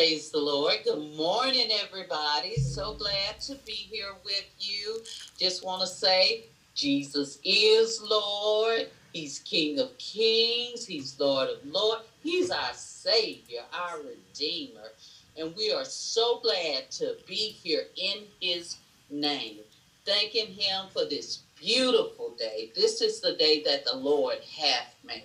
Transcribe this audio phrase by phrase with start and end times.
[0.00, 0.76] Praise the Lord.
[0.82, 2.56] Good morning, everybody.
[2.56, 5.02] So glad to be here with you.
[5.38, 8.88] Just want to say, Jesus is Lord.
[9.12, 10.86] He's King of Kings.
[10.86, 12.04] He's Lord of Lords.
[12.22, 14.88] He's our Savior, our Redeemer.
[15.36, 18.78] And we are so glad to be here in His
[19.10, 19.58] name,
[20.06, 22.72] thanking Him for this beautiful day.
[22.74, 25.24] This is the day that the Lord hath made.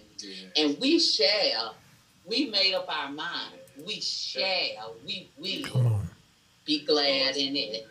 [0.57, 1.75] And we shall,
[2.25, 6.01] we made up our mind we shall, we will
[6.65, 7.87] be glad in it.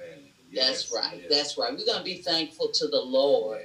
[0.54, 1.22] That's right.
[1.28, 1.72] That's right.
[1.76, 3.60] We're going to be thankful to the Lord.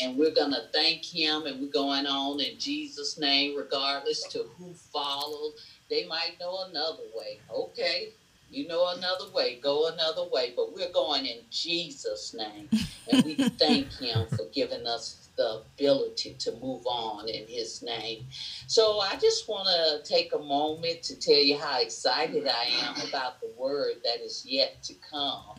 [0.00, 1.46] And we're going to thank Him.
[1.46, 5.54] And we're going on in Jesus' name, regardless to who follows.
[5.90, 7.40] They might know another way.
[7.52, 8.12] Okay.
[8.50, 9.58] You know another way.
[9.62, 10.52] Go another way.
[10.56, 12.68] But we're going in Jesus' name.
[13.10, 18.26] And we thank Him for giving us the ability to move on in his name.
[18.66, 23.08] So I just want to take a moment to tell you how excited I am
[23.08, 25.58] about the word that is yet to come.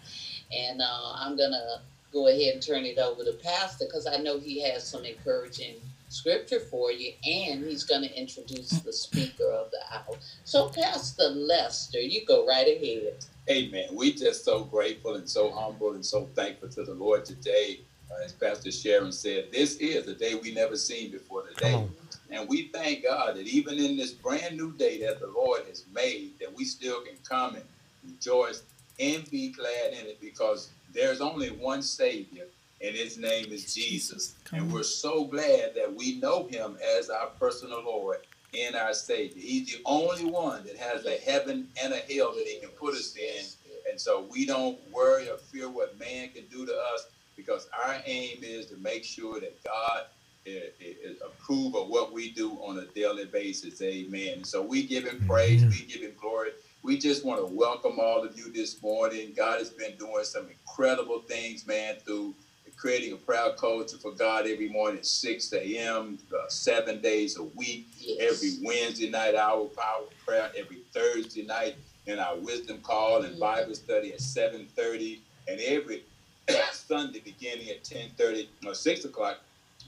[0.56, 1.80] And uh, I'm going to
[2.12, 5.76] go ahead and turn it over to Pastor because I know he has some encouraging
[6.10, 10.18] scripture for you and he's going to introduce the speaker of the hour.
[10.44, 13.26] So, Pastor Lester, you go right ahead.
[13.50, 13.90] Amen.
[13.94, 17.80] We just so grateful and so humble and so thankful to the Lord today
[18.12, 21.88] uh, as Pastor Sharon said, this is a day we never seen before today.
[22.32, 25.86] And we thank God that even in this brand new day that the Lord has
[25.94, 27.64] made, that we still can come and
[28.04, 28.64] rejoice
[29.00, 32.46] and be glad in it because there's only one Savior,
[32.82, 34.36] and his name is Jesus.
[34.54, 38.18] And we're so glad that we know him as our personal Lord
[38.58, 39.42] and our Savior.
[39.42, 42.94] He's the only one that has a heaven and a hell that he can put
[42.94, 43.46] us in.
[43.90, 47.98] And so we don't worry or fear what man can do to us because our
[48.06, 50.04] aim is to make sure that God
[50.46, 53.82] is, is approve of what we do on a daily basis.
[53.82, 54.44] Amen.
[54.44, 56.52] So we give him praise, we give him glory.
[56.82, 59.34] We just want to welcome all of you this morning.
[59.36, 62.36] God has been doing some incredible things, man, through
[62.80, 67.44] creating a proud culture for God every morning at 6 a.m., uh, seven days a
[67.44, 68.32] week, yes.
[68.32, 71.76] every Wednesday night, our power prayer, every Thursday night
[72.08, 75.20] in our wisdom call and Bible study at 7.30,
[75.50, 76.04] and every
[76.72, 79.40] Sunday beginning at 10.30 or 6 o'clock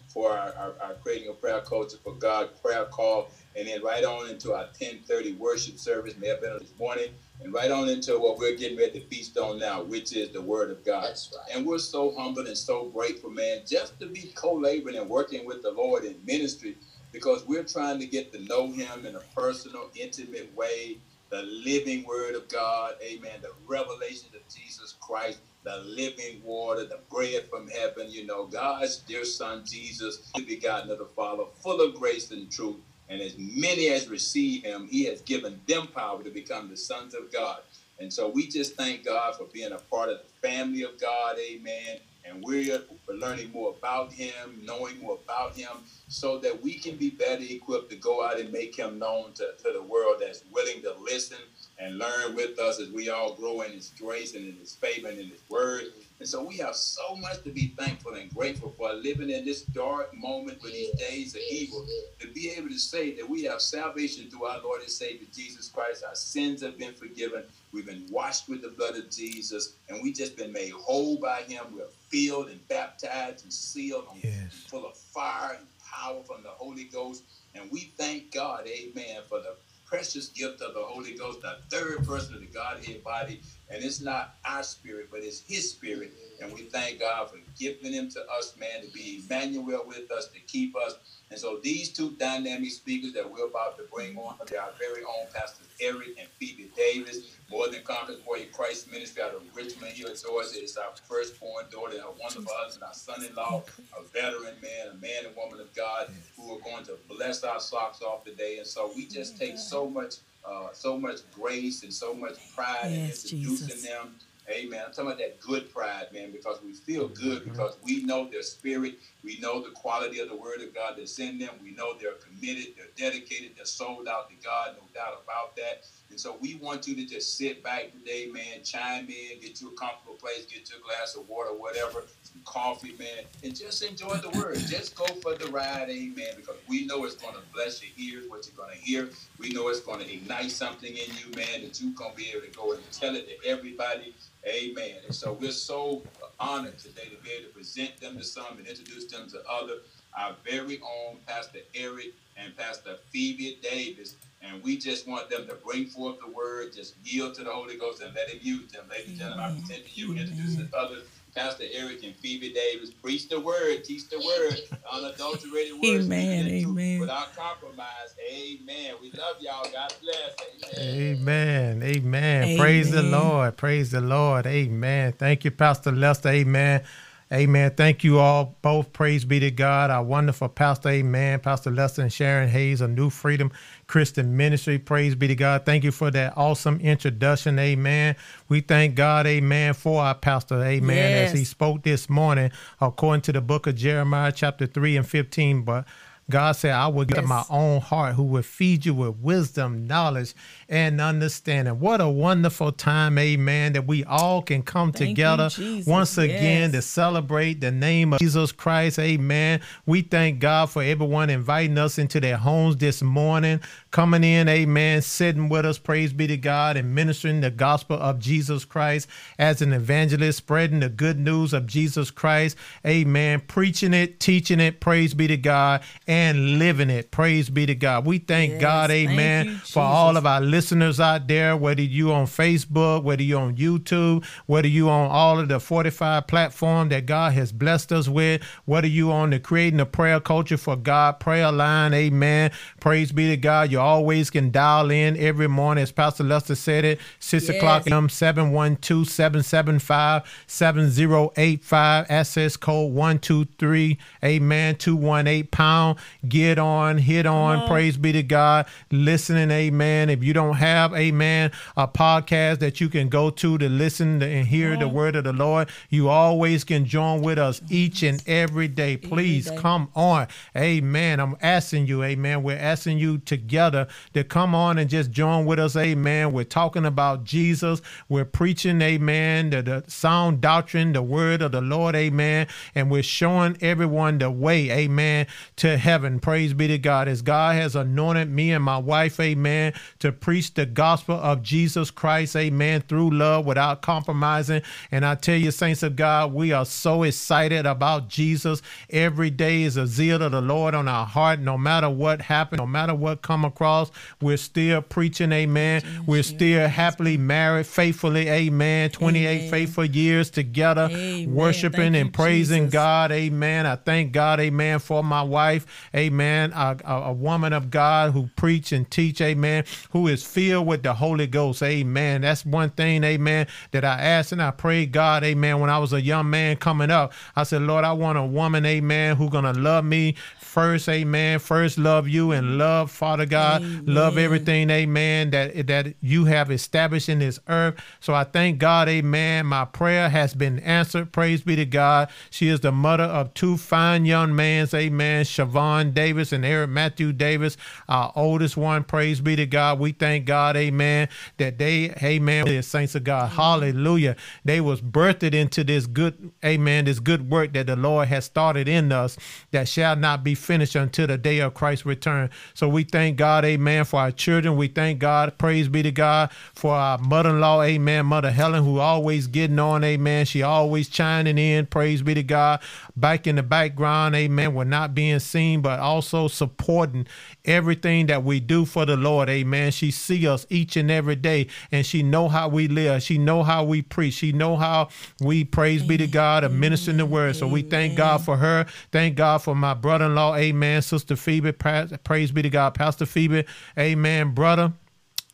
[0.09, 4.03] for our, our, our, creating a prayer culture for God prayer call, and then right
[4.03, 6.16] on into our 10:30 worship service.
[6.18, 7.12] May have been this morning,
[7.44, 10.41] and right on into what we're getting ready to feast on now, which is the
[10.41, 11.06] Word of God.
[11.06, 11.57] That's right.
[11.57, 15.62] And we're so humbled and so grateful, man, just to be co-laboring and working with
[15.63, 16.78] the Lord in ministry,
[17.12, 20.97] because we're trying to get to know Him in a personal, intimate way.
[21.29, 23.40] The living Word of God, Amen.
[23.41, 28.97] The revelation of Jesus Christ the living water, the bread from heaven, you know, God's
[28.97, 32.78] dear son Jesus, the begotten of the Father, full of grace and truth.
[33.11, 37.13] And as many as receive him, he has given them power to become the sons
[37.13, 37.59] of God.
[37.99, 41.38] And so we just thank God for being a part of the family of God.
[41.38, 41.99] Amen.
[42.25, 45.69] And we're learning more about him, knowing more about him,
[46.07, 49.53] so that we can be better equipped to go out and make him known to,
[49.63, 51.37] to the world that's willing to listen
[51.81, 55.07] and learn with us as we all grow in His grace and in His favor
[55.07, 55.85] and in His word.
[56.19, 59.63] And so we have so much to be thankful and grateful for living in this
[59.63, 61.85] dark moment with these days of evil,
[62.19, 65.69] to be able to say that we have salvation through our Lord and Savior Jesus
[65.69, 66.03] Christ.
[66.07, 67.43] Our sins have been forgiven.
[67.71, 71.41] We've been washed with the blood of Jesus, and we've just been made whole by
[71.41, 71.63] Him.
[71.73, 74.33] We're filled and baptized and sealed, yes.
[74.33, 77.23] and full of fire and power from the Holy Ghost.
[77.55, 79.55] And we thank God, amen, for the
[79.85, 83.41] precious gift of the Holy Ghost, the third person of the Godhead body.
[83.71, 86.11] And it's not our spirit, but it's his spirit.
[86.41, 90.27] And we thank God for giving him to us, man, to be Emmanuel with us,
[90.27, 90.95] to keep us.
[91.29, 95.03] And so these two dynamic speakers that we're about to bring on, are our very
[95.03, 97.37] own Pastors Eric and Phoebe Davis.
[97.49, 100.49] More than conquerors your Christ ministry out of Richmond Hill, Georgia.
[100.55, 103.63] It's our firstborn daughter, our wonderful husband, our son-in-law,
[103.97, 107.59] a veteran man, a man and woman of God who are going to bless our
[107.59, 108.57] socks off today.
[108.57, 110.16] And so we just take so much,
[110.46, 113.88] uh, so much grace and so much pride yes, in introducing Jesus.
[113.88, 114.16] them.
[114.49, 114.82] Amen.
[114.85, 118.41] I'm talking about that good pride, man, because we feel good because we know their
[118.41, 118.96] spirit.
[119.23, 121.52] We know the quality of the word of God that's in them.
[121.61, 125.85] We know they're committed, they're dedicated, they're sold out to God, no doubt about that.
[126.11, 129.69] And so we want you to just sit back today, man, chime in, get you
[129.69, 133.81] a comfortable place, get you a glass of water, whatever, some coffee, man, and just
[133.81, 134.58] enjoy the word.
[134.58, 138.29] Just go for the ride, amen, because we know it's going to bless your ears,
[138.29, 139.09] what you're going to hear.
[139.40, 142.29] We know it's going to ignite something in you, man, that you're going to be
[142.29, 144.13] able to go and tell it to everybody.
[144.46, 144.96] Amen.
[145.05, 146.03] And so we're so
[146.41, 149.79] honored today to be able to present them to some and introduce them to others.
[150.19, 154.16] Our very own Pastor Eric and Pastor Phoebe Davis.
[154.41, 157.78] And we just want them to bring forth the word, just yield to the Holy
[157.78, 158.85] Ghost and let him use them.
[158.90, 161.03] Ladies and gentlemen, I present to you, introduce the others
[161.35, 164.59] Pastor Eric and Phoebe Davis preach the word, teach the word,
[164.91, 166.05] unadulterated words.
[166.05, 166.47] Amen.
[166.47, 166.99] Amen.
[166.99, 167.88] Without compromise.
[168.29, 168.96] Amen.
[169.02, 169.66] We love y'all.
[169.72, 170.78] God bless.
[170.78, 171.82] Amen.
[171.82, 171.84] Amen.
[171.84, 172.58] Amen.
[172.58, 173.55] Praise the Lord.
[173.55, 174.46] Praise the Lord.
[174.46, 175.14] Amen.
[175.14, 176.29] Thank you, Pastor Lester.
[176.29, 176.84] Amen.
[177.32, 177.72] Amen.
[177.78, 178.91] Thank you all both.
[178.91, 179.90] Praise be to God.
[179.90, 180.90] Our wonderful pastor.
[180.90, 181.40] Amen.
[181.40, 183.53] Pastor Lester and Sharon Hayes of New Freedom
[183.91, 184.79] Christian Ministry.
[184.79, 185.66] Praise be to God.
[185.66, 187.59] Thank you for that awesome introduction.
[187.59, 188.16] Amen.
[188.47, 189.28] We thank God.
[189.28, 189.73] Amen.
[189.73, 190.64] For our pastor.
[190.64, 190.96] Amen.
[190.96, 191.32] Yes.
[191.34, 195.64] As he spoke this morning, according to the book of Jeremiah, chapter 3 and 15.
[195.64, 195.85] But
[196.29, 197.28] God said, I will give yes.
[197.28, 200.34] my own heart who will feed you with wisdom, knowledge,
[200.72, 201.82] and understanding.
[201.82, 206.72] What a wonderful time, amen, that we all can come Thank together you, once again
[206.72, 206.72] yes.
[206.72, 209.59] to celebrate the name of Jesus Christ, amen.
[209.85, 213.59] We thank God for everyone inviting us into their homes this morning,
[213.91, 218.20] coming in, amen, sitting with us, praise be to God, and ministering the gospel of
[218.20, 222.56] Jesus Christ as an evangelist, spreading the good news of Jesus Christ,
[222.88, 227.76] amen, preaching it, teaching it, praise be to God, and living it, praise be to
[227.76, 228.06] God.
[228.06, 231.58] We thank yes, God, amen, thank you, for all of our listeners listeners out there,
[231.58, 236.28] whether you on Facebook, whether you on YouTube, whether you on all of the 45
[236.28, 240.58] platform that God has blessed us with, whether you on the creating a prayer culture
[240.58, 242.52] for God prayer line, amen.
[242.79, 243.72] Praise be to God.
[243.72, 247.58] You always can dial in every morning, as Pastor Lester said it, 6 yes.
[247.58, 248.08] o'clock a.m.
[248.08, 255.97] 712 775 7085, access code 123, amen, 218 pound.
[256.27, 258.67] Get on, hit on, on, praise be to God.
[258.91, 260.12] Listening, amen.
[260.12, 264.21] If you don't don't have, amen, a podcast that you can go to to listen
[264.21, 268.21] and hear the word of the Lord, you always can join with us each and
[268.27, 268.98] every day.
[268.98, 269.62] Please every day.
[269.62, 270.27] come on.
[270.55, 271.19] Amen.
[271.21, 272.43] I'm asking you, amen.
[272.43, 276.33] We're asking you together to come on and just join with us, amen.
[276.33, 277.81] We're talking about Jesus.
[278.09, 282.48] We're preaching, amen, the, the sound doctrine, the word of the Lord, amen.
[282.75, 286.19] And we're showing everyone the way, amen, to heaven.
[286.19, 287.07] Praise be to God.
[287.07, 291.43] As God has anointed me and my wife, amen, to preach preach the gospel of
[291.43, 294.63] Jesus Christ, amen, through love without compromising.
[294.91, 298.63] And I tell you, saints of God, we are so excited about Jesus.
[298.89, 301.39] Every day is a zeal of the Lord on our heart.
[301.39, 305.84] No matter what happens, no matter what come across, we're still preaching, amen.
[306.08, 308.89] We're still happily married, faithfully, amen.
[308.89, 309.51] 28 amen.
[309.51, 311.36] faithful years together, amen.
[311.36, 312.74] worshiping and praising Jesus.
[312.74, 313.67] God, amen.
[313.67, 318.27] I thank God, amen, for my wife, amen, a, a, a woman of God who
[318.36, 321.63] preach and teach, amen, who is filled with the Holy Ghost.
[321.63, 322.22] Amen.
[322.22, 325.94] That's one thing, amen, that I asked and I prayed God, amen, when I was
[325.94, 327.13] a young man coming up.
[327.36, 330.15] I said, Lord, I want a woman, amen, who's going to love me
[330.51, 331.39] first, amen.
[331.39, 333.62] First love you and love, Father God.
[333.62, 333.86] Amen.
[333.86, 337.75] Love everything, amen, that, that you have established in this earth.
[338.01, 339.45] So I thank God, amen.
[339.45, 341.13] My prayer has been answered.
[341.13, 342.09] Praise be to God.
[342.29, 345.24] She is the mother of two fine young men, amen.
[345.24, 347.55] Siobhan Davis and Eric Matthew Davis,
[347.88, 348.83] our oldest one.
[348.83, 349.79] Praise be to God.
[349.79, 351.07] We thank God, amen,
[351.38, 353.31] that they, amen, the saints of God.
[353.31, 354.17] Hallelujah.
[354.43, 358.67] They was birthed into this good, amen, this good work that the Lord has started
[358.67, 359.17] in us
[359.51, 362.29] that shall not be finished until the day of Christ's return.
[362.53, 364.58] So we thank God, amen, for our children.
[364.58, 369.27] We thank God, praise be to God, for our mother-in-law, amen, Mother Helen, who always
[369.27, 370.25] getting on, amen.
[370.25, 372.62] She always chiming in, praise be to God.
[372.96, 377.08] Back in the background, amen, we're not being seen, but also supporting
[377.45, 379.71] everything that we do for the Lord, amen.
[379.71, 383.01] She see us each and every day, and she know how we live.
[383.03, 384.15] She know how we preach.
[384.15, 387.36] She know how we, praise be to God, and administering the word.
[387.36, 388.65] So we thank God for her.
[388.91, 390.81] Thank God for my brother-in-law, Amen.
[390.81, 392.74] Sister Phoebe, praise be to God.
[392.75, 393.45] Pastor Phoebe,
[393.77, 394.74] amen, brother.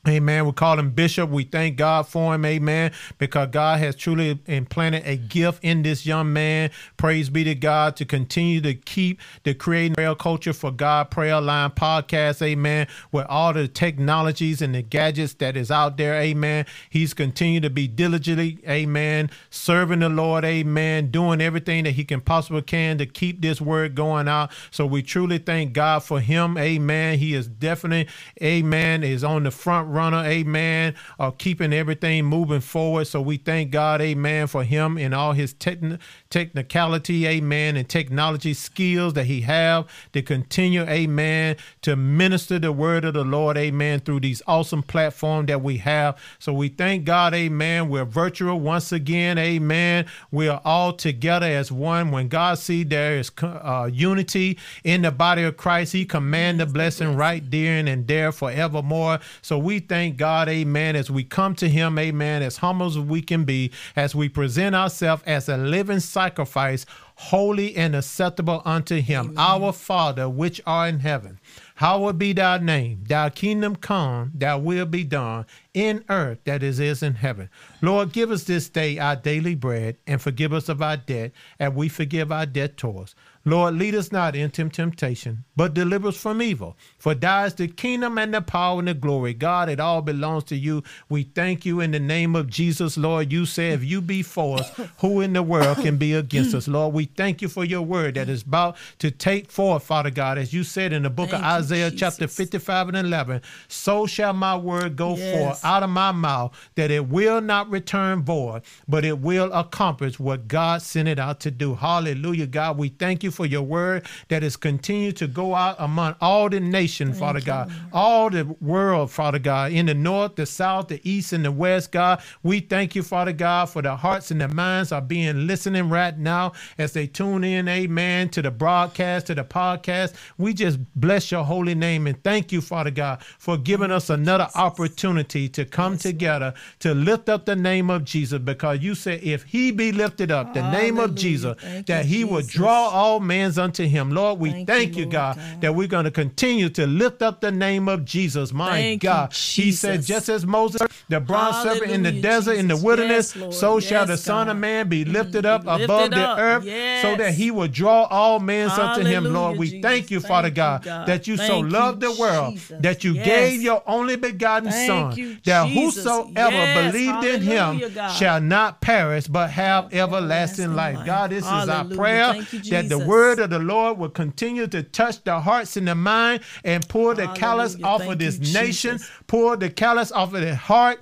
[0.07, 0.45] Amen.
[0.45, 1.29] We call him Bishop.
[1.29, 2.45] We thank God for him.
[2.45, 2.91] Amen.
[3.17, 6.71] Because God has truly implanted a gift in this young man.
[6.95, 11.41] Praise be to God to continue to keep the creating prayer culture for God prayer
[11.41, 12.41] line podcast.
[12.41, 12.87] Amen.
[13.11, 16.15] With all the technologies and the gadgets that is out there.
[16.15, 16.65] Amen.
[16.89, 18.59] He's continued to be diligently.
[18.67, 19.29] Amen.
[19.49, 20.45] Serving the Lord.
[20.45, 21.11] Amen.
[21.11, 24.51] Doing everything that he can possibly can to keep this word going out.
[24.71, 26.57] So we truly thank God for him.
[26.57, 27.19] Amen.
[27.19, 28.07] He is definitely,
[28.41, 33.05] amen, is on the front runner, amen, of keeping everything moving forward.
[33.05, 35.99] So we thank God, amen, for him and all his techn-
[36.29, 43.05] technicality, amen, and technology skills that he have to continue, amen, to minister the word
[43.05, 46.17] of the Lord, amen, through these awesome platforms that we have.
[46.39, 47.89] So we thank God, amen.
[47.89, 50.05] We're virtual once again, amen.
[50.31, 52.11] We are all together as one.
[52.11, 56.65] When God see there is uh, unity in the body of Christ, he command the
[56.65, 59.19] blessing right there and there forevermore.
[59.41, 63.21] So we thank God, amen, as we come to him, amen, as humble as we
[63.21, 69.25] can be, as we present ourselves as a living sacrifice, holy and acceptable unto him,
[69.25, 69.37] amen.
[69.37, 71.39] our Father, which are in heaven.
[71.75, 76.79] Hallowed be thy name, thy kingdom come, thy will be done in earth that is,
[76.79, 77.49] is in heaven.
[77.81, 81.75] Lord, give us this day our daily bread and forgive us of our debt, and
[81.75, 83.15] we forgive our debtors.
[83.47, 86.75] Lord, lead us not into temptation, but deliver us from evil.
[86.97, 89.33] For thine is the kingdom and the power and the glory.
[89.33, 90.83] God, it all belongs to you.
[91.07, 93.31] We thank you in the name of Jesus, Lord.
[93.31, 96.67] You say, if you be for us, who in the world can be against us?
[96.67, 100.37] Lord, we thank you for your word that is about to take forth, Father God,
[100.37, 103.41] as you said in the book thank of Isaiah, you, chapter 55 and 11.
[103.69, 105.37] So shall my word go yes.
[105.37, 110.19] forth out of my mouth, that it will not return void, but it will accomplish
[110.19, 111.75] what God sent it out to do.
[111.75, 112.77] Hallelujah, God.
[112.77, 116.59] We thank you for your word that is continued to go out among all the
[116.59, 120.99] nation, Thank Father God, all the world, Father God, in the north, the south, the
[121.09, 122.21] east, and the west, God.
[122.43, 126.17] We thank you, Father God, for the hearts and the minds are being listening right
[126.17, 130.15] now as they tune in, amen, to the broadcast, to the podcast.
[130.37, 134.49] We just bless your holy name and thank you, Father God, for giving us another
[134.55, 139.21] opportunity to come yes, together to lift up the name of Jesus because you said
[139.21, 140.83] if he be lifted up, the Hallelujah.
[140.83, 142.31] name of Jesus, thank that you, he Jesus.
[142.31, 144.11] will draw all man's unto him.
[144.11, 147.21] Lord, we thank, thank you, Lord God, God, that we're going to continue to lift
[147.21, 148.53] up the name of Jesus.
[148.53, 149.33] My thank God.
[149.33, 152.59] You, he said, just as Moses, the bronze Hallelujah, serpent in the desert, Jesus.
[152.61, 154.19] in the wilderness, yes, so yes, shall the God.
[154.19, 156.39] Son of Man be lifted up mm, above the up.
[156.39, 157.01] earth yes.
[157.01, 159.25] so that he will draw all men unto him.
[159.25, 159.81] Lord, we Jesus.
[159.81, 162.81] thank you, Father God, God, that you so loved the world Jesus.
[162.81, 167.81] that you gave your only begotten Son, you, that whosoever believed in him
[168.11, 171.05] shall not perish but have everlasting life.
[171.05, 172.33] God, this is our prayer
[172.69, 176.41] that the word of the Lord will continue to touch the hearts and the mind
[176.63, 180.55] and pull the callous off Thank of this nation, pull the callous off of the
[180.55, 181.01] heart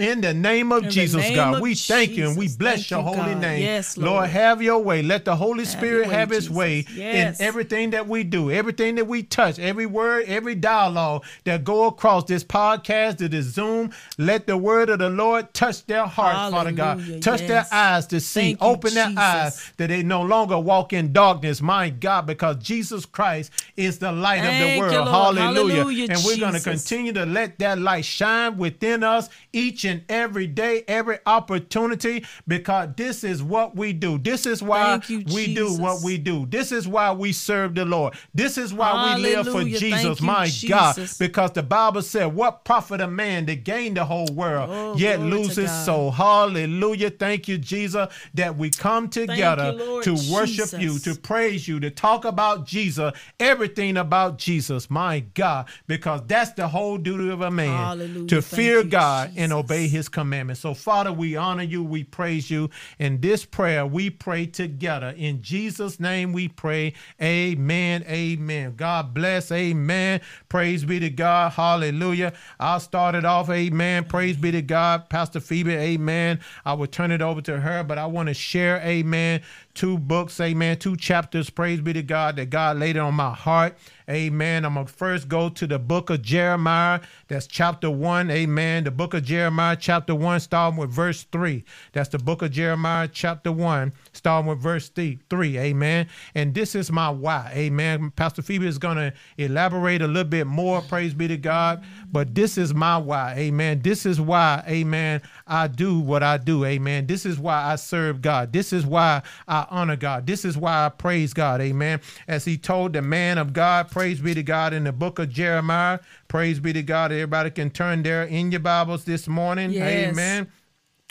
[0.00, 2.18] in the name of In Jesus, name God, of we thank Jesus.
[2.18, 3.40] you and we bless thank your holy God.
[3.40, 3.62] name.
[3.62, 4.12] Yes, Lord.
[4.12, 4.30] Lord.
[4.30, 5.02] have your way.
[5.02, 6.56] Let the Holy have Spirit way, have his Jesus.
[6.56, 7.40] way yes.
[7.40, 11.86] in everything that we do, everything that we touch, every word, every dialogue that go
[11.86, 13.90] across this podcast, to this Zoom.
[14.16, 16.98] Let the word of the Lord touch their hearts, Father God.
[17.22, 17.48] Touch yes.
[17.48, 18.54] their eyes to see.
[18.54, 19.18] Thank Open you, their Jesus.
[19.22, 24.12] eyes that they no longer walk in darkness, my God, because Jesus Christ is the
[24.12, 24.92] light thank of the world.
[24.92, 25.76] You, Hallelujah.
[25.76, 26.06] Hallelujah.
[26.10, 30.46] And we're going to continue to let that light shine within us each and every
[30.46, 34.18] day, every opportunity, because this is what we do.
[34.18, 35.76] This is why you, we Jesus.
[35.76, 36.46] do what we do.
[36.46, 38.14] This is why we serve the Lord.
[38.34, 39.28] This is why Hallelujah.
[39.28, 40.48] we live for Jesus, my.
[40.68, 40.96] God.
[41.18, 45.20] Because the Bible said, What profit a man to gain the whole world, oh, yet
[45.20, 46.10] lose his soul?
[46.10, 47.10] Hallelujah.
[47.10, 50.80] Thank you, Jesus, that we come together you, to worship Jesus.
[50.80, 56.52] you, to praise you, to talk about Jesus, everything about Jesus, my God, because that's
[56.52, 58.28] the whole duty of a man Hallelujah.
[58.28, 60.60] to Thank fear God and obey obey his commandments.
[60.60, 62.70] So, Father, we honor you, we praise you.
[62.98, 65.14] In this prayer, we pray together.
[65.16, 66.94] In Jesus' name we pray.
[67.22, 68.04] Amen.
[68.08, 68.74] Amen.
[68.76, 69.52] God bless.
[69.52, 70.20] Amen.
[70.48, 71.52] Praise be to God.
[71.52, 72.32] Hallelujah.
[72.58, 73.50] I'll start it off.
[73.50, 74.04] Amen.
[74.04, 75.08] Praise be to God.
[75.08, 76.40] Pastor Phoebe, amen.
[76.64, 79.42] I will turn it over to her, but I want to share, amen,
[79.78, 81.50] two books, amen, two chapters.
[81.50, 83.78] Praise be to God that God laid it on my heart.
[84.10, 84.64] Amen.
[84.64, 87.00] I'm going to first go to the book of Jeremiah.
[87.28, 88.30] That's chapter 1.
[88.30, 88.84] Amen.
[88.84, 91.62] The book of Jeremiah, chapter 1, starting with verse 3.
[91.92, 95.18] That's the book of Jeremiah, chapter 1, starting with verse 3.
[95.58, 96.08] Amen.
[96.34, 97.52] And this is my why.
[97.54, 98.10] Amen.
[98.16, 100.80] Pastor Phoebe is going to elaborate a little bit more.
[100.80, 101.84] Praise be to God.
[102.10, 103.34] But this is my why.
[103.36, 103.82] Amen.
[103.82, 106.64] This is why, amen, I do what I do.
[106.64, 107.06] Amen.
[107.06, 108.52] This is why I serve God.
[108.54, 110.26] This is why I honor God.
[110.26, 111.60] This is why I praise God.
[111.60, 112.00] Amen.
[112.26, 115.28] As he told the man of God, Praise be to God in the book of
[115.28, 116.00] Jeremiah.
[116.28, 117.12] Praise be to God.
[117.12, 119.70] Everybody can turn there in your Bibles this morning.
[119.70, 120.10] Yes.
[120.10, 120.48] Amen.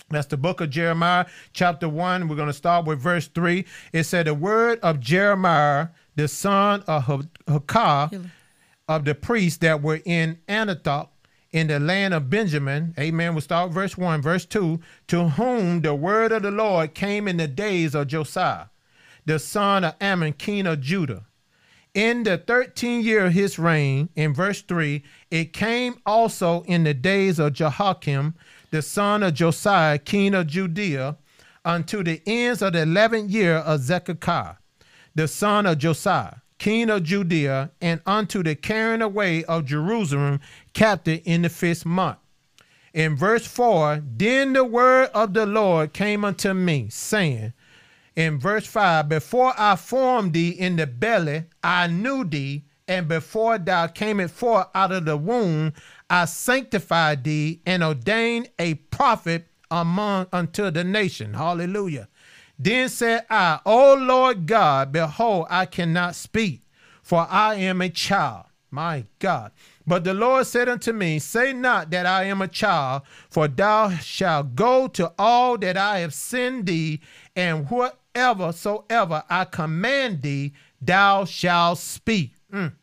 [0.09, 2.27] That's the book of Jeremiah, chapter 1.
[2.27, 3.65] We're going to start with verse 3.
[3.91, 8.09] It said, The word of Jeremiah, the son of Hilkiah,
[8.87, 11.09] of the priests that were in Anathoth,
[11.51, 13.33] in the land of Benjamin, amen.
[13.33, 17.37] We'll start verse 1, verse 2, to whom the word of the Lord came in
[17.37, 18.65] the days of Josiah,
[19.25, 21.25] the son of Amon, king of Judah,
[21.93, 26.93] In the 13th year of his reign, in verse 3, it came also in the
[26.93, 28.35] days of Jehoiakim,
[28.69, 31.17] the son of Josiah, king of Judea,
[31.65, 34.55] unto the ends of the 11th year of Zedekiah,
[35.15, 40.39] the son of Josiah, king of Judea, and unto the carrying away of Jerusalem
[40.77, 42.19] captive in the fifth month.
[42.93, 47.53] In verse 4, then the word of the Lord came unto me, saying,
[48.15, 53.57] in verse 5 Before I formed thee in the belly, I knew thee, and before
[53.57, 55.73] thou camest forth out of the womb,
[56.09, 61.33] I sanctified thee and ordained a prophet among unto the nation.
[61.33, 62.07] Hallelujah.
[62.57, 66.61] Then said I, O Lord God, behold, I cannot speak,
[67.01, 68.45] for I am a child.
[68.71, 69.51] My God.
[69.87, 73.89] But the Lord said unto me, Say not that I am a child, for thou
[73.89, 76.99] shalt go to all that I have sent thee,
[77.35, 82.33] and what whatsoever soever I command thee, thou shalt speak.
[82.51, 82.73] Mm.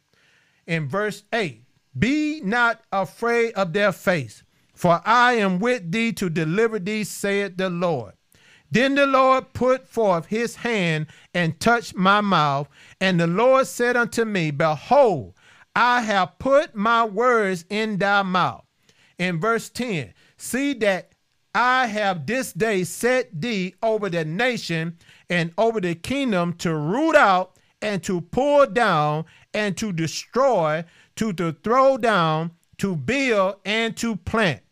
[0.67, 1.63] In verse 8,
[1.99, 4.43] be not afraid of their face,
[4.75, 8.15] for I am with thee to deliver thee, saith the Lord.
[8.71, 12.69] Then the Lord put forth his hand and touched my mouth,
[13.01, 15.35] and the Lord said unto me, Behold,
[15.75, 18.65] I have put my words in thy mouth.
[19.19, 21.13] In verse 10, see that
[21.55, 24.99] I have this day set thee over the nation
[25.31, 30.85] and over the kingdom to root out and to pull down and to destroy,
[31.17, 34.63] to, to throw down, to build and to plant.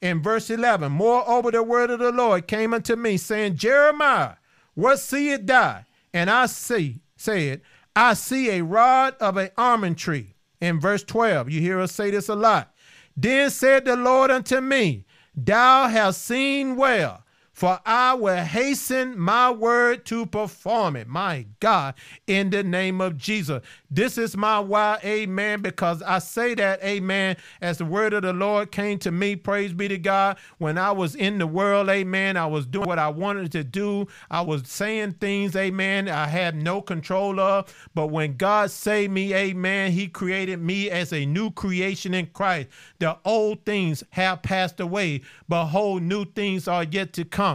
[0.00, 4.34] In verse 11, moreover, the word of the Lord came unto me, saying, Jeremiah,
[4.74, 5.84] what seest thou?
[6.12, 7.62] And I see, said,
[7.94, 10.34] I see a rod of an almond tree.
[10.60, 12.72] In verse 12, you hear us say this a lot.
[13.16, 17.21] Then said the Lord unto me, Thou hast seen well
[17.62, 21.06] for I will hasten my word to perform it.
[21.06, 21.94] My God,
[22.26, 23.62] in the name of Jesus.
[23.88, 28.32] This is my why, amen, because I say that, amen, as the word of the
[28.32, 30.38] Lord came to me, praise be to God.
[30.58, 34.08] When I was in the world, amen, I was doing what I wanted to do.
[34.28, 37.72] I was saying things, amen, I had no control of.
[37.94, 42.70] But when God saved me, amen, he created me as a new creation in Christ.
[42.98, 45.20] The old things have passed away.
[45.48, 47.51] but whole new things are yet to come.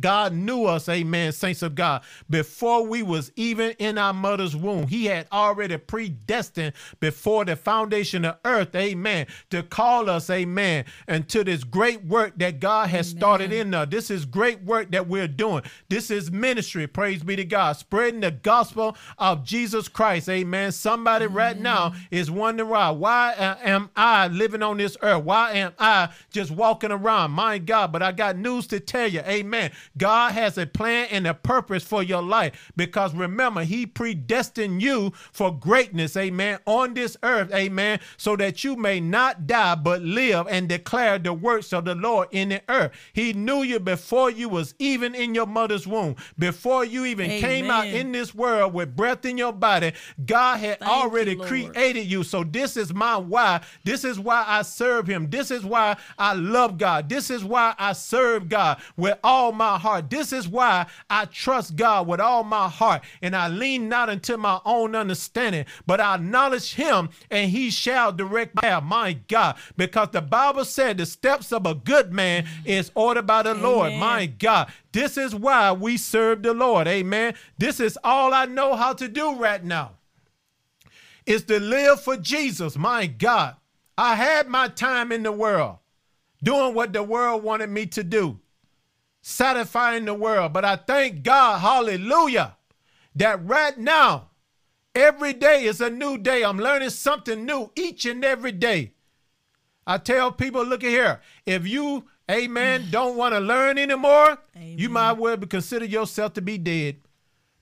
[0.00, 4.86] God knew us, amen, saints of God, before we was even in our mother's womb.
[4.86, 11.44] He had already predestined before the foundation of earth, amen, to call us, amen, into
[11.44, 13.18] this great work that God has amen.
[13.18, 13.88] started in us.
[13.90, 15.62] This is great work that we're doing.
[15.88, 20.72] This is ministry, praise be to God, spreading the gospel of Jesus Christ, amen.
[20.72, 21.36] Somebody amen.
[21.36, 25.24] right now is wondering why, why am I living on this earth?
[25.24, 27.32] Why am I just walking around?
[27.32, 29.70] My God, but I got news to tell you, amen.
[29.96, 35.12] God has a plan and a purpose for your life because remember, He predestined you
[35.32, 40.46] for greatness, amen, on this earth, amen, so that you may not die but live
[40.48, 42.92] and declare the works of the Lord in the earth.
[43.12, 47.40] He knew you before you was even in your mother's womb, before you even amen.
[47.40, 49.92] came out in this world with breath in your body.
[50.24, 52.22] God had Thank already you, created you.
[52.22, 53.62] So this is my why.
[53.84, 55.30] This is why I serve Him.
[55.30, 57.08] This is why I love God.
[57.08, 60.10] This is why I serve God with all my my heart.
[60.10, 64.36] This is why I trust God with all my heart, and I lean not unto
[64.36, 68.82] my own understanding, but I acknowledge Him, and He shall direct my path.
[68.82, 73.42] My God, because the Bible said the steps of a good man is ordered by
[73.42, 73.62] the Amen.
[73.62, 73.92] Lord.
[73.94, 76.86] My God, this is why we serve the Lord.
[76.86, 77.34] Amen.
[77.56, 79.92] This is all I know how to do right now.
[81.24, 82.76] Is to live for Jesus.
[82.76, 83.56] My God,
[83.96, 85.78] I had my time in the world
[86.42, 88.40] doing what the world wanted me to do
[89.22, 90.52] satisfying the world.
[90.52, 92.56] But I thank God, hallelujah,
[93.14, 94.30] that right now,
[94.94, 96.42] every day is a new day.
[96.44, 98.92] I'm learning something new each and every day.
[99.86, 104.78] I tell people, look at here, if you, amen, don't want to learn anymore, amen.
[104.78, 106.96] you might well consider yourself to be dead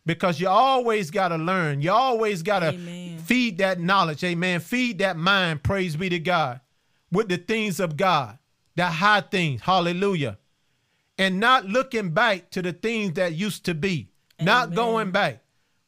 [0.04, 1.82] because you always got to learn.
[1.82, 2.72] You always got to
[3.24, 4.60] feed that knowledge, amen.
[4.60, 6.60] Feed that mind, praise be to God,
[7.12, 8.38] with the things of God,
[8.76, 10.38] the high things, hallelujah
[11.20, 14.08] and not looking back to the things that used to be,
[14.40, 14.46] Amen.
[14.46, 15.42] not going back.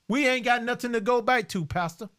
[0.07, 2.11] We ain't got nothing to go back to, Pastor.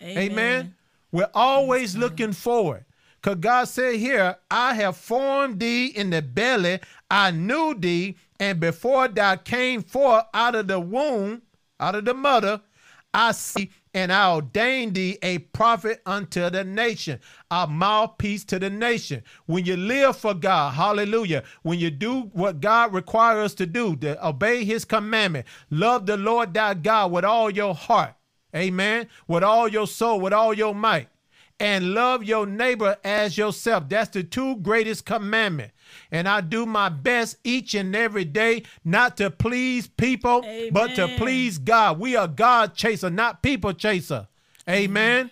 [0.00, 0.30] Amen.
[0.30, 0.74] Amen.
[1.10, 2.84] We're always yes, looking forward.
[3.20, 6.78] Because God said here, I have formed thee in the belly,
[7.10, 11.42] I knew thee, and before thou came forth out of the womb,
[11.80, 12.60] out of the mother,
[13.12, 17.18] I see and I ordain thee a prophet unto the nation,
[17.50, 19.22] a mouthpiece to the nation.
[19.46, 23.96] When you live for God, hallelujah, when you do what God requires us to do,
[23.96, 28.14] to obey his commandment, love the Lord thy God with all your heart.
[28.54, 29.08] Amen.
[29.26, 31.08] With all your soul, with all your might.
[31.58, 33.88] And love your neighbor as yourself.
[33.88, 35.72] That's the two greatest commandment.
[36.10, 40.72] And I do my best each and every day not to please people, Amen.
[40.72, 41.98] but to please God.
[41.98, 44.28] We are God chaser, not people chaser.
[44.68, 45.30] Amen.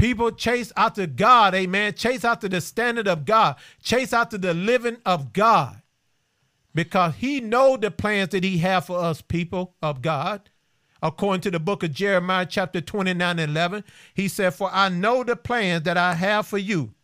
[0.00, 1.92] People chase after God, amen.
[1.92, 3.56] Chase after the standard of God.
[3.82, 5.82] Chase after the living of God.
[6.74, 10.48] Because he know the plans that he have for us, people of God.
[11.02, 15.22] According to the book of Jeremiah, chapter 29 and 11, he said, For I know
[15.22, 16.94] the plans that I have for you,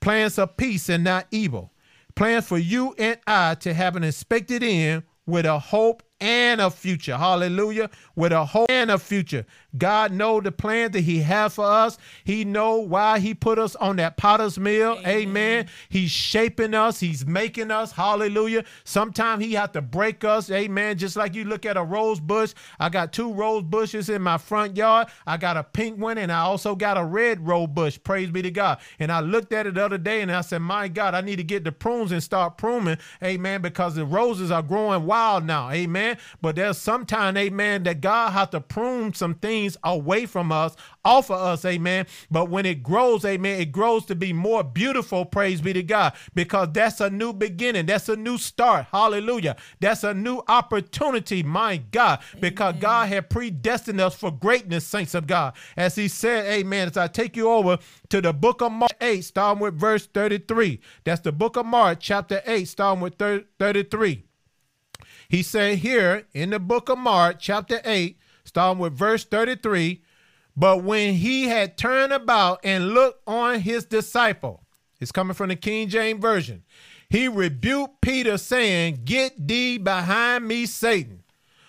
[0.00, 1.72] plans of peace and not evil,
[2.16, 6.70] plans for you and I to have an expected end with a hope and a
[6.70, 7.16] future.
[7.16, 7.90] Hallelujah.
[8.16, 9.44] With a hope and a future.
[9.78, 11.98] God know the plan that he has for us.
[12.24, 14.98] He know why he put us on that potter's mill.
[15.00, 15.26] Amen.
[15.26, 15.68] Amen.
[15.88, 17.00] He's shaping us.
[17.00, 17.92] He's making us.
[17.92, 18.64] Hallelujah.
[18.84, 20.50] Sometimes he have to break us.
[20.50, 20.98] Amen.
[20.98, 22.54] Just like you look at a rose bush.
[22.78, 25.08] I got two rose bushes in my front yard.
[25.26, 27.98] I got a pink one and I also got a red rose bush.
[28.02, 28.78] Praise be to God.
[28.98, 31.36] And I looked at it the other day and I said, my God, I need
[31.36, 32.98] to get the prunes and start pruning.
[33.22, 33.62] Amen.
[33.62, 35.70] Because the roses are growing wild now.
[35.70, 36.18] Amen.
[36.40, 40.76] But there's sometime, amen, that God has to prune some things things away from us,
[41.04, 42.06] off of us, amen.
[42.30, 46.14] But when it grows, amen, it grows to be more beautiful, praise be to God,
[46.34, 47.86] because that's a new beginning.
[47.86, 48.86] That's a new start.
[48.92, 49.56] Hallelujah.
[49.80, 52.80] That's a new opportunity, my God, because amen.
[52.80, 55.54] God had predestined us for greatness, saints of God.
[55.76, 59.22] As he said, amen, as I take you over to the book of Mark 8,
[59.22, 60.80] starting with verse 33.
[61.04, 63.14] That's the book of Mark, chapter 8, starting with
[63.58, 64.24] 33.
[65.28, 68.16] He said here in the book of Mark, chapter 8,
[68.46, 70.02] starting with verse 33.
[70.56, 74.62] But when he had turned about and looked on his disciple,
[75.00, 76.62] it's coming from the King James Version,
[77.10, 81.22] he rebuked Peter, saying, Get thee behind me, Satan.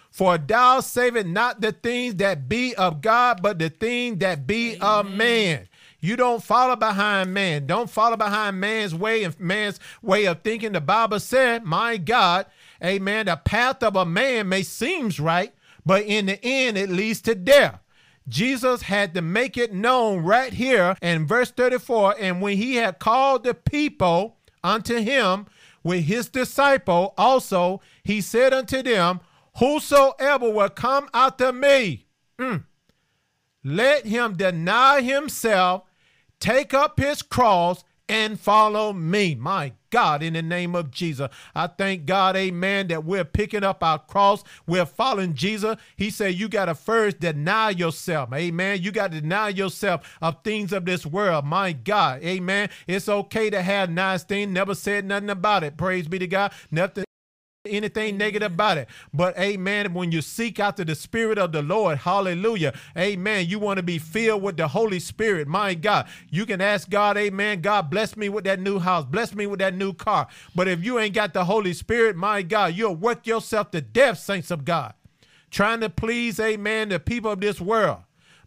[0.09, 4.77] For thou savest not the things that be of God, but the things that be
[4.77, 4.81] Amen.
[4.81, 5.67] of man.
[5.99, 7.67] You don't follow behind man.
[7.67, 10.71] Don't follow behind man's way and man's way of thinking.
[10.71, 12.45] The Bible said, My God,
[12.83, 15.53] amen, the path of a man may seems right,
[15.87, 17.79] but in the end, it leads to death.
[18.27, 22.15] Jesus had to make it known right here in verse 34.
[22.19, 25.45] And when he had called the people unto him
[25.83, 29.21] with his disciple, also he said unto them,
[29.59, 32.65] Whosoever will come after me, mm,
[33.63, 35.83] let him deny himself,
[36.41, 39.35] take up his cross, and follow me.
[39.35, 41.29] My God, in the name of Jesus.
[41.55, 44.43] I thank God, amen, that we're picking up our cross.
[44.65, 45.77] We're following Jesus.
[45.95, 48.33] He said, You got to first deny yourself.
[48.33, 48.81] Amen.
[48.81, 51.45] You got to deny yourself of things of this world.
[51.45, 52.69] My God, amen.
[52.85, 54.51] It's okay to have nice things.
[54.51, 55.77] Never said nothing about it.
[55.77, 56.51] Praise be to God.
[56.71, 57.06] Nothing
[57.69, 58.87] anything negative about it.
[59.13, 63.77] But amen, when you seek after the Spirit of the Lord, hallelujah, amen, you want
[63.77, 65.47] to be filled with the Holy Spirit.
[65.47, 69.33] My God, you can ask God, amen, God, bless me with that new house, bless
[69.33, 70.27] me with that new car.
[70.55, 74.19] But if you ain't got the Holy Spirit, my God, you'll work yourself to death,
[74.19, 74.93] saints of God,
[75.51, 77.99] trying to please, amen, the people of this world.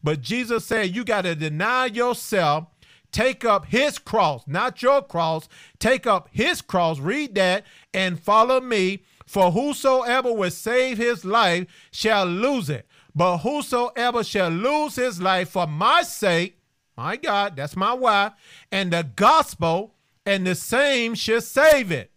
[0.02, 2.66] But Jesus said, you got to deny yourself
[3.12, 8.60] take up his cross, not your cross, take up his cross, read that, and follow
[8.60, 9.04] me.
[9.30, 12.88] For whosoever will save his life shall lose it.
[13.14, 16.58] But whosoever shall lose his life for my sake,
[16.96, 18.32] my God, that's my why,
[18.72, 19.94] and the gospel,
[20.26, 22.10] and the same shall save it.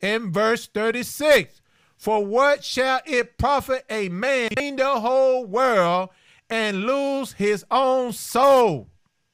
[0.00, 1.62] In verse 36,
[1.96, 6.10] for what shall it profit a man in the whole world
[6.48, 8.86] and lose his own soul?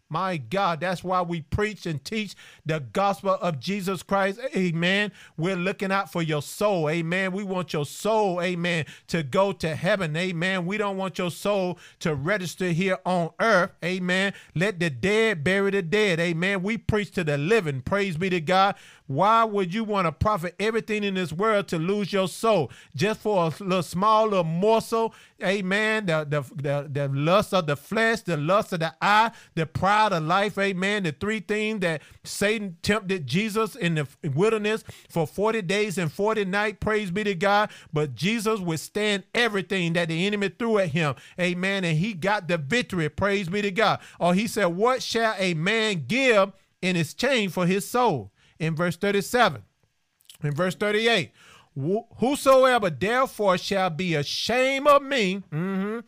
[0.09, 4.38] My God, that's why we preach and teach the gospel of Jesus Christ.
[4.57, 5.12] Amen.
[5.37, 6.88] We're looking out for your soul.
[6.88, 7.33] Amen.
[7.33, 10.16] We want your soul, amen, to go to heaven.
[10.16, 10.66] Amen.
[10.66, 13.72] We don't want your soul to register here on earth.
[13.85, 14.35] Amen.
[14.55, 16.20] Let the dead bury the dead.
[16.20, 16.62] Amen.
[16.62, 17.83] We preach to the living.
[17.83, 18.77] Praise be to God.
[19.09, 23.20] Why would you want to profit everything in this world to lose your soul just
[23.20, 25.14] for a little small little morsel?
[25.42, 26.07] Amen.
[26.07, 30.12] The, the, the, the lust of the flesh, the lust of the eye, the pride
[30.12, 30.57] of life.
[30.57, 31.03] Amen.
[31.03, 32.51] The three things that Satan
[32.82, 36.78] tempted Jesus in the wilderness for 40 days and 40 nights.
[36.80, 37.70] Praise be to God.
[37.92, 41.14] But Jesus withstand everything that the enemy threw at him.
[41.40, 41.84] Amen.
[41.84, 43.08] And he got the victory.
[43.08, 44.00] Praise be to God.
[44.18, 48.32] Or he said, What shall a man give in exchange for his soul?
[48.62, 49.62] in verse 37.
[50.44, 51.32] In verse 38,
[52.18, 56.00] whosoever therefore shall be ashamed of me mm-hmm,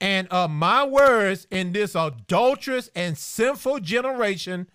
[0.00, 4.68] and of my words in this adulterous and sinful generation,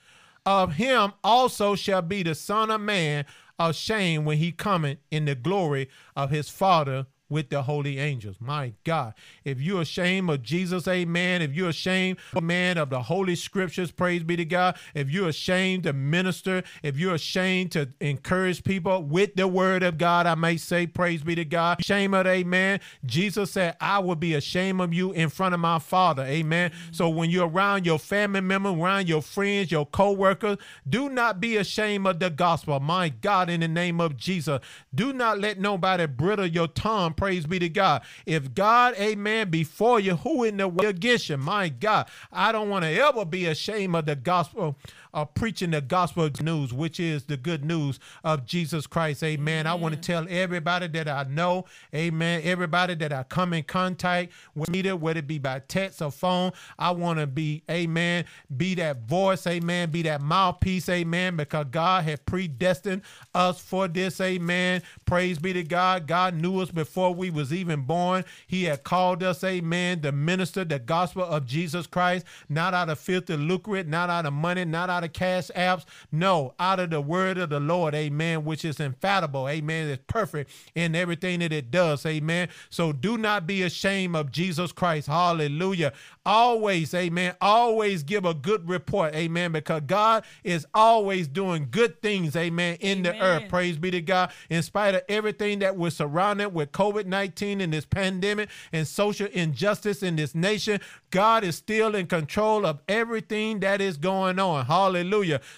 [0.50, 3.24] of him also shall be the Son of Man
[3.60, 8.38] ashamed when he cometh in the glory of his Father with the holy angels.
[8.40, 9.14] My God.
[9.44, 11.42] If you're ashamed of Jesus, amen.
[11.42, 14.78] If you're ashamed, man, of the holy scriptures, praise be to God.
[14.94, 19.98] If you're ashamed to minister, if you're ashamed to encourage people with the word of
[19.98, 21.84] God, I may say, praise be to God.
[21.84, 22.80] Shame of amen.
[23.06, 26.72] Jesus said, I will be ashamed of you in front of my Father, amen.
[26.92, 31.58] So when you're around your family member, around your friends, your co-workers, do not be
[31.58, 32.80] ashamed of the gospel.
[32.80, 34.60] My God, in the name of Jesus,
[34.94, 38.04] do not let nobody brittle your tongue Praise be to God.
[38.26, 41.36] If God, amen, before you, who in the way against you?
[41.36, 44.78] My God, I don't want to ever be ashamed of the gospel
[45.14, 49.24] of preaching the gospel news, which is the good news of Jesus Christ.
[49.24, 49.68] Amen.
[49.68, 54.32] I want to tell everybody that I know, amen, everybody that I come in contact
[54.56, 58.76] with, either whether it be by text or phone, I want to be, amen, be
[58.76, 63.02] that voice, amen, be that mouthpiece, amen, because God had predestined
[63.34, 64.82] us for this, amen.
[65.06, 66.08] Praise be to God.
[66.08, 68.26] God knew us before we was even born.
[68.48, 73.00] He had called us, amen, to minister the gospel of Jesus Christ, not out of
[73.00, 75.86] filthy lucre, not out of money, not out out of cash apps.
[76.12, 79.88] No, out of the word of the Lord, amen, which is infallible, amen.
[79.88, 82.50] It's perfect in everything that it does, amen.
[82.70, 85.08] So do not be ashamed of Jesus Christ.
[85.08, 85.94] Hallelujah.
[86.26, 92.36] Always, amen, always give a good report, amen, because God is always doing good things,
[92.36, 93.04] amen, in amen.
[93.04, 93.50] the earth.
[93.50, 94.32] Praise be to God.
[94.50, 99.28] In spite of everything that we're surrounded with COVID 19 and this pandemic and social
[99.28, 104.66] injustice in this nation, God is still in control of everything that is going on.
[104.66, 104.89] Hallelujah.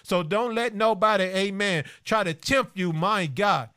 [0.03, 3.69] So don't let nobody, amen, try to tempt you, my God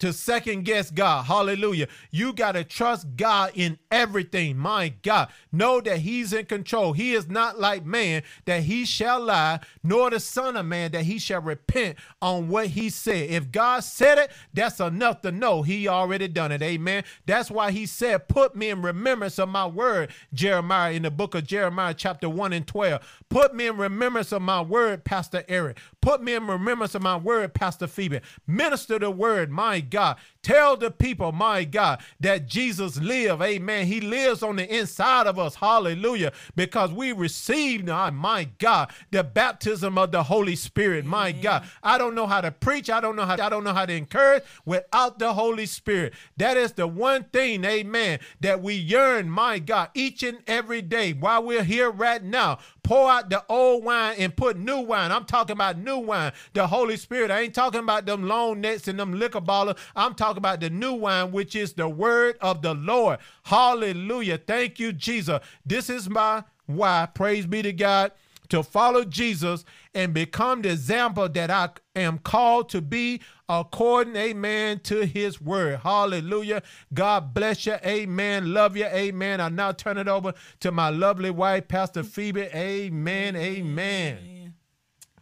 [0.00, 1.26] to second guess God.
[1.26, 1.88] Hallelujah.
[2.10, 4.56] You got to trust God in everything.
[4.58, 5.28] My God.
[5.52, 6.92] Know that He's in control.
[6.92, 11.04] He is not like man that he shall lie, nor the Son of Man that
[11.04, 13.30] he shall repent on what he said.
[13.30, 16.62] If God said it, that's enough to know He already done it.
[16.62, 17.04] Amen.
[17.26, 21.34] That's why He said, Put me in remembrance of my word, Jeremiah, in the book
[21.34, 23.22] of Jeremiah, chapter 1 and 12.
[23.28, 25.78] Put me in remembrance of my word, Pastor Eric.
[26.02, 28.20] Put me in remembrance of my word, Pastor Phoebe.
[28.46, 30.16] Minister the word, my God.
[30.42, 33.42] Tell the people, my God, that Jesus live.
[33.42, 33.86] Amen.
[33.86, 35.56] He lives on the inside of us.
[35.56, 36.32] Hallelujah.
[36.56, 41.04] Because we received, now my God, the baptism of the Holy Spirit.
[41.04, 41.64] My God.
[41.82, 42.88] I don't know how to preach.
[42.88, 46.14] I don't know how to, I don't know how to encourage without the Holy Spirit.
[46.38, 51.12] That is the one thing, amen, that we yearn, my God, each and every day
[51.12, 52.58] while we're here right now.
[52.90, 55.12] Pour out the old wine and put new wine.
[55.12, 57.30] I'm talking about new wine, the Holy Spirit.
[57.30, 59.78] I ain't talking about them long nets and them liquor ballers.
[59.94, 63.20] I'm talking about the new wine, which is the word of the Lord.
[63.44, 64.38] Hallelujah.
[64.38, 65.38] Thank you, Jesus.
[65.64, 67.06] This is my why.
[67.14, 68.10] Praise be to God
[68.50, 74.80] to follow Jesus and become the example that I am called to be according, amen,
[74.84, 75.80] to his word.
[75.80, 76.62] Hallelujah.
[76.94, 77.76] God bless you.
[77.84, 78.52] Amen.
[78.52, 78.84] Love you.
[78.84, 79.40] Amen.
[79.40, 82.42] I now turn it over to my lovely wife, Pastor Phoebe.
[82.42, 83.34] Amen.
[83.34, 84.18] Amen.
[84.18, 84.54] amen.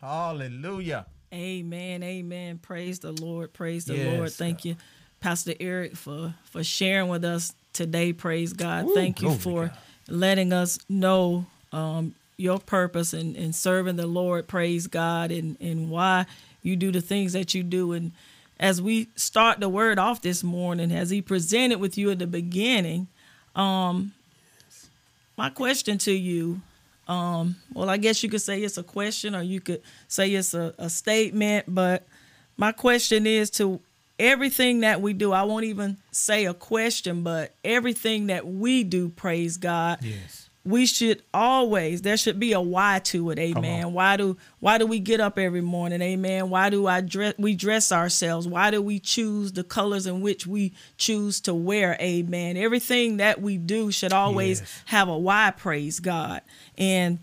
[0.00, 1.06] Hallelujah.
[1.32, 2.02] Amen.
[2.02, 2.58] Amen.
[2.58, 3.52] Praise the Lord.
[3.52, 4.16] Praise the yes.
[4.16, 4.32] Lord.
[4.32, 4.76] Thank you,
[5.20, 8.12] Pastor Eric, for for sharing with us today.
[8.12, 8.86] Praise God.
[8.86, 9.78] Ooh, Thank you for God.
[10.08, 14.46] letting us know um, your purpose and, and serving the Lord.
[14.46, 16.24] Praise God and and why
[16.62, 17.92] you do the things that you do.
[17.92, 18.12] And
[18.58, 22.26] as we start the word off this morning, as He presented with you at the
[22.26, 23.08] beginning,
[23.54, 24.12] um,
[25.36, 26.62] my question to you
[27.08, 30.52] um, well, I guess you could say it's a question or you could say it's
[30.52, 32.06] a, a statement, but
[32.58, 33.80] my question is to
[34.18, 39.08] everything that we do, I won't even say a question, but everything that we do,
[39.08, 40.00] praise God.
[40.02, 43.92] Yes we should always there should be a why to it amen.
[43.92, 46.50] Why do why do we get up every morning amen?
[46.50, 48.46] Why do i dress we dress ourselves?
[48.46, 52.56] Why do we choose the colors in which we choose to wear amen?
[52.56, 54.82] Everything that we do should always yes.
[54.86, 56.42] have a why praise god.
[56.76, 57.20] And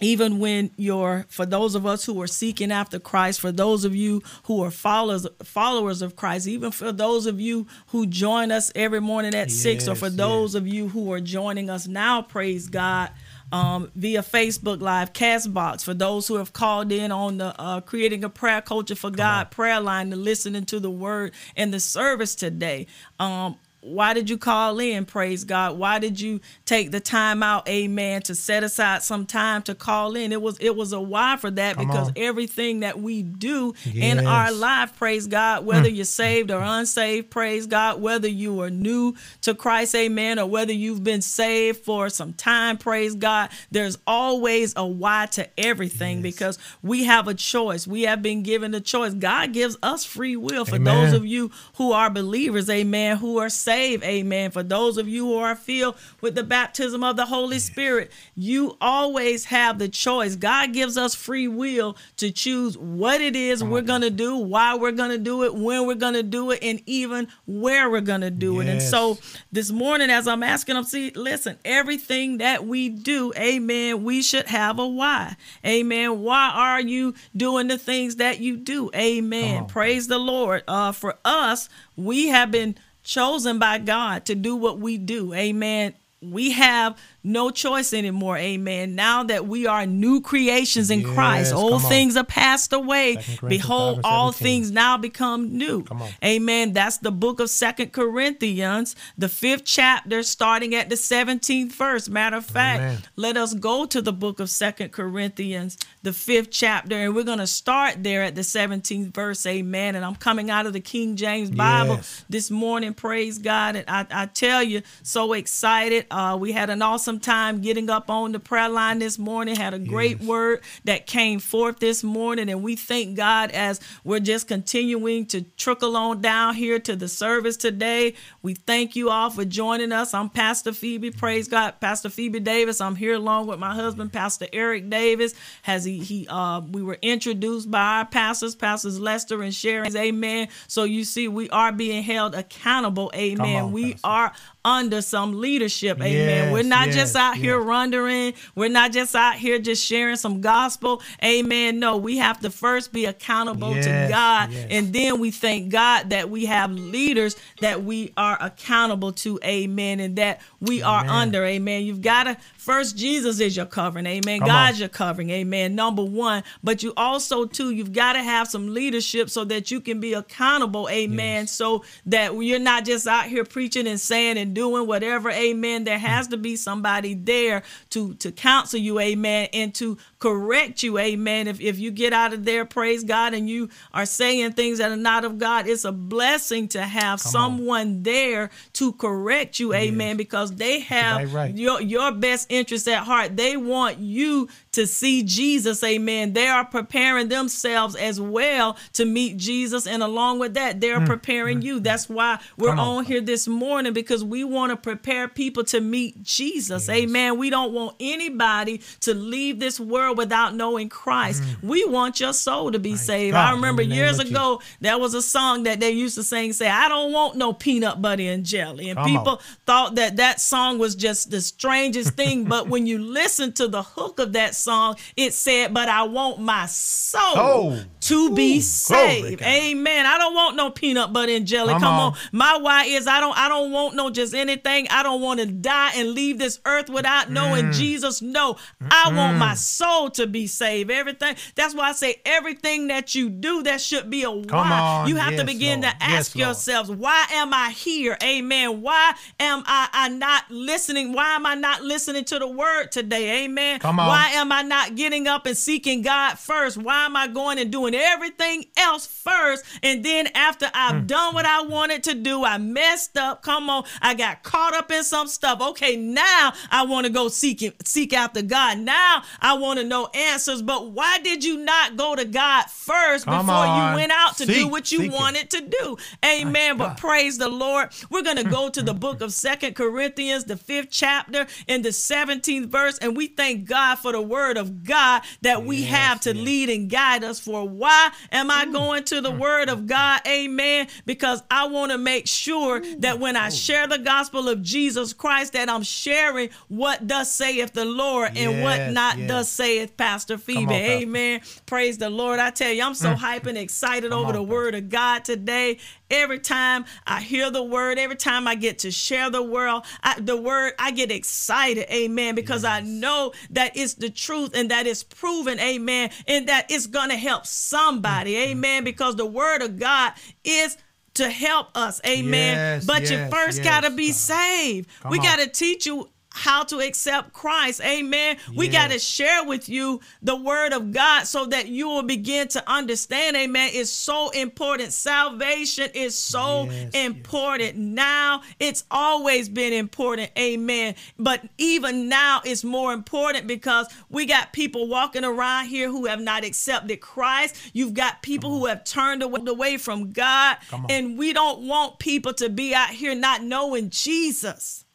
[0.00, 3.94] even when you're for those of us who are seeking after Christ, for those of
[3.94, 8.72] you who are followers followers of Christ, even for those of you who join us
[8.74, 10.60] every morning at yes, six, or for those yes.
[10.60, 13.10] of you who are joining us now, praise God.
[13.52, 18.22] Um, via Facebook Live, Castbox, for those who have called in on the uh, Creating
[18.22, 22.36] a Prayer Culture for God prayer line to listening to the word and the service
[22.36, 22.86] today.
[23.18, 27.66] Um, why did you call in praise god why did you take the time out
[27.66, 31.36] amen to set aside some time to call in it was it was a why
[31.38, 32.14] for that Come because on.
[32.16, 34.18] everything that we do yes.
[34.18, 35.96] in our life praise god whether mm.
[35.96, 40.74] you're saved or unsaved praise god whether you are new to christ amen or whether
[40.74, 46.22] you've been saved for some time praise god there's always a why to everything yes.
[46.22, 50.36] because we have a choice we have been given a choice god gives us free
[50.36, 51.04] will for amen.
[51.04, 54.02] those of you who are believers amen who are saved saved.
[54.02, 54.50] Amen.
[54.50, 58.76] For those of you who are filled with the baptism of the Holy Spirit, you
[58.80, 60.34] always have the choice.
[60.34, 64.74] God gives us free will to choose what it is we're going to do, why
[64.74, 68.00] we're going to do it, when we're going to do it, and even where we're
[68.00, 68.64] going to do yes.
[68.64, 68.68] it.
[68.70, 69.18] And so
[69.52, 74.46] this morning, as I'm asking them, see, listen, everything that we do, amen, we should
[74.46, 75.36] have a why.
[75.64, 76.22] Amen.
[76.22, 78.90] Why are you doing the things that you do?
[78.96, 79.66] Amen.
[79.66, 80.64] Praise the Lord.
[80.66, 82.74] Uh, for us, we have been
[83.10, 85.34] chosen by God to do what we do.
[85.34, 85.94] Amen.
[86.22, 88.38] We have no choice anymore.
[88.38, 88.94] Amen.
[88.94, 93.18] Now that we are new creations in yes, Christ, old things are passed away.
[93.46, 95.84] Behold, all things now become new.
[96.24, 96.72] Amen.
[96.72, 102.08] That's the book of Second Corinthians, the fifth chapter, starting at the 17th verse.
[102.08, 102.98] Matter of fact, Amen.
[103.16, 107.38] let us go to the book of Second Corinthians, the fifth chapter, and we're going
[107.38, 109.44] to start there at the 17th verse.
[109.46, 109.94] Amen.
[109.94, 112.24] And I'm coming out of the King James Bible yes.
[112.28, 112.94] this morning.
[112.94, 113.76] Praise God.
[113.76, 116.06] And I, I tell you, so excited.
[116.10, 119.56] Uh, we had an awesome some time getting up on the prayer line this morning.
[119.56, 120.28] Had a great yes.
[120.28, 122.48] word that came forth this morning.
[122.48, 127.08] And we thank God as we're just continuing to trickle on down here to the
[127.08, 128.14] service today.
[128.42, 130.14] We thank you all for joining us.
[130.14, 131.10] I'm Pastor Phoebe.
[131.10, 131.80] Praise God.
[131.80, 132.80] Pastor Phoebe Davis.
[132.80, 135.34] I'm here along with my husband, Pastor Eric Davis.
[135.62, 139.96] Has he, he uh we were introduced by our pastors, Pastors Lester and Sharon.
[139.96, 140.46] Amen.
[140.68, 143.10] So you see, we are being held accountable.
[143.16, 143.64] Amen.
[143.64, 144.06] On, we Pastor.
[144.06, 144.32] are
[144.64, 145.98] under some leadership.
[145.98, 146.12] Amen.
[146.12, 147.42] Yes, We're not yes, just out yes.
[147.42, 148.34] here wandering.
[148.54, 151.02] We're not just out here just sharing some gospel.
[151.24, 151.78] Amen.
[151.78, 154.52] No, we have to first be accountable to God.
[154.52, 159.38] And then we thank God that we have leaders that we are accountable to.
[159.44, 160.00] Amen.
[160.00, 161.08] And that we Amen.
[161.08, 161.44] are under.
[161.44, 161.84] Amen.
[161.84, 164.04] You've got to First, Jesus is your covering.
[164.04, 164.40] Amen.
[164.40, 164.80] Come God's on.
[164.80, 165.30] your covering.
[165.30, 165.74] Amen.
[165.74, 166.42] Number one.
[166.62, 170.12] But you also, too, you've got to have some leadership so that you can be
[170.12, 170.86] accountable.
[170.90, 171.44] Amen.
[171.44, 171.52] Yes.
[171.52, 175.30] So that you're not just out here preaching and saying and doing whatever.
[175.30, 175.84] Amen.
[175.84, 176.02] There mm.
[176.02, 179.00] has to be somebody there to, to counsel you.
[179.00, 179.48] Amen.
[179.54, 180.98] And to correct you.
[180.98, 181.48] Amen.
[181.48, 184.92] If, if you get out of there, praise God, and you are saying things that
[184.92, 188.02] are not of God, it's a blessing to have Come someone on.
[188.04, 189.74] there to correct you.
[189.74, 190.10] Amen.
[190.10, 190.16] Yes.
[190.18, 191.56] Because they have right.
[191.56, 193.36] your, your best interest at heart.
[193.36, 195.82] They want you to see Jesus.
[195.82, 196.32] Amen.
[196.32, 199.86] They are preparing themselves as well to meet Jesus.
[199.86, 201.80] And along with that, they're mm, preparing mm, you.
[201.80, 202.78] That's why we're on.
[202.78, 203.04] on.
[203.04, 206.88] here this morning because we want to prepare people to meet Jesus.
[206.88, 206.96] Yes.
[206.96, 207.38] Amen.
[207.38, 211.42] We don't want anybody to leave this world without knowing Christ.
[211.42, 211.62] Mm.
[211.62, 213.32] We want your soul to be My saved.
[213.34, 216.68] God, I remember years ago, there was a song that they used to sing, say,
[216.68, 218.88] I don't want no peanut butter and jelly.
[218.88, 219.38] And Come people on.
[219.66, 222.44] thought that that song was just the strangest thing.
[222.44, 226.40] but when you listen to the hook of that song, it said, But I want
[226.40, 227.82] my soul oh.
[228.00, 229.42] to be Ooh, saved.
[229.42, 230.06] Amen.
[230.06, 231.72] I don't want no peanut butter and jelly.
[231.72, 232.12] Come, Come on.
[232.12, 232.18] on.
[232.32, 234.86] My why is I don't I don't want no just anything.
[234.90, 237.74] I don't want to die and leave this earth without knowing mm.
[237.74, 238.22] Jesus.
[238.22, 238.56] No,
[238.90, 240.90] I want my soul to be saved.
[240.90, 241.36] Everything.
[241.54, 245.04] That's why I say everything that you do, that should be a why.
[245.06, 245.94] You have yes, to begin Lord.
[245.98, 248.16] to ask yes, yourselves, why am I here?
[248.22, 248.82] Amen.
[248.82, 251.12] Why am I, I not listening?
[251.12, 253.44] Why am I not listening to the word today?
[253.44, 253.80] Amen.
[253.80, 254.08] Come on.
[254.08, 256.76] Why am I not getting up and seeking God first?
[256.76, 259.64] Why am I going and doing everything else first?
[259.82, 261.06] And then after I've mm.
[261.06, 263.42] done what I wanted to do, I messed up.
[263.42, 263.84] Come on.
[264.00, 265.60] I got caught up in some stuff.
[265.60, 268.78] Okay, now I want to go seek it, seek after God.
[268.78, 270.62] Now I want to know answers.
[270.62, 273.92] But why did you not go to God first Come before on.
[273.92, 275.96] you went out to seek, do what you wanted to do?
[276.24, 276.76] Amen.
[276.76, 277.90] but praise the Lord.
[278.10, 281.90] We're going to go to the book of Second Corinthians, the fifth chapter, in the
[281.90, 282.98] 17th verse.
[282.98, 286.44] And we thank God for the word of God that we yes, have to yes.
[286.44, 287.68] lead and guide us for.
[287.68, 290.20] Why am I going to the word of God?
[290.26, 290.88] Amen.
[291.06, 295.52] Because I want to make sure that when I share the gospel of Jesus Christ,
[295.52, 299.28] that I'm sharing what thus saith the Lord and what not yes.
[299.28, 300.66] thus saith Pastor Phoebe.
[300.66, 301.40] On, Amen.
[301.66, 302.38] Praise the Lord.
[302.38, 303.16] I tell you, I'm so mm.
[303.16, 305.78] hype and excited Come over on, the word of God today.
[306.10, 310.20] Every time I hear the word, every time I get to share the word, I,
[310.20, 312.72] the word, I get excited, amen, because yes.
[312.72, 317.10] I know that it's the truth and that it's proven, amen, and that it's going
[317.10, 318.52] to help somebody, mm-hmm.
[318.52, 320.12] amen, because the word of God
[320.44, 320.76] is
[321.14, 322.56] to help us, amen.
[322.56, 324.88] Yes, but yes, you first got to be saved.
[325.00, 326.08] Come we got to teach you
[326.40, 327.82] how to accept Christ.
[327.84, 328.38] Amen.
[328.56, 332.48] We got to share with you the word of God so that you will begin
[332.48, 333.36] to understand.
[333.36, 333.70] Amen.
[333.74, 334.94] It's so important.
[334.94, 337.76] Salvation is so Yes, important.
[337.76, 340.30] Now, it's always been important.
[340.38, 340.94] Amen.
[341.18, 346.20] But even now, it's more important because we got people walking around here who have
[346.20, 347.54] not accepted Christ.
[347.74, 350.56] You've got people who have turned away from God.
[350.88, 354.86] And we don't want people to be out here not knowing Jesus.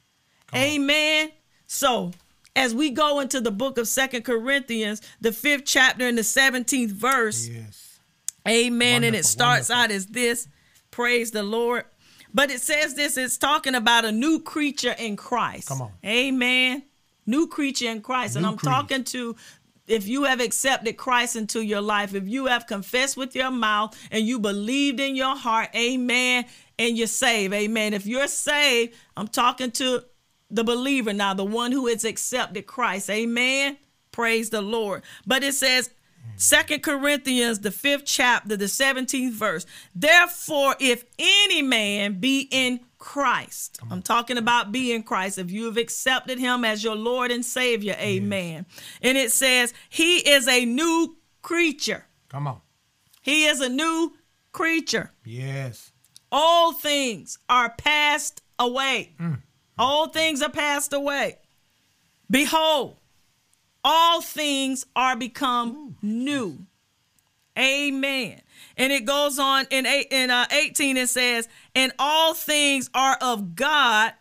[0.56, 1.32] Amen.
[1.68, 2.12] So,
[2.56, 6.92] as we go into the book of Second Corinthians, the fifth chapter and the 17th
[6.92, 8.00] verse, Yes.
[8.48, 9.04] Amen.
[9.04, 9.84] and it starts wonderful.
[9.84, 10.48] out as this
[10.92, 11.84] Praise the Lord.
[12.34, 15.68] But it says this it's talking about a new creature in Christ.
[15.68, 15.92] Come on.
[16.06, 16.84] Amen.
[17.26, 18.36] New creature in Christ.
[18.38, 18.72] and I'm creature.
[18.74, 19.36] talking to
[19.88, 23.96] if you have accepted Christ into your life, if you have confessed with your mouth
[24.12, 26.46] and you believed in your heart, amen,
[26.80, 27.94] and you're saved, amen.
[27.94, 30.04] If you're saved, I'm talking to
[30.56, 33.78] the believer now, the one who has accepted Christ, amen.
[34.12, 35.04] Praise the Lord.
[35.26, 35.90] But it says,
[36.38, 39.66] Second Corinthians, the fifth chapter, the 17th verse.
[39.94, 45.38] Therefore, if any man be in Christ, I'm talking about being Christ.
[45.38, 48.66] If you have accepted him as your Lord and Savior, amen.
[49.02, 52.06] And it says, He is a new creature.
[52.30, 52.62] Come on.
[53.22, 54.14] He is a new
[54.52, 55.12] creature.
[55.24, 55.92] Yes.
[56.32, 59.16] All things are passed away.
[59.20, 59.42] Mm.
[59.78, 61.38] All things are passed away.
[62.30, 62.98] Behold,
[63.84, 66.66] all things are become new.
[67.58, 68.42] Amen.
[68.78, 73.18] And it goes on in eight, in uh, 18 it says, "And all things are
[73.22, 74.14] of God,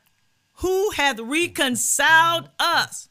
[0.54, 3.08] who hath reconciled us."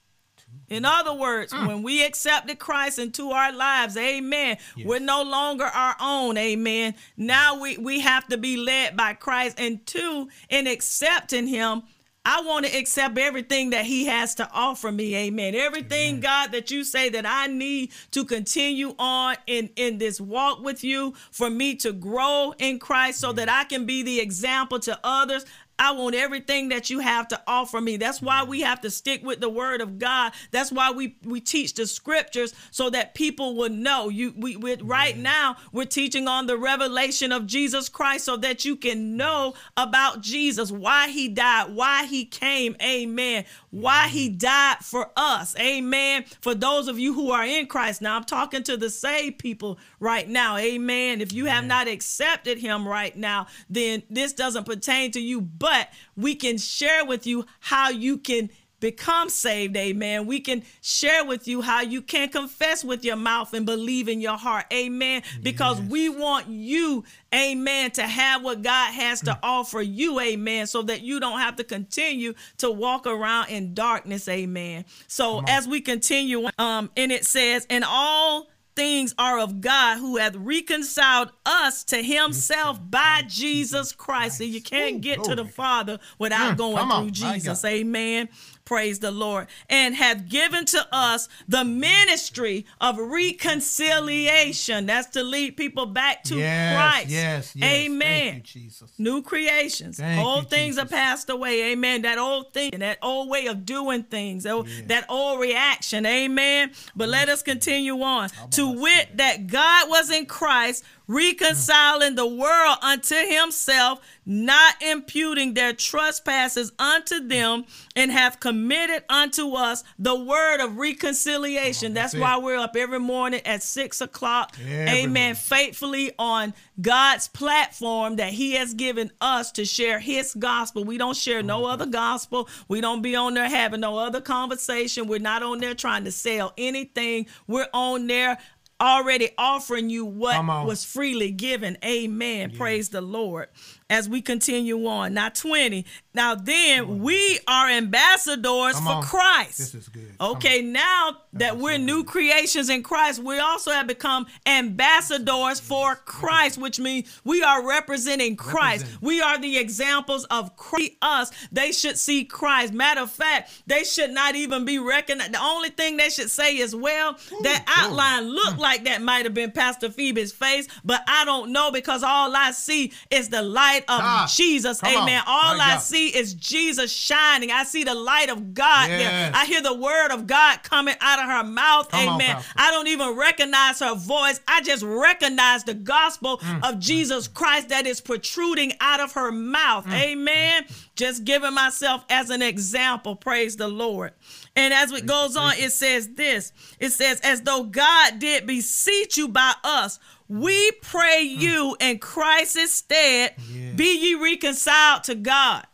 [0.70, 5.96] In other words, when we accepted Christ into our lives, amen, we're no longer our
[6.00, 6.96] own, amen.
[7.18, 9.60] Now we, we have to be led by Christ.
[9.60, 11.84] And two, in accepting him,
[12.26, 15.56] I want to accept everything that he has to offer me, amen.
[15.56, 20.64] Everything, God, that you say that I need to continue on in, in this walk
[20.64, 24.80] with you, for me to grow in Christ so that I can be the example
[24.82, 25.46] to others.
[25.80, 27.98] I want everything that you have to offer me.
[27.98, 30.34] That's why we have to stick with the word of God.
[30.52, 34.10] That's why we we teach the scriptures so that people will know.
[34.10, 38.66] You we we right now we're teaching on the revelation of Jesus Christ so that
[38.66, 42.76] you can know about Jesus, why he died, why he came.
[42.82, 43.46] Amen.
[43.72, 45.58] Why he died for us.
[45.60, 46.26] Amen.
[46.42, 48.02] For those of you who are in Christ.
[48.02, 50.58] Now I'm talking to the saved people right now.
[50.58, 51.22] Amen.
[51.22, 55.88] If you have not accepted him right now, then this doesn't pertain to you, but
[56.18, 58.50] we can share with you how you can
[58.82, 60.28] become saved amen.
[60.28, 64.20] We can share with you how you can confess with your mouth and believe in
[64.20, 65.24] your heart amen.
[65.42, 70.82] Because we want you amen to have what god has to offer you amen so
[70.82, 74.84] that you don't have to continue to walk around in darkness amen.
[75.08, 80.18] So as we continue um and it says and all things are of God who
[80.18, 84.40] hath reconciled us to himself by Jesus Christ.
[84.40, 85.54] So you can't get to the.
[85.54, 87.64] Father without Mm, going through Jesus.
[87.64, 88.30] Amen.
[88.66, 89.48] Praise the Lord.
[89.70, 94.86] And hath given to us the ministry of reconciliation.
[94.86, 97.10] That's to lead people back to yes, Christ.
[97.10, 97.70] Yes, yes.
[97.70, 98.92] Amen Thank you, Jesus.
[98.98, 99.98] new creations.
[99.98, 101.72] Thank old you, things are passed away.
[101.72, 102.04] Amen.
[102.04, 106.06] That old thing, that old way of doing things, that, that old reaction.
[106.06, 106.72] Amen.
[106.96, 108.30] But let us continue on.
[108.52, 115.74] To wit, that God was in Christ, reconciling the world unto himself, not imputing their
[115.74, 121.94] trespasses unto them, and hath committed unto us the word of reconciliation.
[121.94, 124.56] That's that's why we're up every morning at six o'clock.
[124.62, 130.84] Amen faithfully on God's platform that He has given us to share His gospel.
[130.84, 132.48] We don't share no other gospel.
[132.68, 135.08] We don't be on there having no other conversation.
[135.08, 137.28] We're not on there trying to sell anything.
[137.48, 138.38] We're on there
[138.84, 141.78] already offering you what was freely given.
[141.84, 142.52] Amen.
[142.52, 143.48] Praise the Lord.
[143.90, 145.14] As we continue on.
[145.14, 145.86] Now, 20.
[146.14, 149.04] Now, then, we are ambassadors Come for on.
[149.04, 149.58] Christ.
[149.58, 150.16] This is good.
[150.20, 156.58] Okay, now that we're new creations in Christ, we also have become ambassadors for Christ,
[156.58, 158.84] which means we are representing Christ.
[158.84, 159.08] Representing.
[159.08, 160.74] We are the examples of Christ.
[161.02, 162.74] Us, they should see Christ.
[162.74, 165.34] Matter of fact, they should not even be recognized.
[165.34, 167.78] The only thing they should say is, well, that glory.
[167.78, 168.62] outline looked mm.
[168.62, 172.52] like that might have been Pastor Phoebe's face, but I don't know because all I
[172.52, 174.80] see is the light of Ah, Jesus.
[174.82, 175.04] come on.
[175.04, 175.22] Amen.
[175.26, 175.80] All My I God.
[175.80, 177.52] see is Jesus shining.
[177.52, 179.32] I see the light of God there.
[179.34, 181.90] I hear the word of God coming out of her mouth.
[181.90, 182.36] Come Amen.
[182.38, 184.40] On, I don't even recognize her voice.
[184.48, 186.70] I just recognize the gospel mm.
[186.70, 189.86] of Jesus Christ that is protruding out of her mouth.
[189.86, 190.02] Mm.
[190.02, 190.66] Amen.
[190.96, 193.16] Just giving myself as an example.
[193.16, 194.14] Praise the Lord.
[194.56, 199.18] And as it goes on, it says this it says, as though God did beseech
[199.18, 200.00] you by us,
[200.34, 201.40] we pray mm.
[201.42, 203.36] you in Christ's stead,
[203.76, 205.68] be ye reconciled to God.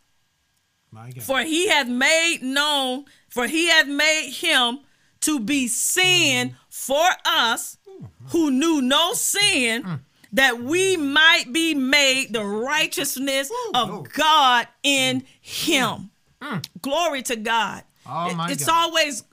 [1.22, 4.80] For he hath made known, for he hath made him
[5.22, 6.56] to be sin mm.
[6.70, 7.78] for us
[8.32, 10.00] who knew no sin, mm.
[10.34, 16.12] that we might be made the righteousness of God in him.
[16.82, 17.84] Glory to God.
[18.06, 18.74] Oh, it's God.
[18.74, 19.24] always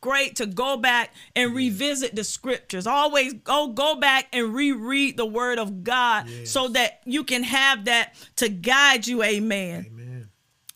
[0.00, 2.86] great to go back and revisit the scriptures.
[2.86, 6.50] Always go go back and reread the word of God yes.
[6.50, 9.22] so that you can have that to guide you.
[9.22, 9.86] Amen.
[9.88, 10.28] Amen.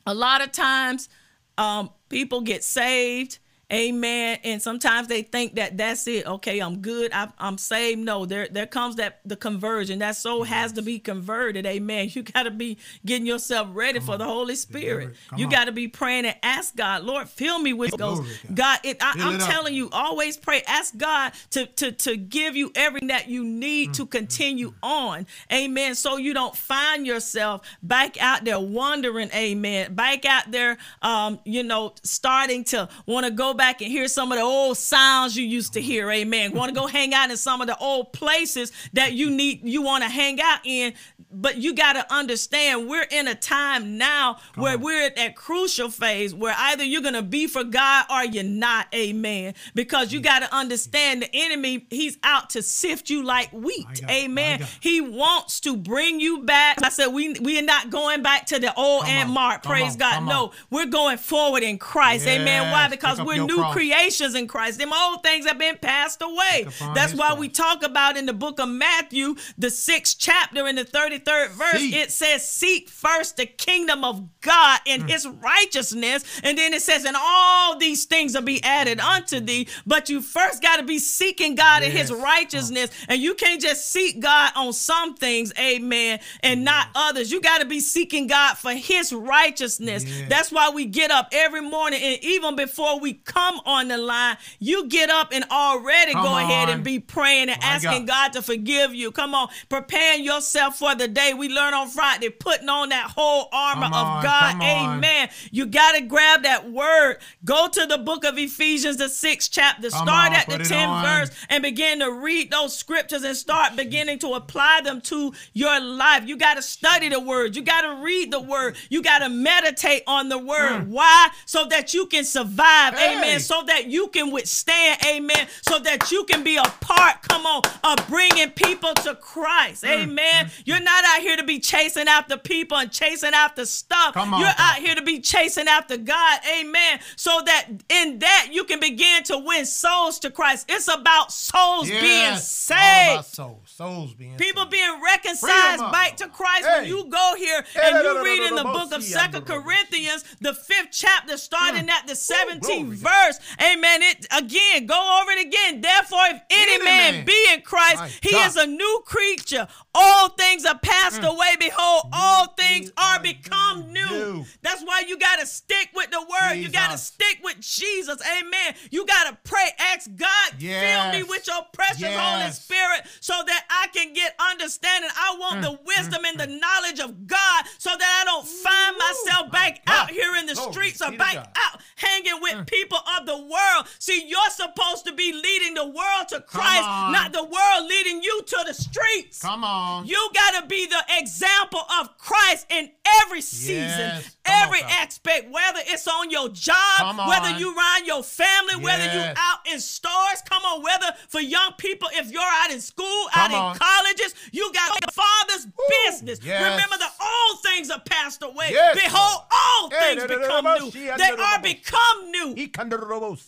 [0.07, 1.09] A lot of times
[1.57, 3.39] um, people get saved
[3.73, 4.39] Amen.
[4.45, 6.27] And sometimes they think that that's it.
[6.27, 7.11] Okay, I'm good.
[7.13, 8.01] I, am saved.
[8.01, 10.01] No, there there comes that the conversion.
[10.01, 10.49] That soul yes.
[10.49, 11.65] has to be converted.
[11.65, 12.11] Amen.
[12.13, 14.19] You got to be getting yourself ready Come for on.
[14.19, 15.15] the Holy Spirit.
[15.37, 18.21] You got to be praying and ask God, Lord, fill me with those.
[18.53, 20.63] God, it, I, am telling you, always pray.
[20.67, 23.95] Ask God to to to give you everything that you need mm.
[23.95, 24.77] to continue mm.
[24.83, 25.27] on.
[25.51, 25.95] Amen.
[25.95, 29.31] So you don't find yourself back out there wandering.
[29.35, 29.95] Amen.
[29.95, 34.09] Back out there, um, you know, starting to want to go back back and hear
[34.09, 36.11] some of the old sounds you used to hear.
[36.11, 36.51] Amen.
[36.51, 39.83] want to go hang out in some of the old places that you need, you
[39.83, 40.95] want to hang out in.
[41.33, 44.81] But you got to understand, we're in a time now Come where on.
[44.81, 48.45] we're at that crucial phase where either you're going to be for God or you're
[48.45, 48.87] not.
[48.95, 49.55] Amen.
[49.75, 50.25] Because you mm.
[50.25, 54.03] got to understand the enemy, he's out to sift you like wheat.
[54.09, 54.67] Amen.
[54.81, 56.83] He wants to bring you back.
[56.83, 59.63] I said, we, we are not going back to the old Aunt Mark.
[59.63, 59.99] Praise on.
[59.99, 60.15] God.
[60.15, 60.51] Come no, on.
[60.71, 62.27] we're going forward in Christ.
[62.27, 62.41] Yes.
[62.41, 62.71] Amen.
[62.71, 62.89] Why?
[62.89, 63.73] Because we're new cross.
[63.75, 64.79] creations in Christ.
[64.79, 66.67] Them old things have been passed away.
[66.95, 67.39] That's why cross.
[67.39, 70.85] we talk about in the book of Matthew, the sixth chapter in the
[71.25, 71.95] 33rd verse, Seek.
[71.95, 75.11] it says, Seek first the kingdom of God and mm.
[75.11, 76.25] his righteousness.
[76.43, 79.69] And then it says, And all these things will be added unto thee.
[79.87, 81.91] But you first got to be seeking God yes.
[81.91, 82.91] and his righteousness.
[82.93, 83.07] Oh.
[83.11, 87.31] And you can't just seek God on some things, amen, and not others.
[87.31, 90.05] You got to be seeking God for his righteousness.
[90.05, 90.29] Yes.
[90.29, 93.99] That's why we get up every morning and even before we come come on the
[93.99, 96.43] line, you get up and already come go on.
[96.43, 98.13] ahead and be praying and My asking God.
[98.13, 98.33] God.
[98.35, 99.11] to forgive you.
[99.11, 101.35] Come on, preparing yourself for the day.
[101.35, 104.63] We learn on Friday, putting on that whole armor come of God.
[104.63, 105.29] Amen.
[105.51, 107.19] You got to grab that word.
[107.45, 109.91] Go to the book of Ephesians, the sixth chapter.
[109.91, 113.77] Come start on, at the 10th verse and begin to read those scriptures and start
[113.77, 116.27] beginning to apply them to your life.
[116.27, 117.55] You got to study the word.
[117.55, 118.77] You got to read the word.
[118.89, 120.83] You got to meditate on the word.
[120.83, 120.89] Mm.
[120.89, 121.29] Why?
[121.47, 122.95] So that you can survive.
[122.95, 123.19] Hey.
[123.19, 127.45] Amen so that you can withstand, amen, so that you can be a part, come
[127.45, 130.47] on, of bringing people to Christ, mm, amen.
[130.47, 134.17] Mm, You're not out here to be chasing after people and chasing after stuff.
[134.17, 138.65] On, You're out here to be chasing after God, amen, so that in that you
[138.65, 140.67] can begin to win souls to Christ.
[140.69, 143.25] It's about souls yes, being saved.
[143.27, 144.73] souls souls being people saved.
[144.73, 146.67] being reconciled back to Christ.
[146.67, 146.81] Hey.
[146.81, 150.89] When you go here and you read in the book of Second Corinthians, the fifth
[150.93, 153.39] chapter, starting at the 17th verse.
[153.61, 154.03] Amen.
[154.03, 155.81] It again, go over it again.
[155.81, 159.67] Therefore, if any, man, be in Christ, he is a new creature.
[159.95, 161.29] All things are passed mm.
[161.29, 161.57] away.
[161.59, 164.45] Behold, all things are become new.
[164.63, 166.55] That's why you got to stick with the word.
[166.55, 168.19] You got to stick with Jesus.
[168.39, 168.75] Amen.
[168.91, 169.71] You got to pray.
[169.79, 172.03] Ask God, fill me with your precious.
[172.03, 175.11] Holy Spirit so that I can get understanding.
[175.15, 175.63] I want mm.
[175.63, 176.31] the wisdom mm.
[176.31, 180.47] and the knowledge of God so that I don't find myself back out here in
[180.47, 182.67] the streets or back out hanging with mm.
[182.67, 183.87] people of the world.
[183.99, 186.83] See, you're supposed to be leading the world to Christ,
[187.13, 189.41] not the world leading you to the streets.
[189.41, 190.07] Come on.
[190.07, 192.91] You got to be the example of Christ in
[193.23, 194.37] every season, yes.
[194.45, 198.83] every on, aspect, whether it's on your job, whether you run your family, yes.
[198.83, 202.81] whether you out in stores, come on, whether for young people, if you're out in
[202.81, 206.41] school, come out in colleges, you got father's Ooh, business.
[206.43, 206.63] Yes.
[206.63, 208.75] Remember the old things are passed away.
[208.95, 210.91] Behold, all things become new.
[210.91, 212.55] They are become new.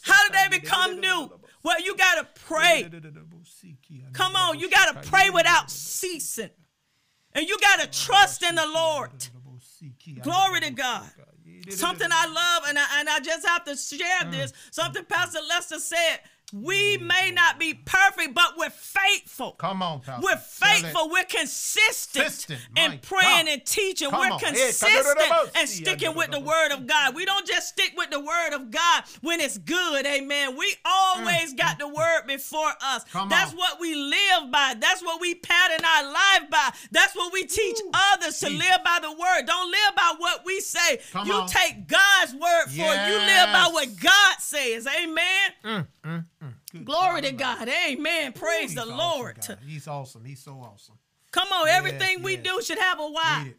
[0.03, 1.31] How do they become new?
[1.63, 2.89] Well, you got to pray.
[4.13, 6.51] Come on, you got to pray without ceasing.
[7.33, 9.11] And you got to trust in the Lord.
[10.23, 11.11] Glory to God.
[11.71, 14.53] Something I love, and I, and I just have to share this.
[14.71, 16.21] Something Pastor Lester said
[16.53, 19.53] We may not be perfect, but we're faithful.
[19.53, 20.25] Come on, Pastor.
[20.25, 21.11] We're faithful.
[21.11, 22.61] We're consistent, Consistent.
[22.77, 23.53] in praying God.
[23.55, 24.11] and teaching.
[24.11, 24.39] Come We're on.
[24.39, 25.19] Consistent
[25.57, 27.15] and sticking with the word of God.
[27.17, 30.07] We don't just stick with the word of God when it's good.
[30.07, 30.57] Amen.
[30.57, 31.97] We mm, always mm, got the mm.
[31.97, 33.05] word before us.
[33.05, 33.11] Mm.
[33.11, 33.57] Come That's on.
[33.57, 34.75] what we live by.
[34.79, 36.71] That's what we pattern our life by.
[36.93, 37.79] That's what we teach
[38.13, 39.47] others to live by the word.
[39.47, 41.01] Don't live by what we say.
[41.11, 41.49] Come you on.
[41.49, 43.09] take God's word for it.
[43.09, 44.87] You live by what God says.
[44.87, 45.87] Amen.
[46.75, 47.69] Good Glory to God.
[47.69, 48.33] Amen.
[48.33, 49.39] Praise He's the Lord.
[49.65, 50.25] He's awesome.
[50.25, 50.97] He's so awesome.
[51.31, 53.45] Come on, Yes, everything we do should have a why.
[53.45, 53.57] Need it.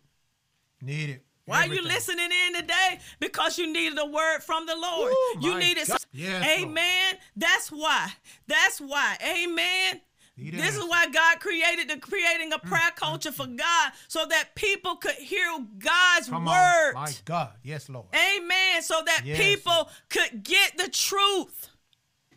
[0.82, 1.24] Need it.
[1.46, 3.00] Why are you listening in today?
[3.22, 5.14] Because you needed a word from the Lord.
[5.14, 6.70] Ooh, you needed some- Yes, Lord.
[6.70, 7.18] Amen.
[7.38, 8.12] That's why.
[8.48, 9.18] That's why.
[9.24, 10.02] Amen.
[10.38, 13.36] This is why God created the creating a mm, prayer mm, culture mm.
[13.36, 15.46] for God so that people could hear
[15.78, 16.94] God's Come word.
[16.96, 17.04] on.
[17.04, 17.52] My God.
[17.64, 18.08] Yes, Lord.
[18.14, 18.82] Amen.
[18.82, 19.88] So that Yes, people Lord.
[20.10, 21.70] could get the truth.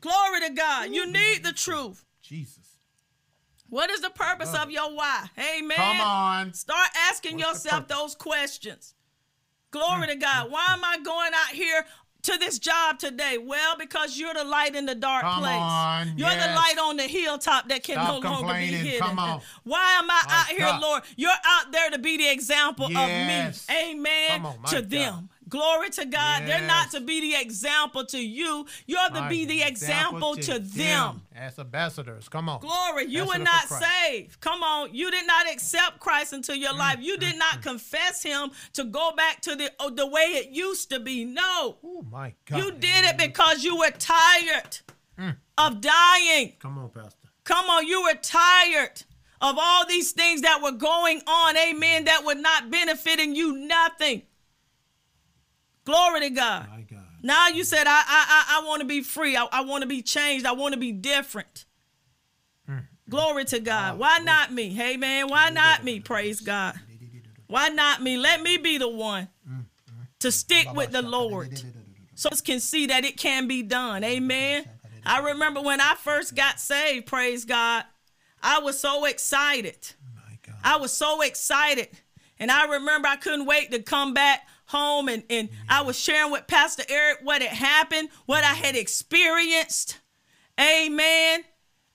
[0.01, 0.91] Glory to God.
[0.95, 2.05] You need the truth.
[2.23, 2.59] Jesus.
[3.71, 5.29] What is the purpose of your why?
[5.39, 5.77] Amen.
[5.77, 6.55] Come on.
[6.55, 8.95] Start asking What's yourself those questions.
[9.71, 10.51] Glory Mm, to God.
[10.51, 11.85] Why am I going out here
[12.23, 13.37] to this job today?
[13.37, 15.53] Well, because you're the light in the dark Come place.
[15.61, 19.01] on, You're the light on the hilltop that can Stop no longer be hidden.
[19.07, 19.43] Come on.
[19.65, 20.79] Why am I My out here.
[20.81, 21.03] Lord?
[21.17, 23.69] You're out there to be the example Yes.
[23.69, 23.91] of me.
[23.91, 24.31] Amen.
[24.31, 24.91] Come on, my to God.
[24.91, 25.29] them.
[25.49, 26.47] Glory to God.
[26.47, 28.67] They're not to be the example to you.
[28.87, 31.23] You're to be the example, to them.
[31.35, 32.29] As ambassadors.
[32.29, 32.61] Come on.
[32.61, 34.41] Glory, you were not saved.
[34.41, 36.97] Come on, you did not accept Christ into your Mm, life.
[37.01, 37.63] You did mm, not mm.
[37.63, 41.25] confess Him to go back to the oh, the way it used to be.
[41.25, 42.59] No, Oh, my God.
[42.59, 44.79] you did it because you were tired
[45.19, 45.37] mm.
[45.57, 46.55] of dying.
[46.59, 47.29] Come on, Pastor.
[47.45, 49.03] Come on, you were tired
[49.41, 51.57] of all these things that were going on.
[51.57, 52.05] Amen.
[52.05, 54.23] That were not benefiting you nothing.
[55.89, 56.69] Glory to God.
[56.69, 57.03] My God.
[57.23, 59.39] Now you said, I I I, I want to be free.
[59.39, 60.45] I, I want to be changed.
[60.45, 61.65] I want to be different.
[63.09, 63.99] Glory to God.
[63.99, 64.69] Why not me?
[64.69, 66.01] Hey man, why not me?
[66.01, 66.79] Praise God.
[67.47, 68.19] Why not me?
[68.19, 69.29] Let me be the one
[70.19, 71.59] to stick with the Lord.
[72.15, 74.05] So us can see that it can be done.
[74.05, 74.69] Amen.
[75.07, 77.85] I remember when I first got saved, praise God.
[78.43, 79.79] I was so excited.
[80.15, 80.57] My God.
[80.63, 81.89] I was so excited.
[82.39, 86.31] And I remember I couldn't wait to come back home and, and I was sharing
[86.33, 89.99] with Pastor Eric what had happened, what I had experienced.
[90.61, 91.45] Amen.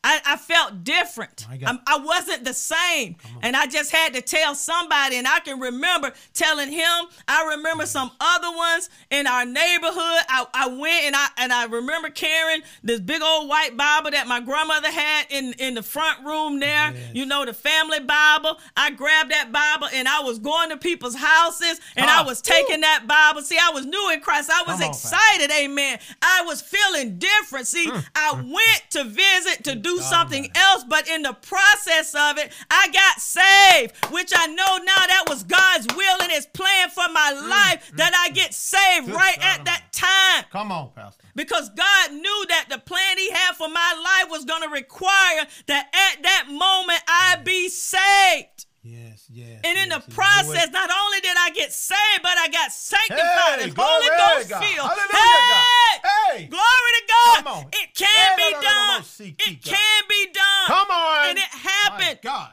[0.03, 1.45] I, I felt different.
[1.67, 3.15] I'm- I wasn't the same.
[3.41, 5.15] And I just had to tell somebody.
[5.17, 7.05] And I can remember telling him.
[7.27, 9.95] I remember some other ones in our neighborhood.
[10.29, 14.27] I, I went and I and I remember carrying this big old white Bible that
[14.27, 16.91] my grandmother had in, in the front room there.
[16.93, 16.97] Yes.
[17.13, 18.59] You know, the family Bible.
[18.75, 22.41] I grabbed that Bible and I was going to people's houses and I Ah, was
[22.41, 23.41] taking that Bible.
[23.41, 24.49] See, I was new in Christ.
[24.53, 25.49] I was on, excited.
[25.51, 25.99] Amen.
[26.21, 27.67] I was feeling different.
[27.67, 32.13] See, I went to visit to do Mm, God something else, but in the process
[32.15, 36.45] of it, I got saved, which I know now that was God's will and His
[36.47, 40.71] plan for my life that I get saved Mm, right God at that time Come
[40.71, 41.23] on, Pastor.
[41.35, 45.45] because God knew that the plan He had for my life was going to require
[45.67, 48.47] that at that moment I be saved.
[48.85, 49.61] Yes, yes.
[49.63, 50.05] And in yes.
[50.05, 50.73] the process, it.
[50.73, 54.43] not only did I get saved, but I got sanctified Hey, and Holy glory Ghost
[54.43, 54.63] to God.
[54.63, 54.91] filled.
[55.09, 56.45] Hey, Hey.
[56.47, 57.37] glory to God.
[57.37, 57.65] Come on.
[57.71, 59.03] It can be done.
[59.39, 60.67] It can be done.
[60.67, 61.29] Come on.
[61.29, 62.19] And it happened.
[62.23, 62.51] My God.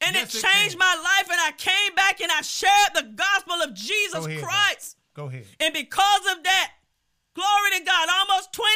[0.00, 0.78] And Yes, it it changed can.
[0.78, 4.42] my life, and I came back and I shared the gospel of Jesus Go ahead.
[4.44, 4.96] Christ.
[5.14, 5.46] Go ahead.
[5.58, 6.72] And because of that,
[7.34, 8.70] glory to God, almost 29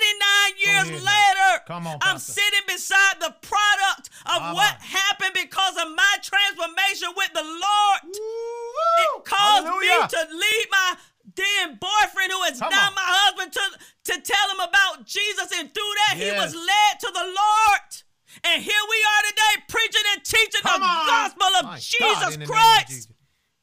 [0.58, 5.94] years later, Come on, I'm sitting beside the product of Come what happened because of
[5.94, 8.00] my transformation with the Lord.
[8.04, 9.18] Woo!
[9.18, 10.02] It caused Hallelujah.
[10.02, 10.96] me to leave my
[11.34, 12.94] then boyfriend, who is Come now on.
[12.94, 13.60] my husband, to,
[14.12, 15.52] to tell him about Jesus.
[15.54, 17.88] And through that, he was led to the Lord.
[18.44, 21.06] And here we are today preaching and teaching Come the on.
[21.06, 22.88] gospel of My Jesus the name of Christ.
[22.88, 23.08] Jesus.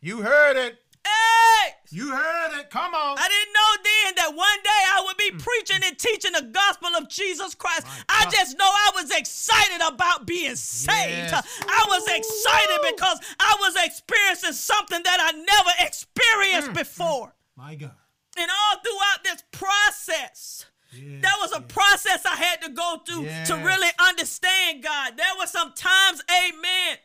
[0.01, 0.77] You heard it.
[1.05, 1.71] Hey!
[1.91, 2.69] You heard it.
[2.71, 3.17] Come on.
[3.17, 6.89] I didn't know then that one day I would be preaching and teaching the gospel
[6.97, 7.85] of Jesus Christ.
[8.09, 11.31] I just know I was excited about being saved.
[11.31, 11.59] Yes.
[11.61, 17.33] I was excited because I was experiencing something that I never experienced Mm, before.
[17.55, 17.91] My God.
[18.37, 21.65] And all throughout this process, Yes, that was a yes.
[21.69, 25.17] process I had to go through to really understand God.
[25.17, 26.97] There were some times, amen,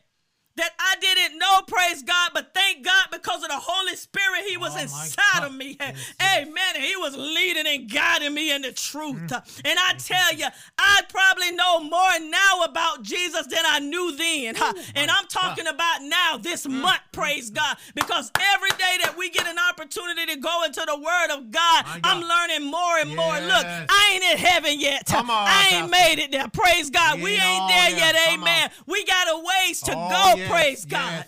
[0.57, 4.57] that I didn't know, praise God, but thank God because of the Holy Spirit, He
[4.57, 5.77] was oh inside of me.
[5.81, 6.55] Yes, Amen.
[6.75, 6.85] Yes.
[6.85, 9.17] He was leading and guiding me in the truth.
[9.17, 9.61] Mm.
[9.65, 10.47] And I tell you,
[10.79, 14.57] I probably know more now about Jesus than I knew then.
[14.57, 15.75] Ooh, and I'm talking God.
[15.75, 16.83] about now, this mm.
[16.83, 17.77] month, praise God.
[17.95, 21.85] Because every day that we get an opportunity to go into the Word of God,
[21.85, 22.01] God.
[22.05, 23.17] I'm learning more and yes.
[23.17, 23.41] more.
[23.41, 25.13] Look, I ain't in heaven yet.
[25.15, 26.17] On, I ain't Pastor.
[26.17, 26.49] made it there.
[26.49, 27.21] Praise God.
[27.21, 28.17] We ain't there yet.
[28.33, 28.71] Amen.
[28.87, 30.40] We got a ways to oh, go.
[30.41, 31.25] Yes, praise God.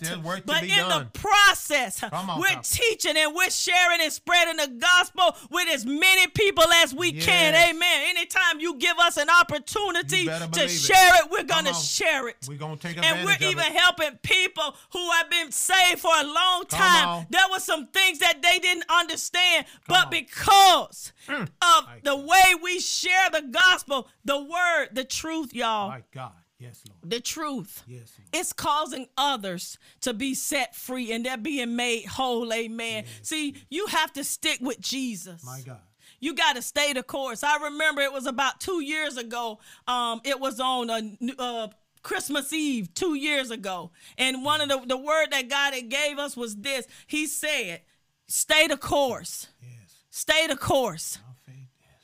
[0.47, 1.09] but in done.
[1.13, 2.83] the process, on, we're Pastor.
[2.83, 7.27] teaching and we're sharing and spreading the gospel with as many people as we yes.
[7.27, 7.55] can.
[7.55, 8.03] Amen.
[8.09, 12.37] Anytime you give us an opportunity to share it, we're going to share it.
[12.49, 13.73] We're going to take And we're even it.
[13.73, 17.27] helping people who have been saved for a long time.
[17.31, 20.11] There were some things that they didn't understand, Come but on.
[20.11, 21.43] because mm.
[21.43, 25.89] of the way we share the gospel, the word, the truth, y'all.
[25.89, 26.33] My God.
[26.63, 27.11] Yes, Lord.
[27.11, 27.83] The truth.
[27.89, 28.29] Yes, Lord.
[28.33, 32.53] It's causing others to be set free and they're being made whole.
[32.53, 33.05] Amen.
[33.05, 33.29] Yes.
[33.29, 35.45] See, you have to stick with Jesus.
[35.45, 35.81] My God.
[36.21, 37.43] You got to stay the course.
[37.43, 39.59] I remember it was about two years ago.
[39.89, 41.69] Um, it was on a, uh,
[42.03, 43.91] Christmas Eve two years ago.
[44.17, 46.87] And one of the, the word that God had gave us was this.
[47.09, 47.81] He said,
[48.29, 49.49] stay the course.
[49.61, 49.97] Yes.
[50.11, 51.19] Stay the course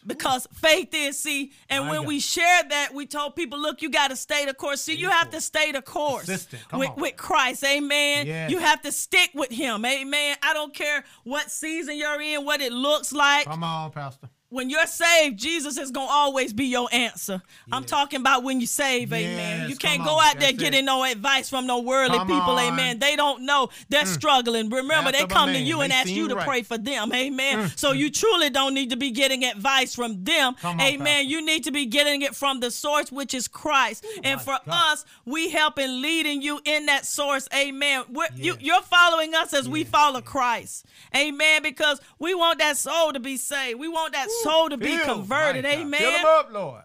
[0.09, 2.09] because faith is see and My when God.
[2.09, 4.81] we shared that we told people look you got to stay the course.
[4.81, 7.63] See you have to stay the course with, with christ.
[7.63, 8.27] Amen.
[8.27, 8.51] Yes.
[8.51, 9.85] you have to stick with him.
[9.85, 10.37] Amen.
[10.43, 13.45] I don't care what season you're in what it looks like.
[13.47, 17.42] Come on pastor when you're saved, Jesus is gonna always be your answer.
[17.70, 19.68] I'm talking about when you save, yes, amen.
[19.68, 22.72] You can't go out there getting no advice from no worldly come people, on.
[22.72, 22.99] amen.
[22.99, 24.07] They don't know they're mm.
[24.07, 24.70] struggling.
[24.70, 26.46] Remember, they come to you and ask you to right.
[26.46, 27.59] pray for them, amen.
[27.59, 27.78] Mm.
[27.78, 31.07] So you truly don't need to be getting advice from them, on, amen.
[31.07, 31.22] Pastor.
[31.22, 34.05] You need to be getting it from the source, which is Christ.
[34.07, 34.92] Ooh, and for God.
[34.92, 38.05] us, we help in leading you in that source, amen.
[38.34, 41.62] You, are following us as we follow Christ, amen.
[41.62, 43.78] Because we want that soul to be saved.
[43.78, 45.64] We want that soul to be converted.
[45.64, 46.01] Amen.
[46.01, 46.82] Fill them up, Lord.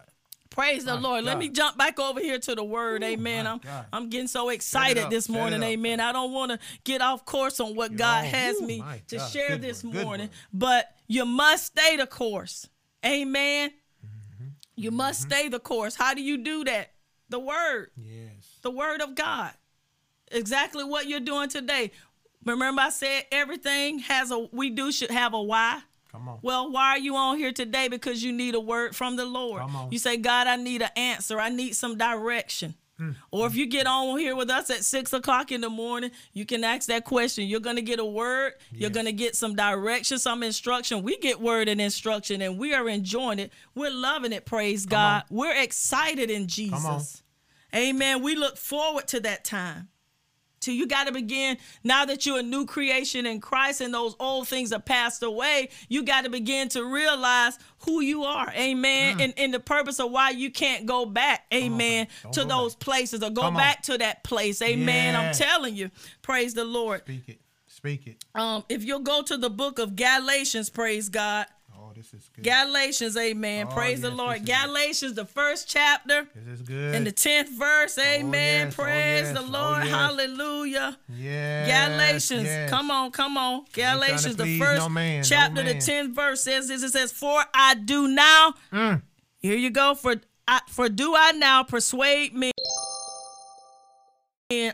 [0.54, 1.24] Praise the Lord.
[1.24, 1.30] God.
[1.30, 3.02] Let me jump back over here to the word.
[3.02, 3.46] Ooh, amen.
[3.46, 3.86] I'm God.
[3.92, 5.62] I'm getting so excited this morning.
[5.64, 5.98] Amen.
[5.98, 9.30] I don't want to get off course on what God has Ooh, me to God.
[9.30, 9.94] share Good this word.
[9.94, 12.68] morning, but you must stay the course.
[13.04, 13.70] Amen.
[13.70, 14.44] Mm-hmm.
[14.76, 14.96] You mm-hmm.
[14.96, 15.96] must stay the course.
[15.96, 16.92] How do you do that?
[17.30, 17.90] The word.
[17.96, 18.58] Yes.
[18.62, 19.50] The word of God.
[20.30, 21.90] Exactly what you're doing today.
[22.44, 25.80] Remember I said everything has a we do should have a why.
[26.14, 26.38] Come on.
[26.42, 27.88] Well, why are you on here today?
[27.88, 29.62] Because you need a word from the Lord.
[29.62, 29.90] Come on.
[29.90, 31.40] You say, God, I need an answer.
[31.40, 32.76] I need some direction.
[33.00, 33.16] Mm.
[33.32, 36.46] Or if you get on here with us at six o'clock in the morning, you
[36.46, 37.48] can ask that question.
[37.48, 38.52] You're going to get a word.
[38.70, 38.80] Yes.
[38.82, 41.02] You're going to get some direction, some instruction.
[41.02, 43.52] We get word and instruction, and we are enjoying it.
[43.74, 44.46] We're loving it.
[44.46, 45.24] Praise Come God.
[45.28, 45.36] On.
[45.36, 47.24] We're excited in Jesus.
[47.74, 48.22] Amen.
[48.22, 49.88] We look forward to that time.
[50.72, 54.48] You got to begin now that you're a new creation in Christ and those old
[54.48, 55.68] things are passed away.
[55.88, 58.50] You got to begin to realize who you are.
[58.52, 59.18] Amen.
[59.18, 59.24] Mm.
[59.24, 62.80] And, and the purpose of why you can't go back, amen, to those back.
[62.80, 63.82] places or go Come back on.
[63.82, 64.62] to that place.
[64.62, 65.14] Amen.
[65.14, 65.20] Yeah.
[65.20, 65.90] I'm telling you.
[66.22, 67.00] Praise the Lord.
[67.02, 67.40] Speak it.
[67.66, 68.24] Speak it.
[68.34, 71.46] Um, if you'll go to the book of Galatians, praise God
[71.94, 72.44] this is good.
[72.44, 73.68] Galatians, amen.
[73.70, 74.44] Oh, Praise yes, the Lord.
[74.44, 75.16] Galatians, good.
[75.16, 76.26] the first chapter.
[76.34, 76.94] This is good.
[76.94, 78.62] In the 10th verse, oh, amen.
[78.62, 78.74] Oh, yes.
[78.74, 79.34] Praise oh, yes.
[79.34, 79.82] the Lord.
[79.84, 80.98] Hallelujah.
[81.08, 81.88] Yeah.
[81.88, 83.64] Galatians, come on, come on.
[83.72, 86.82] Galatians, the first no man, chapter, no the 10th verse says this.
[86.82, 88.54] It says, For I do now.
[88.72, 89.02] Mm.
[89.38, 89.94] Here you go.
[89.94, 90.16] For
[90.48, 92.52] I, for do I now persuade men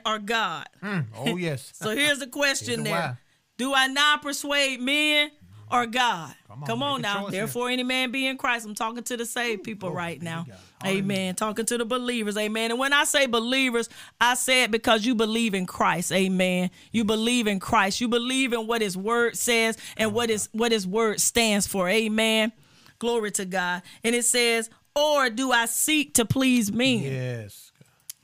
[0.07, 0.67] or God?
[0.83, 1.07] Mm.
[1.17, 1.73] Oh, yes.
[1.75, 2.95] so here's the question here's there.
[2.95, 3.17] Why.
[3.61, 5.31] Do I now persuade men
[5.71, 6.35] or God.
[6.49, 7.29] Come on, Come on now.
[7.29, 7.75] Therefore, here.
[7.75, 8.67] any man be in Christ.
[8.67, 10.47] I'm talking to the saved people Ooh, right now.
[10.85, 11.35] Amen.
[11.35, 12.37] Talking to the believers.
[12.37, 12.71] Amen.
[12.71, 13.89] And when I say believers,
[14.21, 16.13] I say it because you believe in Christ.
[16.13, 16.71] Amen.
[16.93, 18.01] You believe in Christ.
[18.01, 21.89] You believe in what his word says and what his what his word stands for.
[21.89, 22.53] Amen.
[22.99, 23.83] Glory to God.
[24.03, 27.03] And it says, or do I seek to please men?
[27.03, 27.70] Yes.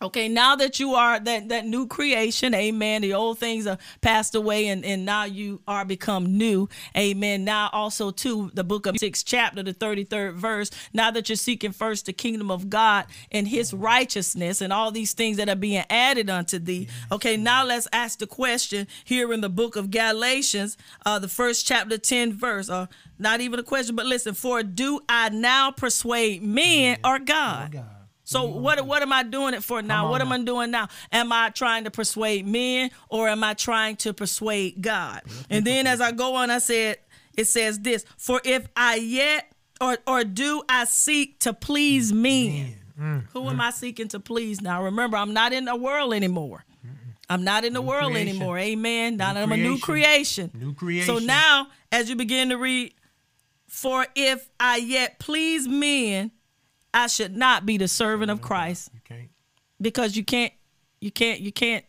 [0.06, 3.02] Okay, now that you are that that new creation, amen.
[3.02, 6.68] The old things are passed away and, and now you are become new.
[6.96, 7.44] Amen.
[7.44, 10.70] Now also to the book of sixth chapter, the 33rd verse.
[10.92, 15.12] Now that you're seeking first the kingdom of God and his righteousness and all these
[15.12, 16.86] things that are being added unto thee.
[17.10, 21.66] Okay, now let's ask the question here in the book of Galatians, uh, the first
[21.66, 22.70] chapter, 10 verse.
[22.70, 22.86] Uh,
[23.18, 27.72] not even a question, but listen, for do I now persuade men or God?
[27.72, 27.95] God.
[28.26, 30.10] So what what am I doing it for now?
[30.10, 30.88] What am I doing now?
[31.12, 35.22] Am I trying to persuade men or am I trying to persuade God?
[35.48, 36.98] And then as I go on, I said
[37.36, 42.74] it says this: For if I yet or or do I seek to please men?
[43.00, 43.50] Mm, Who mm.
[43.50, 44.82] am I seeking to please now?
[44.82, 46.64] Remember, I'm not in the world anymore.
[47.28, 48.28] I'm not in the New world creation.
[48.28, 48.58] anymore.
[48.58, 49.16] Amen.
[49.18, 50.48] Now I'm a new creation.
[50.50, 50.68] creation.
[50.68, 51.06] New creation.
[51.14, 52.94] So now, as you begin to read,
[53.68, 56.30] for if I yet please men,
[56.96, 58.90] I should not be the servant of Christ.
[58.94, 59.30] You can't
[59.78, 60.52] Because you can't,
[60.98, 61.84] you can't, you can't.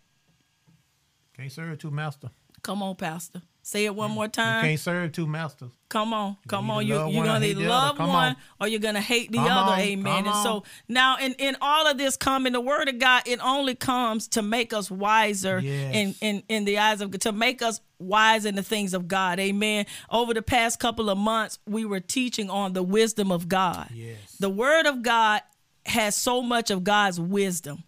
[1.34, 2.32] can't serve two masters.
[2.62, 3.42] Come on, Pastor.
[3.68, 4.64] Say it one more time.
[4.64, 5.72] You can't serve two masters.
[5.90, 6.88] Come on, come on.
[6.88, 7.68] You you're one gonna either the other.
[7.70, 8.36] love one on.
[8.62, 9.74] or you're gonna hate the Come other.
[9.74, 10.26] on, Amen.
[10.26, 13.76] And so now, in, in all of this coming, the word of God, it only
[13.76, 15.94] comes to make us wiser Yes.
[15.94, 19.38] in, in in the eyes of to make us wise in the things of God.
[19.38, 19.86] Amen.
[20.10, 23.90] Over the past couple of months, we were teaching on the wisdom of God.
[23.94, 24.18] Yes.
[24.40, 25.42] The word of God
[25.86, 27.84] has so much of God's wisdom.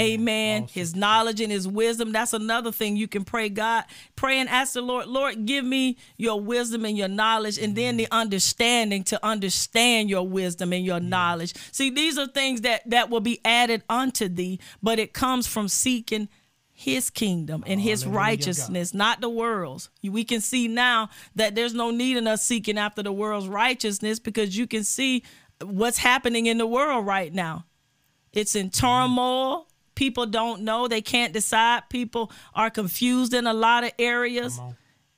[0.00, 0.64] Amen.
[0.64, 0.72] awesome.
[0.72, 2.12] His knowledge and his wisdom.
[2.12, 3.84] That's another thing you can pray God.
[4.16, 7.96] Pray and ask the Lord, Lord, give me your wisdom and your knowledge, and then
[7.96, 8.20] the mm-hmm.
[8.20, 11.54] understanding to understand your wisdom and your knowledge.
[11.72, 15.68] See, these are things that that will be added unto thee, but it comes from
[15.68, 16.28] seeking
[16.76, 19.90] his kingdom and his Hallelujah, righteousness, not the world's.
[20.02, 24.18] We can see now that there's no need in us seeking after the world's righteousness
[24.18, 25.22] because you can see
[25.62, 27.66] what's happening in the world right now.
[28.32, 28.86] It's in mm-hmm.
[28.86, 29.68] turmoil.
[29.94, 30.88] People don't know.
[30.88, 31.88] They can't decide.
[31.88, 34.60] People are confused in a lot of areas.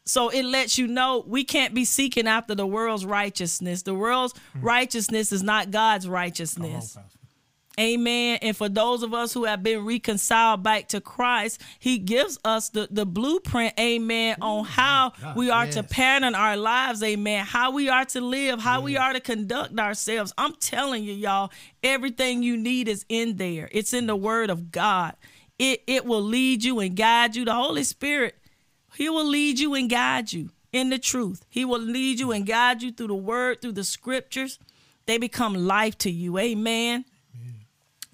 [0.05, 3.83] So it lets you know we can't be seeking after the world's righteousness.
[3.83, 6.11] The world's righteousness is not God's Hmm.
[6.11, 6.97] On, righteousness.
[6.97, 7.19] Pastor.
[7.79, 8.39] Amen.
[8.41, 12.71] And for those of us who have been reconciled back to Christ, He gives us
[12.71, 17.73] the, the blueprint, amen, on how God, we are to pattern our lives, amen, how
[17.73, 20.33] we are to live, how we are to conduct ourselves.
[20.39, 21.53] I'm telling you, y'all,
[21.83, 23.69] everything you need is in there.
[23.73, 25.15] It's in the Word of God.
[25.59, 27.45] It it will lead you and guide you.
[27.45, 28.37] The Holy Spirit,
[28.95, 31.45] He will lead you and guide you in the truth.
[31.51, 34.59] He will lead you and guide you through the Word, through the Scriptures.
[35.05, 36.39] They become life to you.
[36.39, 37.05] Amen.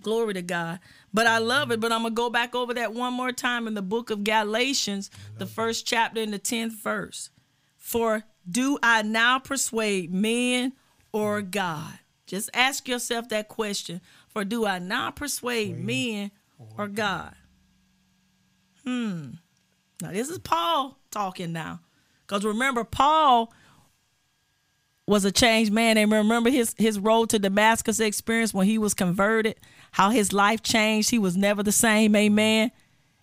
[0.03, 0.81] Glory to God.
[1.13, 1.81] But I love it.
[1.81, 4.25] But I'm going to go back over that one more time in the book of
[4.25, 7.31] Galatians, the first chapter in the 10th verse.
[7.77, 10.73] For do I now persuade men
[11.13, 11.99] or God?
[12.27, 14.01] Just ask yourself that question.
[14.29, 16.31] For do I now persuade men
[16.77, 17.35] or God?
[18.85, 19.33] Hmm.
[20.01, 21.81] Now, this is Paul talking now.
[22.27, 23.53] Because remember, Paul
[25.07, 25.97] was a changed man.
[25.99, 29.57] And remember his his road to Damascus experience when he was converted,
[29.93, 31.11] how his life changed.
[31.11, 32.71] He was never the same, amen.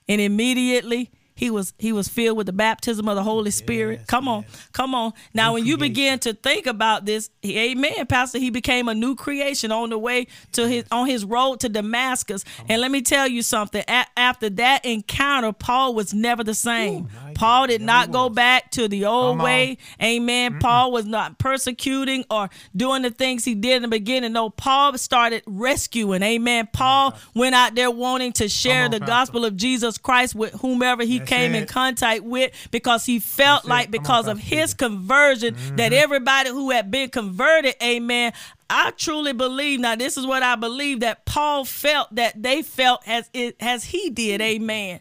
[0.07, 3.99] And immediately he was he was filled with the baptism of the Holy Spirit.
[3.99, 4.67] Yes, come on, yes.
[4.73, 5.13] come on.
[5.33, 8.93] Now, New when you begin to think about this, he- amen, Pastor, he became a
[8.93, 12.43] new creation on the way to his on his road to Damascus.
[12.67, 13.83] And let me tell you something.
[13.87, 17.03] A- after that encounter, Paul was never the same.
[17.05, 17.07] Ooh,
[17.39, 19.45] Paul did Never not go back to the old Come on.
[19.45, 19.77] way.
[20.03, 20.59] Amen.
[20.59, 24.33] Paul was not persecuting or doing the things he did in the beginning.
[24.33, 26.21] No, Paul started rescuing.
[26.21, 26.67] Amen.
[26.73, 29.09] Paul went out there wanting to share on, the Pastor.
[29.09, 33.63] gospel of Jesus Christ with whomever he That's came in contact with because he felt
[33.63, 33.69] That's it.
[33.69, 35.93] like on, because of Pastor his conversion that mm-hmm.
[35.93, 38.33] everybody who had been converted, amen.
[38.69, 42.99] I truly believe now this is what I believe that Paul felt that they felt
[43.07, 44.99] as it as he did, amen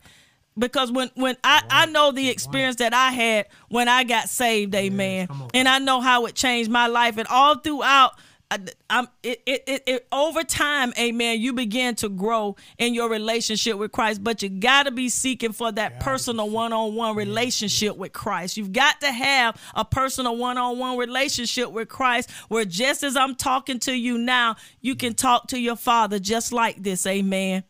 [0.59, 4.75] because when when I, I know the experience that I had when I got saved,
[4.75, 5.51] amen, on.
[5.55, 8.13] and I know how it changed my life, and all throughout.
[8.51, 11.39] I, I'm it, it, it, it over time, amen.
[11.39, 15.53] You begin to grow in your relationship with Christ, but you got to be seeking
[15.53, 18.57] for that personal one-on-one relationship with Christ.
[18.57, 23.81] You've got to have a personal one-on-one relationship with Christ, where just as I'm talking
[23.81, 27.65] to you now, you can talk to your Father just like this, amen.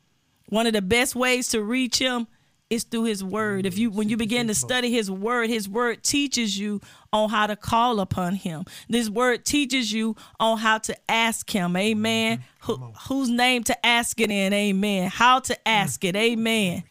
[0.48, 2.28] One of the best ways to reach Him
[2.70, 3.66] is through his word.
[3.66, 6.80] If mm, you when you begin to study his word, his word teaches you
[7.12, 8.64] on how to call upon him.
[8.88, 11.70] This word teaches you on how to ask him.
[11.70, 11.76] Mm-hmm.
[11.76, 12.44] Amen.
[12.62, 12.76] Who,
[13.08, 14.52] whose name to ask it in?
[14.52, 15.10] Amen.
[15.10, 15.58] How to mm.
[15.64, 16.14] ask it.
[16.16, 16.84] Amen.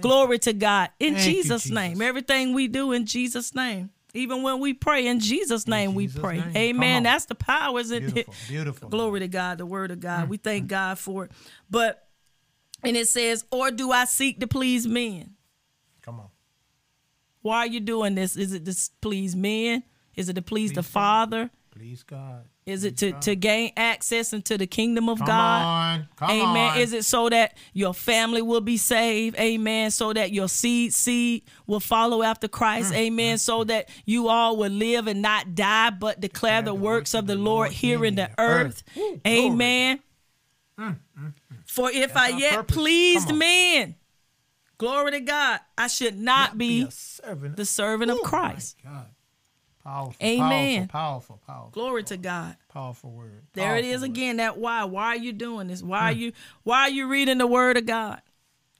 [0.00, 0.90] Glory to God.
[0.98, 2.00] In Thank you, Jesus' name.
[2.00, 3.90] Everything we do in Jesus' name.
[4.14, 6.38] Even when we pray in Jesus' name, we Jesus' pray.
[6.38, 6.56] name.
[6.56, 7.02] Amen.
[7.04, 8.14] That's the powers in it.
[8.14, 8.88] Beautiful, beautiful.
[8.88, 10.28] Glory to God, the word of God.
[10.28, 10.42] We Mm.
[10.42, 11.32] thank God for it.
[11.68, 12.08] But
[12.82, 15.34] and it says, or do I seek to please men?
[16.02, 16.28] Come on.
[17.42, 18.36] Why are you doing this?
[18.36, 19.82] Is it to please men?
[20.14, 20.92] Is it to please, the Please God.
[20.92, 21.50] Father?
[21.70, 22.44] Please God.
[22.66, 25.26] Is it to, to gain access into the kingdom of God?
[25.26, 25.64] Come God?
[25.64, 26.08] on.
[26.16, 26.30] Come.
[26.30, 26.70] Amen.
[26.72, 26.78] on.
[26.78, 29.36] Is it so that your family will be saved?
[29.38, 29.90] Amen.
[29.90, 32.92] So that your seed seed will follow after Mm, Christ.
[32.92, 33.36] Amen.
[33.36, 33.40] Mm.
[33.40, 37.34] So that you all will live and not die, but declare the works of the
[37.34, 38.82] Lord here in the earth.
[38.94, 39.46] Woo, glory.
[39.46, 40.00] Amen.
[40.78, 41.34] Mm, mm.
[41.70, 42.76] For if I our yet purpose.
[42.76, 43.94] pleased men,
[44.78, 47.56] glory to God, I should not, be, a servant.
[47.56, 48.76] the servant of Ooh, my Christ.
[49.82, 50.14] Powerful.
[50.22, 50.88] Amen.
[50.88, 51.70] Powerful, powerful, powerful.
[51.70, 52.56] Glory to God.
[52.68, 53.42] Powerful word.
[53.54, 54.10] There it Powerful is word.
[54.10, 54.36] again.
[54.36, 54.84] That why?
[54.84, 55.82] Why are you doing this?
[55.82, 56.04] Why Hmm.
[56.04, 56.32] are you?
[56.64, 58.20] Why are you reading the Word of God?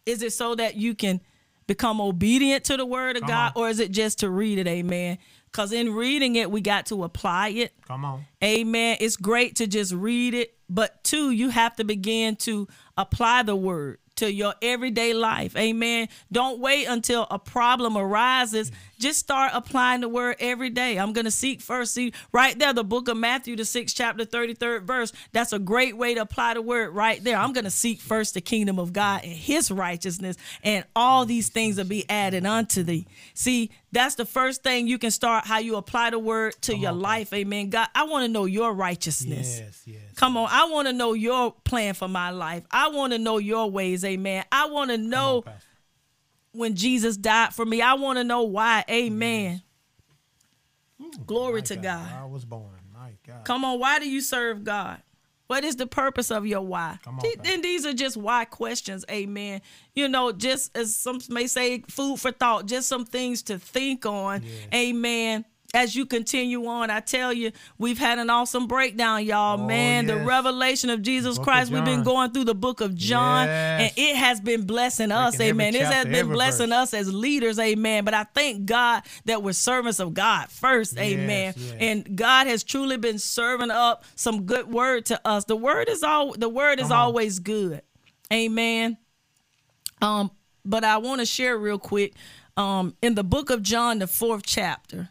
[0.04, 1.20] Is it so that you can
[1.66, 3.62] become obedient to the word of Come God, on.
[3.62, 4.66] or is it just to read it?
[4.66, 5.18] Amen.
[5.50, 7.72] Because in reading it, we got to apply it.
[7.86, 8.24] Come on.
[8.42, 8.98] Amen.
[9.00, 13.56] It's great to just read it, but two, you have to begin to apply the
[13.56, 15.56] word to your everyday life.
[15.56, 16.08] Amen.
[16.30, 18.70] Don't wait until a problem arises.
[19.00, 20.98] Just start applying the word every day.
[20.98, 21.94] I'm going to seek first.
[21.94, 25.12] See, right there, the book of Matthew, the sixth chapter, 33rd verse.
[25.32, 27.36] That's a great way to apply the word right there.
[27.36, 31.48] I'm going to seek first the kingdom of God and his righteousness, and all these
[31.48, 33.06] things will be added unto thee.
[33.34, 36.80] See, that's the first thing you can start how you apply the word to Come
[36.80, 37.32] your on, life.
[37.32, 37.70] Amen.
[37.70, 39.60] God, I want to know your righteousness.
[39.60, 40.00] Yes, yes.
[40.14, 40.48] Come on.
[40.50, 42.64] I want to know your plan for my life.
[42.70, 44.04] I want to know your ways.
[44.04, 44.44] Amen.
[44.52, 45.54] I want to know on,
[46.52, 47.80] when Jesus died for me.
[47.82, 48.84] I want to know why.
[48.90, 49.62] Amen.
[51.00, 51.10] Yes.
[51.16, 52.08] Hmm, Glory to God.
[52.08, 52.12] God.
[52.12, 52.70] I was born.
[52.94, 53.44] My God.
[53.44, 53.78] Come on.
[53.78, 55.02] Why do you serve God?
[55.46, 56.98] What is the purpose of your why?
[57.06, 59.62] On, Then these are just why questions, amen.
[59.94, 64.06] You know, just as some may say, food for thought, just some things to think
[64.06, 64.52] on, yes.
[64.72, 69.60] amen as you continue on, I tell you, we've had an awesome breakdown, y'all.
[69.60, 70.18] Oh, Man, yes.
[70.18, 71.70] the revelation of Jesus Christ.
[71.70, 73.80] Of we've been going through the book of John, yes.
[73.80, 75.74] and it has been blessing us, amen.
[75.74, 76.92] It has been blessing verse.
[76.92, 78.04] us as leaders, amen.
[78.04, 81.54] But I thank God that we're servants of God first, yes, amen.
[81.78, 85.44] And God has truly been serving up some good word to us.
[85.44, 87.82] The word is all the word is always good,
[88.32, 88.98] amen.
[90.02, 90.30] Um,
[90.64, 92.14] but I want to share real quick.
[92.56, 95.10] Um, in the book of John, the fourth chapter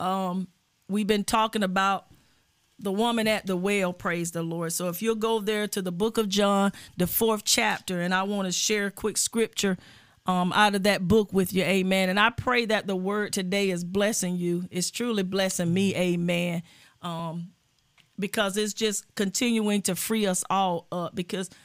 [0.00, 0.48] um,
[0.88, 2.06] we've been talking about
[2.78, 4.72] the woman at the well, praise the Lord.
[4.72, 8.22] So if you'll go there to the book of John, the fourth chapter, and I
[8.22, 9.76] want to share a quick scripture
[10.26, 12.08] um, out of that book with you, amen.
[12.08, 14.66] And I pray that the word today is blessing you.
[14.70, 16.62] It's truly blessing me, amen.
[17.02, 17.50] Um,
[18.18, 21.50] because it's just continuing to free us all up because–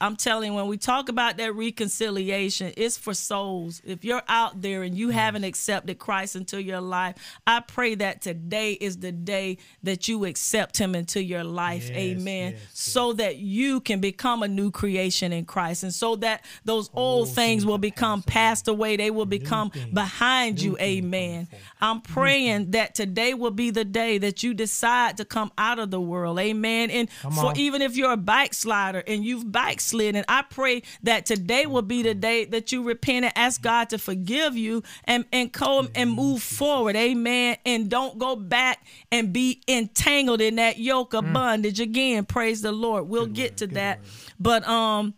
[0.00, 3.80] I'm telling you, when we talk about that reconciliation, it's for souls.
[3.84, 7.14] If you're out there and you haven't accepted Christ into your life,
[7.46, 11.88] I pray that today is the day that you accept Him into your life.
[11.88, 12.52] Yes, Amen.
[12.52, 13.18] Yes, so yes.
[13.18, 15.84] that you can become a new creation in Christ.
[15.84, 18.96] And so that those old, things will become passed away.
[18.96, 20.76] They will become behind you.
[20.80, 21.46] Amen.
[21.80, 25.92] I'm praying that today will be the day that you decide to come out of
[25.92, 26.38] the world.
[26.40, 26.90] Amen.
[26.90, 30.16] And for even if you're a backslider and you've backslid, backslid.
[30.16, 33.90] And I pray that today will be the day that you repent and ask God
[33.90, 36.96] to forgive you and, and come and move forward.
[36.96, 37.56] Amen.
[37.66, 41.32] And don't go back and be entangled in that yoke of mm.
[41.32, 42.24] bondage again.
[42.24, 43.08] Praise the Lord.
[43.08, 43.98] We'll good get word, to that.
[43.98, 44.08] Word.
[44.40, 45.14] But um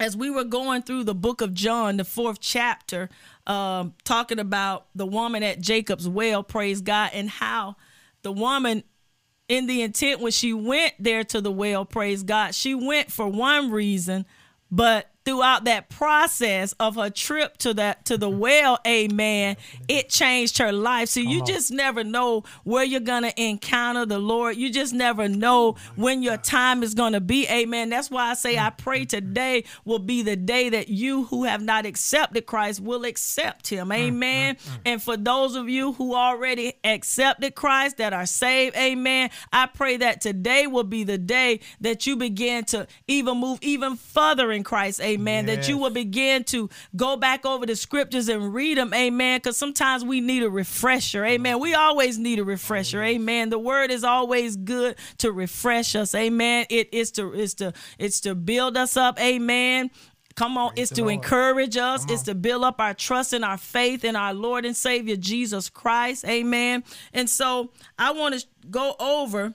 [0.00, 3.08] as we were going through the book of John, the fourth chapter,
[3.46, 7.76] um, talking about the woman at Jacob's well, praise God, and how
[8.22, 8.82] the woman
[9.52, 13.28] in the intent when she went there to the well, praise God, she went for
[13.28, 14.24] one reason,
[14.70, 19.56] but throughout that process of her trip to that to the well amen
[19.88, 21.08] it changed her life.
[21.08, 24.56] So you just never know where you're gonna encounter the lord.
[24.56, 27.90] You just never know when your time is gonna be amen.
[27.90, 31.62] That's why i say i pray today will be the day that you who have
[31.62, 34.54] not accepted christ will accept him mm, amen.
[34.56, 34.78] mm, mm.
[34.84, 39.96] and for those of you who already accepted christ that are saved amen i pray
[39.96, 44.64] that today will be the day that you begin to even move even further in
[44.64, 45.46] christ amen amen.
[45.46, 45.56] Yes.
[45.56, 49.38] That you will begin to go back over the scriptures and read them, amen.
[49.38, 51.60] Because sometimes we need a refresher, amen.
[51.60, 53.50] We always need a refresher, amen.
[53.50, 56.66] The word is always good to refresh us, amen.
[56.70, 59.90] It is to it's to it's to build us up, amen.
[60.34, 61.14] Come on, Praise it's to Lord.
[61.14, 64.74] encourage us, it's to build up our trust and our faith in our Lord and
[64.74, 66.24] Savior Jesus Christ.
[66.24, 66.84] Amen.
[67.12, 69.54] And so I want to go over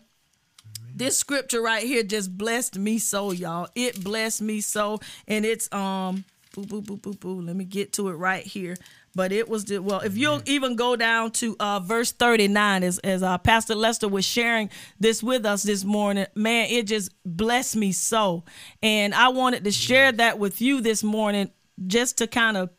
[0.98, 3.70] this scripture right here just blessed me so, y'all.
[3.76, 6.26] It blessed me so, and it's um,
[6.56, 7.42] boo boo boo boo boo.
[7.42, 8.76] Let me get to it right here.
[9.16, 10.02] But it was the well.
[10.02, 14.08] If you'll even go down to uh, verse thirty nine, as as uh, Pastor Lester
[14.08, 14.70] was sharing
[15.00, 18.44] this with us this morning, man, it just blessed me so,
[18.84, 21.50] and I wanted to share that with you this morning,
[21.88, 22.70] just to kind of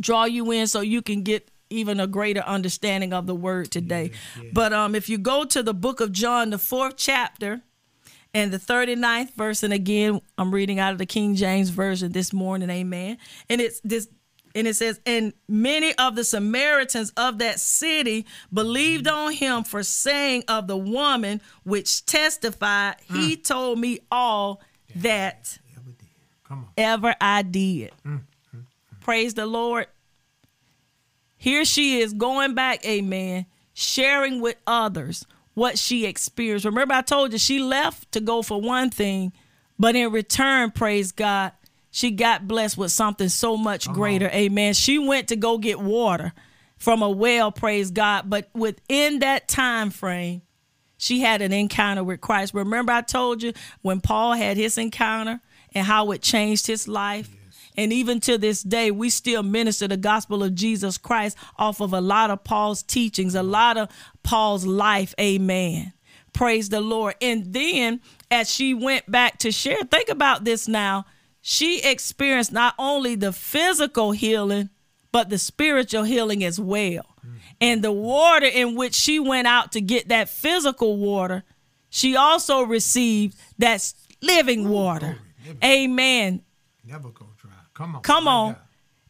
[0.00, 4.10] draw you in so you can get even a greater understanding of the word today.
[4.36, 4.50] Yeah, yeah.
[4.52, 7.62] But um, if you go to the book of John, the fourth chapter,
[8.32, 12.32] and the 39th verse, and again, I'm reading out of the King James Version this
[12.32, 13.18] morning, amen.
[13.48, 14.08] And it's this
[14.56, 19.82] and it says, and many of the Samaritans of that city believed on him for
[19.82, 23.16] saying of the woman which testified, mm.
[23.16, 24.62] he told me all
[24.94, 25.58] that
[26.76, 27.92] ever I did.
[28.06, 28.20] Mm, mm,
[28.56, 28.64] mm.
[29.00, 29.88] Praise the Lord.
[31.44, 36.64] Here she is going back, amen, sharing with others what she experienced.
[36.64, 39.30] Remember, I told you she left to go for one thing,
[39.78, 41.52] but in return, praise God,
[41.90, 44.30] she got blessed with something so much greater.
[44.30, 44.72] Amen.
[44.72, 46.32] She went to go get water
[46.78, 48.30] from a well, praise God.
[48.30, 50.40] But within that time frame,
[50.96, 52.54] she had an encounter with Christ.
[52.54, 55.42] Remember, I told you when Paul had his encounter
[55.74, 57.28] and how it changed his life?
[57.30, 57.43] Yes.
[57.76, 61.92] And even to this day, we still minister the gospel of Jesus Christ off of
[61.92, 63.88] a lot of Paul's teachings, a lot of
[64.22, 65.14] Paul's life.
[65.20, 65.92] Amen.
[66.32, 67.14] Praise the Lord.
[67.20, 68.00] And then
[68.30, 71.06] as she went back to share, think about this now
[71.46, 74.70] she experienced not only the physical healing,
[75.12, 77.04] but the spiritual healing as well.
[77.22, 77.30] Mm.
[77.60, 81.44] And the water in which she went out to get that physical water,
[81.90, 85.18] she also received that living water.
[85.44, 86.40] Never, Amen.
[86.82, 87.10] Never.
[87.74, 88.02] Come on.
[88.02, 88.56] Come on.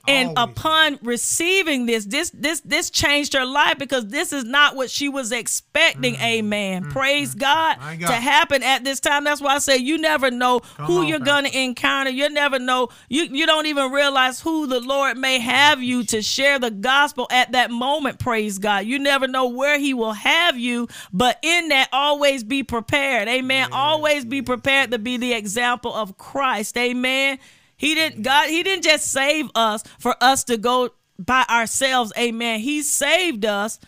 [0.06, 4.90] And upon receiving this, this this this changed her life because this is not what
[4.90, 6.14] she was expecting.
[6.14, 6.24] Mm-hmm.
[6.24, 6.82] Amen.
[6.82, 6.92] Mm-hmm.
[6.92, 9.24] Praise God, God, to happen at this time.
[9.24, 12.10] That's why I say you never know Come who on, you're gonna encounter.
[12.10, 12.88] You never know.
[13.08, 17.26] You you don't even realize who the Lord may have you to share the gospel
[17.30, 18.18] at that moment.
[18.18, 18.84] Praise God.
[18.84, 23.26] You never know where He will have you, but in that, always be prepared.
[23.28, 23.68] Amen.
[23.70, 26.76] Yes, always be prepared to be the example of Christ.
[26.76, 27.38] Amen.
[27.76, 32.12] He didn't God, he didn't just save us for us to go by ourselves.
[32.18, 32.60] Amen.
[32.60, 33.78] He saved us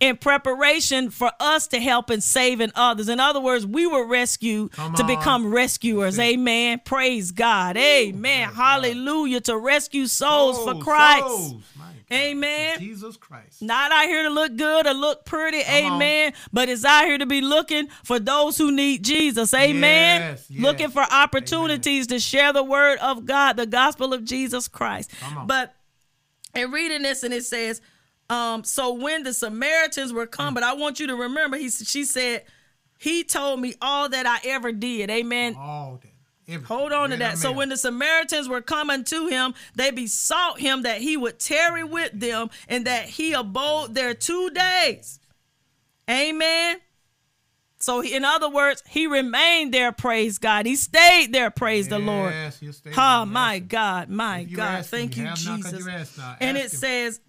[0.00, 3.08] in preparation for us to help in saving others.
[3.08, 6.18] In other words, we were rescued to become rescuers.
[6.18, 6.80] Amen.
[6.84, 7.76] Praise God.
[7.76, 8.48] Amen.
[8.48, 9.40] Hallelujah.
[9.42, 11.26] To rescue souls, souls for Christ.
[11.26, 11.62] Souls.
[12.12, 12.78] Amen.
[12.78, 13.60] Jesus Christ.
[13.60, 15.62] Not out here to look good or look pretty.
[15.62, 16.32] Come amen.
[16.32, 16.38] On.
[16.52, 19.52] But it's out here to be looking for those who need Jesus.
[19.52, 20.22] Amen.
[20.22, 20.62] Yes, yes.
[20.62, 22.18] Looking for opportunities amen.
[22.18, 25.10] to share the word of God, the gospel of Jesus Christ.
[25.46, 25.74] But
[26.54, 27.80] in reading this, and it says,
[28.30, 30.54] um, so when the Samaritans were come, mm.
[30.54, 32.44] but I want you to remember, he she said,
[32.98, 35.10] He told me all that I ever did.
[35.10, 35.56] Amen.
[35.58, 36.17] All that.
[36.66, 37.38] Hold on to that.
[37.38, 41.84] So when the Samaritans were coming to him, they besought him that he would tarry
[41.84, 45.20] with them and that he abode there two days.
[46.08, 46.78] Amen.
[47.80, 50.66] So in other words, he remained there, praise God.
[50.66, 52.34] He stayed there, praise yes, the Lord.
[52.96, 54.86] Oh, my God, my God.
[54.86, 55.86] Thank you, Jesus.
[56.40, 56.68] and it him.
[56.68, 57.20] says,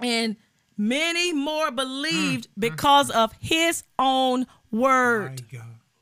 [0.00, 0.36] and
[0.76, 5.42] many more believed mm, mm because mm, of his own word.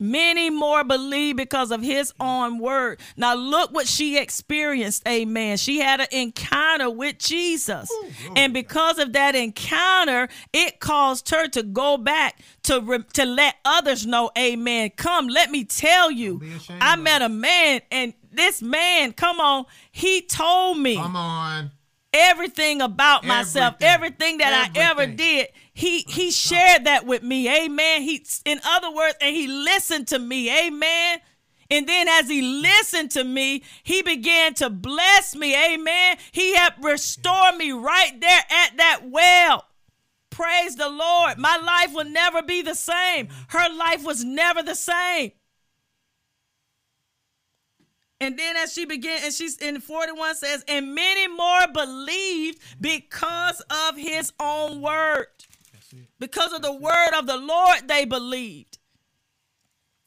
[0.03, 2.98] Many more believe because of his own word.
[3.16, 5.07] Now, look what she experienced.
[5.07, 5.57] Amen.
[5.59, 7.88] She had an encounter with Jesus.
[8.34, 14.05] And because of that encounter, it caused her to go back to, to let others
[14.05, 14.90] know, Amen.
[14.96, 16.42] Come, let me tell you.
[16.68, 20.96] I met a man, and this man, come on, he told me.
[20.96, 21.70] Come on
[22.12, 24.82] everything about myself, everything, everything that everything.
[24.82, 25.48] I ever did.
[25.72, 27.48] He he shared that with me.
[27.48, 28.02] Amen.
[28.02, 30.66] He in other words, and he listened to me.
[30.66, 31.20] Amen.
[31.70, 35.56] And then as he listened to me, he began to bless me.
[35.74, 36.18] Amen.
[36.30, 39.66] He had restored me right there at that well.
[40.28, 41.38] Praise the Lord.
[41.38, 43.28] My life will never be the same.
[43.48, 45.32] Her life was never the same.
[48.22, 53.60] And then as she began, and she's in 41 says, and many more believed because
[53.88, 55.26] of his own word.
[56.20, 58.78] Because of the word of the Lord, they believed.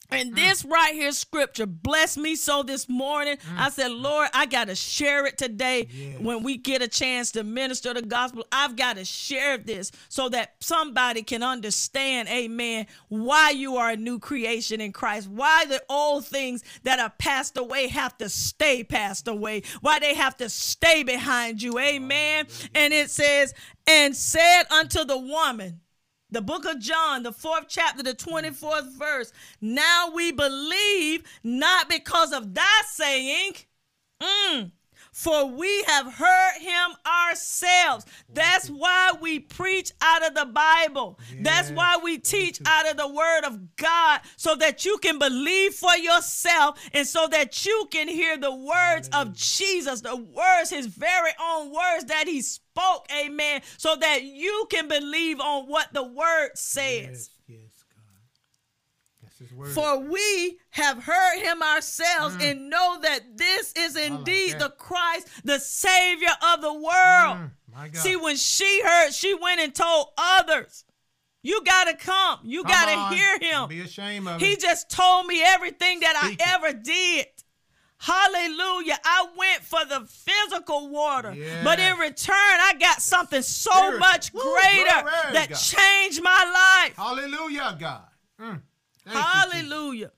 [0.10, 0.36] And mm.
[0.36, 3.38] this right here scripture blessed me so this morning.
[3.38, 3.58] Mm.
[3.58, 6.20] I said, Lord, I got to share it today yes.
[6.20, 8.46] when we get a chance to minister the gospel.
[8.52, 13.98] I've got to share this so that somebody can understand, amen, why you are a
[13.98, 18.84] new creation in Christ, why the old things that are passed away have to stay
[18.84, 22.46] passed away, why they have to stay behind you, amen.
[22.50, 23.54] Oh, and it says,
[23.88, 25.82] and said unto the woman,
[26.30, 29.32] the book of John, the fourth chapter, the 24th verse.
[29.62, 33.54] Now we believe not because of thy saying,
[34.22, 34.72] mm,
[35.16, 38.06] for we have heard him ourselves.
[38.34, 41.18] That's why we preach out of the Bible.
[41.32, 41.40] Yes.
[41.42, 45.74] That's why we teach out of the word of God so that you can believe
[45.74, 50.88] for yourself and so that you can hear the words of Jesus, the words, his
[50.88, 53.08] very own words that he spoke.
[53.18, 53.62] Amen.
[53.78, 57.30] So that you can believe on what the word says.
[57.48, 57.65] Yes.
[59.74, 62.52] For we have heard him ourselves mm.
[62.52, 67.50] and know that this is indeed like the Christ, the Savior of the world.
[67.74, 67.96] Mm.
[67.96, 70.86] See, when she heard, she went and told others.
[71.44, 72.40] You gotta come.
[72.44, 73.14] You come gotta on.
[73.14, 73.52] hear him.
[73.52, 74.60] Don't be ashamed of he it.
[74.62, 77.28] just told me everything that Speak I ever did.
[77.98, 78.98] Hallelujah.
[79.04, 81.64] I went for the physical water, yes.
[81.64, 84.00] but in return, I got something so Spiritual.
[84.00, 85.56] much greater that God.
[85.56, 86.96] changed my life.
[86.96, 88.08] Hallelujah, God.
[88.40, 88.62] Mm.
[89.06, 90.12] Hallelujah.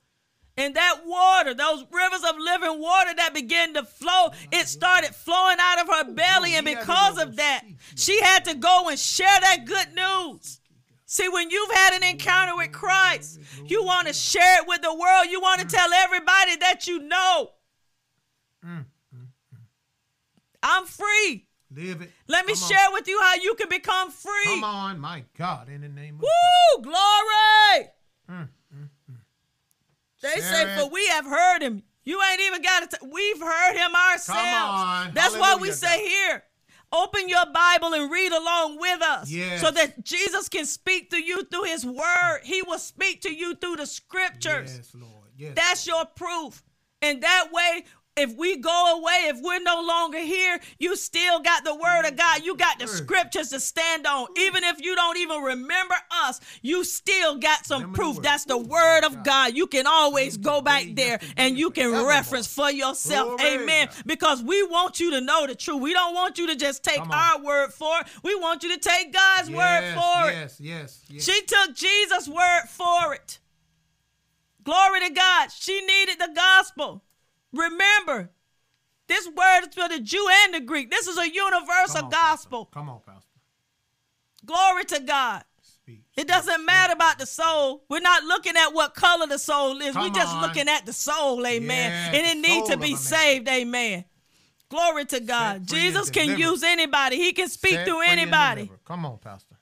[0.59, 5.57] And that water, those rivers of living water that began to flow, it started flowing
[5.59, 6.55] out of her belly.
[6.55, 7.63] And because of that,
[7.95, 10.59] she had to go and share that good news.
[11.05, 14.93] See, when you've had an encounter with Christ, you want to share it with the
[14.93, 15.27] world.
[15.29, 15.71] You want to mm.
[15.71, 17.51] tell everybody that you know.
[18.65, 18.85] Mm,
[19.15, 19.27] mm,
[20.63, 21.47] I'm free.
[21.73, 22.11] Live it.
[22.27, 22.93] Let me Come share on.
[22.93, 24.45] with you how you can become free.
[24.45, 26.83] Come on, my God, in the name of Woo!
[26.83, 28.47] Glory!
[30.21, 31.83] They Share say, for we have heard him.
[32.03, 32.99] You ain't even got to.
[33.11, 34.39] We've heard him ourselves.
[34.39, 35.13] on.
[35.13, 36.43] That's what we say here.
[36.91, 39.59] Open your Bible and read along with us Yes.
[39.59, 42.39] so that Jesus can speak to you through his word.
[42.43, 44.73] He will speak to you through the scriptures.
[44.77, 45.27] Yes, Lord.
[45.35, 45.51] Yes.
[45.55, 46.63] That's your proof.
[47.01, 47.83] And that way,
[48.17, 52.15] if we go away, if we're no longer here, you still got the word of
[52.15, 52.43] God.
[52.43, 54.27] You got the scriptures to stand on.
[54.37, 58.21] Even if you don't even remember us, you still got some proof.
[58.21, 59.55] That's the word of God.
[59.55, 63.39] You can always go back there and you can reference for yourself.
[63.41, 63.89] Amen.
[64.05, 65.81] Because we want you to know the truth.
[65.81, 68.07] We don't want you to just take our word for it.
[68.23, 70.33] We want you to take God's word yes, for it.
[70.33, 71.23] yes, yes, yes.
[71.23, 73.39] She took Jesus' word for it.
[74.63, 75.51] Glory to God.
[75.51, 77.03] She needed the gospel.
[77.57, 78.29] Remember,
[79.07, 80.91] this word is for the Jew and the Greek.
[80.91, 82.65] This is a universal Come on, gospel.
[82.65, 82.79] Pastor.
[82.79, 83.27] Come on, Pastor.
[84.45, 85.43] Glory to God.
[85.61, 86.03] Speak.
[86.15, 87.83] It doesn't matter about the soul.
[87.89, 89.95] We're not looking at what color the soul is.
[89.95, 90.41] We're just on.
[90.41, 91.91] looking at the soul, amen.
[91.91, 92.97] Yes, and it needs to be man.
[92.97, 94.05] saved, amen.
[94.69, 95.65] Glory to God.
[95.65, 96.41] Jesus can delivered.
[96.41, 97.15] use anybody.
[97.17, 98.69] He can speak Set through anybody.
[98.85, 99.55] Come on, Pastor.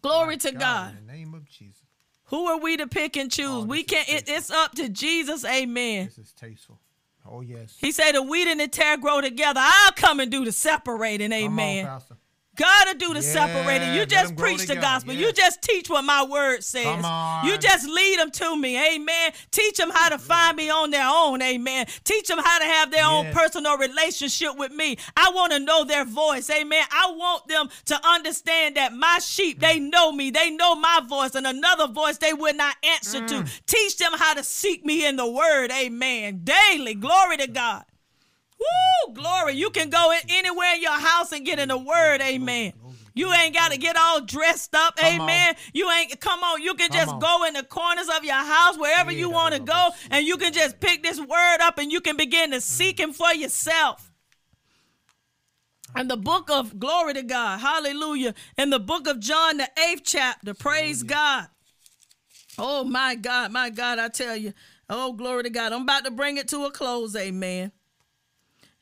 [0.00, 0.98] Glory My to God.
[0.98, 1.82] In the name of Jesus.
[2.28, 3.48] Who are we to pick and oh, choose?
[3.48, 4.08] Oh, we can't.
[4.08, 5.44] It, it's up to Jesus.
[5.44, 6.06] Amen.
[6.06, 6.80] This is tasteful.
[7.26, 7.76] Oh, yes.
[7.78, 9.60] He said the wheat and the tare grow together.
[9.62, 11.32] I'll come and do the separating.
[11.32, 11.88] Amen.
[12.56, 13.94] Gotta do the Yeah, separating.
[13.94, 15.14] You just preach the together, gospel.
[15.14, 16.84] You just teach what my word says.
[17.44, 18.94] You just lead them to me.
[18.94, 19.32] Amen.
[19.50, 21.42] Teach them how to find me on their own.
[21.42, 21.86] Amen.
[22.04, 24.96] Teach them how to have their own personal relationship with me.
[25.16, 26.48] I want to know their voice.
[26.50, 26.84] Amen.
[26.92, 30.30] I want them to understand that my sheep, they know me.
[30.30, 33.28] They know my voice and another voice they would not answer Mm.
[33.28, 33.50] to.
[33.66, 35.70] Teach them how to seek me in the word.
[35.72, 36.42] Amen.
[36.44, 36.94] Daily.
[36.94, 37.84] Glory to God.
[38.64, 39.54] Woo, glory.
[39.54, 42.72] You can go in anywhere in your house and get in the word, amen.
[43.16, 45.54] You ain't got to get all dressed up, Come amen.
[45.72, 47.20] You ain't, come on, you can Come just on.
[47.20, 50.36] go in the corners of your house, wherever Yeah, you want to go, and you
[50.36, 54.10] can just pick this word up and you can begin to seek him for yourself.
[55.94, 58.34] And the book of glory to God, hallelujah.
[58.58, 61.46] In the book of John, the eighth chapter, praise God.
[62.58, 64.54] Oh my God, my God, I tell you.
[64.90, 65.72] Oh, glory to God.
[65.72, 67.70] I'm about to bring it to a close, amen.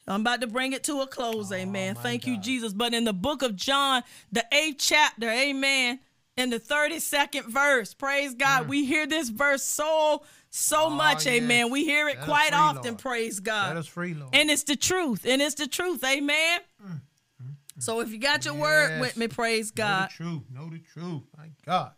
[0.07, 1.95] I'm about to bring it to a close, oh, amen.
[1.97, 2.73] Oh, my Thank you, Jesus.
[2.73, 4.03] But in the book of John,
[4.33, 6.01] the eighth chapter, amen,
[6.37, 8.69] in the 32nd verse, praise God, mm.
[8.69, 10.87] we hear this verse so, so Mm.
[10.87, 11.71] Oh, much, amen.
[11.71, 12.99] We hear it quite free, often, Lord.
[12.99, 13.69] praise God.
[13.69, 14.35] Set us free, Lord.
[14.35, 15.25] And it's the truth.
[15.27, 16.03] And it's the truth.
[16.05, 16.61] Amen.
[16.85, 17.01] Mm.
[17.43, 20.11] Mm, so if you got your word with me, praise know God.
[20.11, 20.43] the truth.
[20.53, 21.23] Know the truth.
[21.37, 21.93] My God.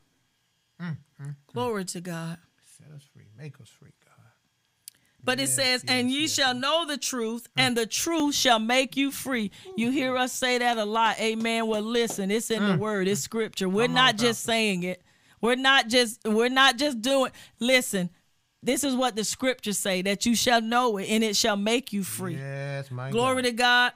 [1.46, 2.38] Glory to God.
[2.76, 3.24] Set us free.
[3.38, 3.83] Make us free,
[5.24, 6.34] But it Yes, says, and ye yes.
[6.34, 9.50] shall know the truth, and the truth shall make you free.
[9.76, 11.18] You hear us say that a lot.
[11.18, 11.66] Amen.
[11.66, 13.68] Well, listen, it's in the word, it's scripture.
[13.68, 13.86] We're Mm.
[13.86, 14.52] Come on, not just Pastor.
[14.52, 15.02] saying it.
[15.40, 17.30] We're not just we're not just doing
[17.60, 18.10] listen.
[18.62, 21.92] This is what the scriptures say that you shall know it and it shall make
[21.92, 22.36] you free.
[22.36, 23.48] Yes, my Glory God.
[23.48, 23.92] to God.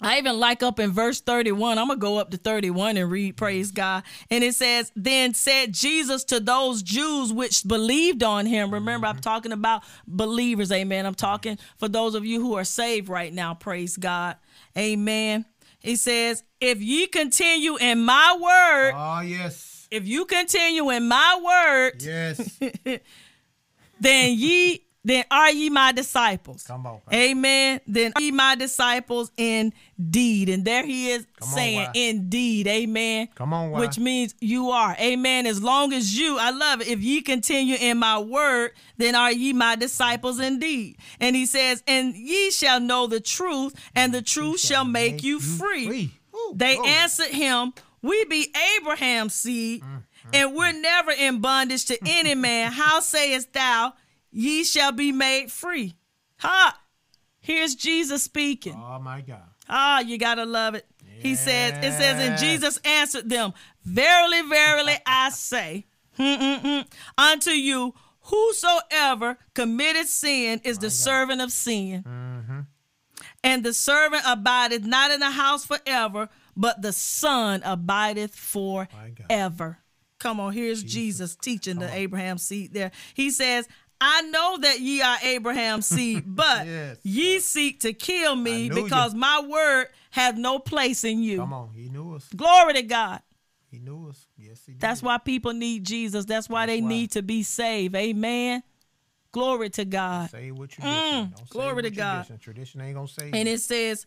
[0.00, 1.78] I even like up in verse 31.
[1.78, 3.76] I'm going to go up to 31 and read, praise mm.
[3.76, 4.02] God.
[4.30, 8.72] And it says, Then said Jesus to those Jews which believed on him.
[8.72, 9.20] Remember, I'm mm-hmm.
[9.20, 11.06] talking about believers, amen.
[11.06, 14.36] I'm talking for those of you who are saved right now, praise God.
[14.76, 15.44] Amen.
[15.78, 19.86] He says, If ye continue in my word, Oh, yes.
[19.90, 22.58] if you continue in my word, Yes.
[24.00, 26.62] then ye then are ye my disciples.
[26.64, 27.00] Come on.
[27.12, 27.80] Amen.
[27.86, 30.48] Then are ye my disciples indeed.
[30.48, 31.90] And there he is Come saying why?
[31.94, 32.66] indeed.
[32.66, 33.28] Amen.
[33.34, 33.80] Come on, why?
[33.80, 34.96] Which means you are.
[34.98, 35.46] Amen.
[35.46, 36.88] As long as you, I love it.
[36.88, 40.96] If ye continue in my word, then are ye my disciples indeed.
[41.20, 45.40] And he says, and ye shall know the truth, and the truth shall make you
[45.40, 46.12] free.
[46.32, 46.88] Woo, They glory.
[46.90, 47.72] answered him,
[48.02, 50.02] We be Abraham's seed, Mm,
[50.32, 52.72] and we're never in bondage to any man.
[52.72, 53.92] How sayest thou,
[54.34, 55.94] ye shall be made free?
[56.38, 56.78] Ha!
[57.40, 58.74] Here's Jesus speaking.
[58.74, 59.42] Oh, my God.
[59.68, 60.86] Ah, you gotta love it.
[61.18, 63.54] He says, it says, and Jesus answered them,
[63.84, 65.86] Verily, verily, I say
[67.16, 72.02] unto you, whosoever committed sin is the servant of sin.
[72.02, 72.60] Mm-hmm.
[73.42, 79.26] And the servant abideth not in the house forever, but the son abideth My God.
[79.28, 79.78] forever.
[80.18, 82.92] Come on, here's Jesus, teaching the Abraham seed there.
[83.12, 83.68] He says,
[84.00, 89.14] I know that ye are Abraham's seed, but Yes, ye seek to kill me because
[89.14, 89.20] you.
[89.20, 91.38] my word has no place in you.
[91.38, 91.70] Come on.
[91.74, 92.28] He knew us.
[92.36, 93.20] Glory to God.
[93.70, 94.26] He knew us.
[94.38, 94.80] Yes, he did.
[94.80, 96.24] That's why people need Jesus.
[96.26, 96.88] That's why they why.
[96.88, 97.94] need to be saved.
[97.96, 98.62] Amen.
[99.32, 100.30] Glory to God.
[100.30, 100.94] Say what tradition.
[101.32, 102.26] Mm, glory to God.
[102.26, 102.38] Tradition.
[102.38, 103.30] tradition ain't gonna say.
[103.32, 104.06] And it says,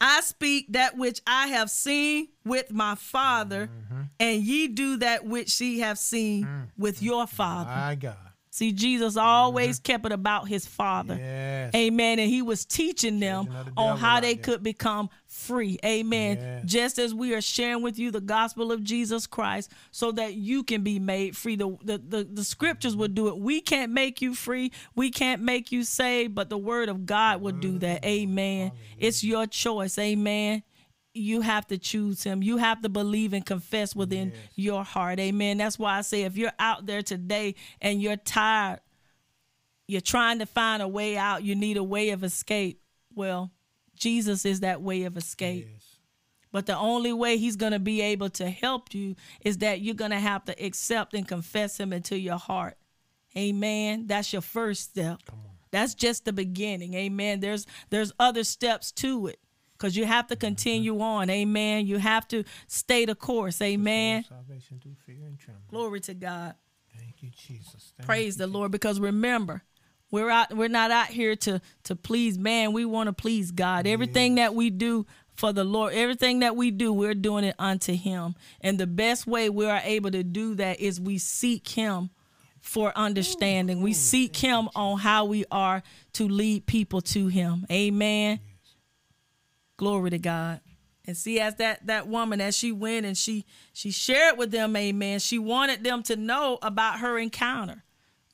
[0.00, 4.02] I speak that which I have seen with my father, Mm-hmm.
[4.20, 6.66] and ye do that which ye have seen Mm.
[6.76, 7.70] with your father.
[7.70, 8.16] My God.
[8.58, 11.14] See, Jesus always kept it about his father.
[11.14, 11.22] Mm-hmm.
[11.22, 11.74] Yes.
[11.76, 12.18] Amen.
[12.18, 15.78] And he was teaching them the on how they could become free.
[15.84, 16.38] Amen.
[16.38, 16.62] Yes.
[16.64, 20.64] Just as we are sharing with you the gospel of Jesus Christ so that you
[20.64, 21.54] can be made free.
[21.54, 23.38] The, the, the, the scriptures will do it.
[23.38, 24.72] We can't make you free.
[24.96, 28.04] We can't make you saved, but the word of God will do that.
[28.04, 28.72] Amen.
[28.98, 29.96] It's your choice.
[29.98, 30.64] Amen.
[31.18, 32.42] You have to choose him.
[32.42, 35.18] You have to believe and confess within your heart.
[35.18, 35.58] Amen.
[35.58, 38.80] That's why I say if you're out there today and you're tired,
[39.86, 42.82] you're trying to find a way out, you need a way of escape.
[43.14, 43.50] Well,
[43.96, 45.66] Jesus is that way of escape.
[45.72, 45.96] Yes.
[46.52, 49.94] But the only way he's going to be able to help you is that you're
[49.94, 52.76] going to have to accept and confess him into your heart.
[53.36, 54.06] Amen.
[54.06, 55.20] That's your first step.
[55.70, 56.94] That's just the beginning.
[56.94, 57.40] Amen.
[57.40, 59.38] There's there's other steps to it
[59.78, 61.30] cuz you have to continue on.
[61.30, 61.86] Amen.
[61.86, 63.60] You have to stay the course.
[63.62, 64.24] Amen.
[64.24, 65.66] Salvation through fear and trembling.
[65.70, 66.54] Glory to God.
[66.96, 67.92] Thank you, Jesus.
[67.96, 69.62] Thank Praise you, the Lord because remember,
[70.10, 72.72] we're out we're not out here to to please man.
[72.72, 73.86] We want to please God.
[73.86, 77.94] Everything that we do for the Lord, everything that we do, we're doing it unto
[77.94, 78.34] him.
[78.60, 82.10] And the best way we are able to do that is we seek him
[82.60, 83.80] for understanding.
[83.80, 85.82] We seek him on how we are
[86.14, 87.66] to lead people to him.
[87.70, 88.40] Amen.
[89.78, 90.60] Glory to God.
[91.06, 94.76] And see, as that that woman, as she went and she she shared with them,
[94.76, 95.20] amen.
[95.20, 97.82] She wanted them to know about her encounter.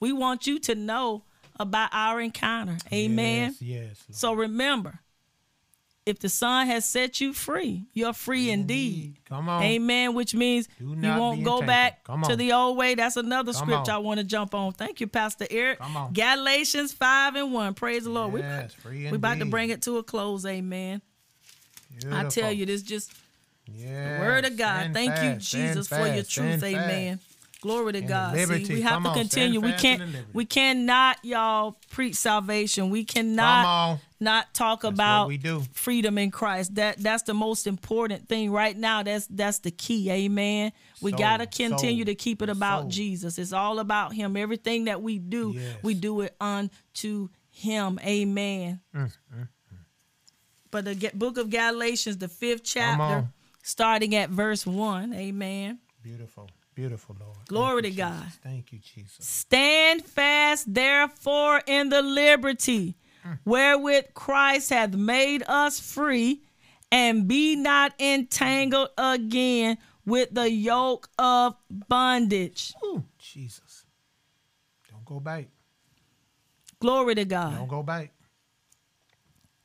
[0.01, 1.23] We want you to know
[1.61, 2.79] about our encounter.
[2.93, 3.55] Amen.
[3.61, 4.19] Yes, yes.
[4.19, 4.99] So remember,
[6.05, 9.19] if the Son has set you free, you're free indeed.
[9.27, 9.63] Come on.
[9.63, 10.15] Amen.
[10.15, 12.97] Which means you won't go back to the old way.
[12.97, 13.97] That's another Come scripture on.
[13.97, 14.73] I want to jump on.
[14.73, 15.79] Thank you, Pastor Eric.
[15.79, 16.13] Come on.
[16.13, 17.75] Galatians 5 and 1.
[17.75, 18.35] Praise the Lord.
[18.35, 20.45] Yes, free we about to bring it to a close.
[20.45, 21.01] Amen.
[22.11, 23.13] I tell you, this just
[23.67, 24.21] Yes.
[24.21, 24.81] Word of God.
[24.81, 26.63] Stand Thank you, fast, stand Jesus, for your truth.
[26.63, 27.17] Amen.
[27.19, 27.31] fast.
[27.63, 28.37] Glory to And the God.
[28.37, 29.59] See, we have Come to on, continue.
[29.61, 30.03] We can't
[30.35, 32.91] we cannot, y'all, preach salvation.
[32.91, 35.63] We cannot not talk what about we do.
[35.73, 36.75] freedom in Christ.
[36.75, 39.03] That that's the most important thing right now.
[39.03, 40.11] That's that's the key.
[40.11, 40.73] Amen.
[41.01, 42.91] We Soul, gotta continue soul, to keep it about soul.
[42.91, 43.39] Jesus.
[43.39, 44.37] It's all about him.
[44.37, 45.77] Everything that we do, Yes.
[45.83, 47.99] we do it unto him.
[48.05, 48.81] Amen.
[48.95, 49.11] Mm,
[50.75, 53.29] But the book of Galatians, the fifth chapter,
[53.63, 55.15] starting at verse one.
[55.15, 55.79] Amen.
[56.03, 56.51] Beautiful.
[56.75, 57.37] Beautiful, Lord.
[57.37, 58.27] Thank Glory you, to God.
[58.43, 59.25] Thank you, Jesus.
[59.25, 63.39] Stand fast, therefore, in the liberty mm.
[63.45, 66.43] wherewith Christ hath made us free,
[66.91, 72.75] and be not entangled again with the yoke of bondage.
[72.85, 73.87] Ooh, Jesus.
[74.91, 75.47] Don't go back.
[76.81, 77.55] Glory to God.
[77.55, 78.14] Don't go back.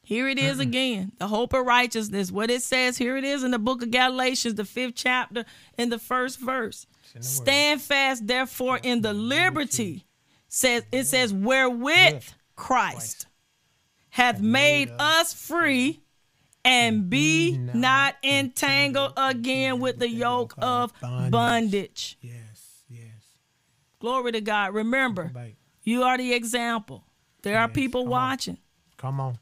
[0.10, 1.12] Here it is again.
[1.20, 2.32] The hope of righteousness.
[2.32, 5.46] What it says, here it is in the book of Galatians, the fifth chapter,
[5.78, 6.88] in the first verse.
[7.14, 7.22] the.
[7.22, 10.08] Stand fast, therefore, in the liberty.
[10.48, 12.24] Says it says, wherewith
[12.56, 13.28] Christ
[14.10, 16.02] hath made us free,
[16.66, 20.92] and be not entangled again with the yoke of
[21.30, 22.18] bondage.
[22.20, 23.38] Yes, yes.
[24.00, 24.74] Glory to God.
[24.74, 25.32] Remember,
[25.84, 27.04] you are the example.
[27.44, 28.58] There are people watching.
[28.98, 29.38] Come on.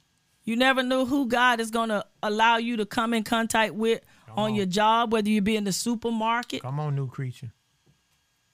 [0.47, 4.01] You never know who God is going to allow you to come in contact with
[4.29, 4.55] on, on.
[4.55, 6.61] your job, whether you be in the supermarket.
[6.61, 7.51] Come on, new creature.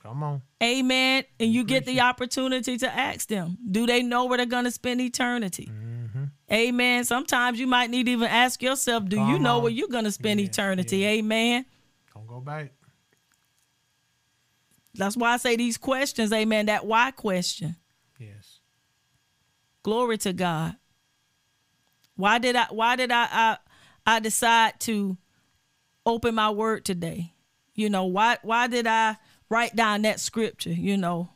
[0.01, 0.41] Come on.
[0.61, 1.23] Amen.
[1.39, 4.71] And you get the opportunity to ask them, do they know where they're going to
[4.71, 5.69] spend eternity?
[6.51, 7.03] Amen.
[7.05, 9.43] Sometimes you might need to even ask yourself, do you Mm-hmm.
[9.43, 9.63] Know on.
[9.63, 11.05] where you're going to spend Yeah, eternity?
[11.05, 11.65] Amen.
[12.13, 12.73] Don't go back.
[14.95, 17.75] That's why I say these questions, amen, that why question.
[18.19, 18.59] Yes.
[19.83, 20.75] Glory to God.
[22.15, 23.57] Why did I why did I I,
[24.05, 25.17] I decide to
[26.05, 27.33] open my word today?
[27.75, 29.17] You know, why why did I
[29.49, 31.29] write down that scripture, you know?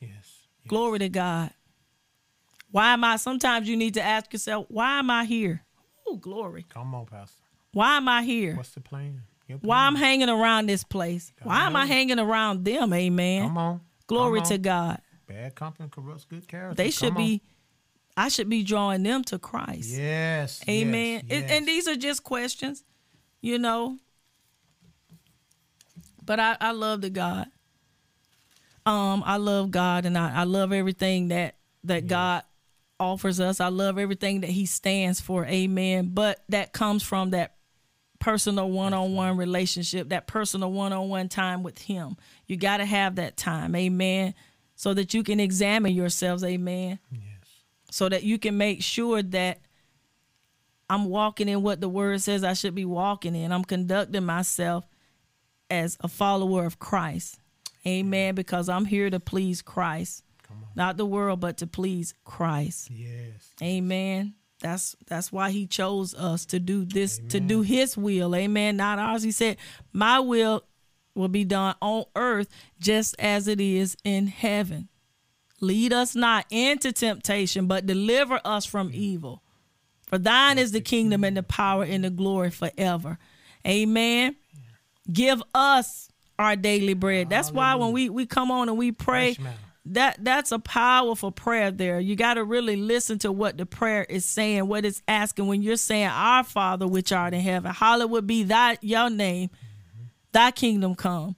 [0.00, 0.46] Yes.
[0.68, 1.50] Glory to God.
[2.70, 5.62] Why am I sometimes you need to ask yourself, why am I here?
[6.06, 6.66] Oh, glory.
[6.68, 7.40] Come on, Pastor.
[7.72, 8.56] Why am I here?
[8.56, 9.22] What's the plan?
[9.60, 9.86] Why.
[9.86, 11.32] I'm hanging around this place?
[11.42, 12.92] Why am I hanging around them?
[12.92, 13.42] Amen.
[13.42, 13.80] Come on.
[14.06, 14.58] Glory Come to.
[14.58, 15.00] God.
[15.26, 16.74] Bad company corrupts good character.
[16.74, 17.40] They should Come on.
[18.16, 19.90] I should be drawing them to Christ.
[19.90, 20.62] Yes.
[20.68, 21.24] Amen.
[21.28, 22.84] Yes, And, and these are just questions,
[23.40, 23.98] you know.
[26.24, 27.48] But I, I love the God.
[28.86, 32.10] Um, I love God and I, I love everything that that yes.
[32.10, 32.42] God
[33.00, 33.60] offers us.
[33.60, 35.44] I love everything that He stands for.
[35.46, 36.10] Amen.
[36.12, 37.56] But that comes from that
[38.20, 42.16] personal one-on-one relationship, that personal one-on-one time with Him.
[42.46, 43.74] You got to have that time.
[43.74, 44.34] Amen.
[44.76, 46.42] So that you can examine yourselves.
[46.44, 46.98] Amen.
[47.10, 47.20] Yes.
[47.94, 49.60] So that you can make sure that
[50.90, 53.52] I'm walking in what the word says I should be walking in.
[53.52, 54.84] I'm conducting myself
[55.70, 57.38] as a follower of Christ.
[57.86, 58.34] Amen.
[58.34, 60.24] Because I'm here to please Christ.
[60.74, 62.90] Not the world, but to please Christ.
[62.90, 63.52] Yes.
[63.62, 64.34] Amen.
[64.58, 67.28] That's that's why he chose us to do this, Amen.
[67.28, 68.34] to do his will.
[68.34, 68.76] Amen.
[68.76, 69.22] Not ours.
[69.22, 69.56] He said,
[69.92, 70.64] My will
[71.14, 72.48] will be done on earth
[72.80, 74.88] just as it is in heaven.
[75.60, 79.42] Lead us not into temptation, but deliver us from evil.
[80.06, 83.18] For thine is the kingdom and the power and the glory forever.
[83.66, 84.36] Amen.
[85.10, 86.08] Give us
[86.38, 87.30] our daily bread.
[87.30, 89.36] That's why when we, we come on and we pray,
[89.86, 92.00] that that's a powerful prayer there.
[92.00, 95.62] You got to really listen to what the prayer is saying, what it's asking when
[95.62, 100.04] you're saying, Our Father which art in heaven, hallowed be thy your name, mm-hmm.
[100.32, 101.36] thy kingdom come.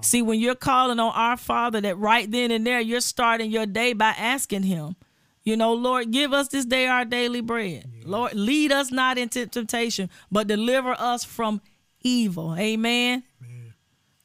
[0.00, 3.66] See, when you're calling on our Father, that right then and there, you're starting your
[3.66, 4.96] day by asking him.
[5.44, 7.84] You know, Lord, give us this day our daily bread.
[8.04, 11.60] Lord, lead us not into temptation, but deliver us from
[12.00, 12.54] evil.
[12.56, 13.24] Amen.
[13.42, 13.74] Amen.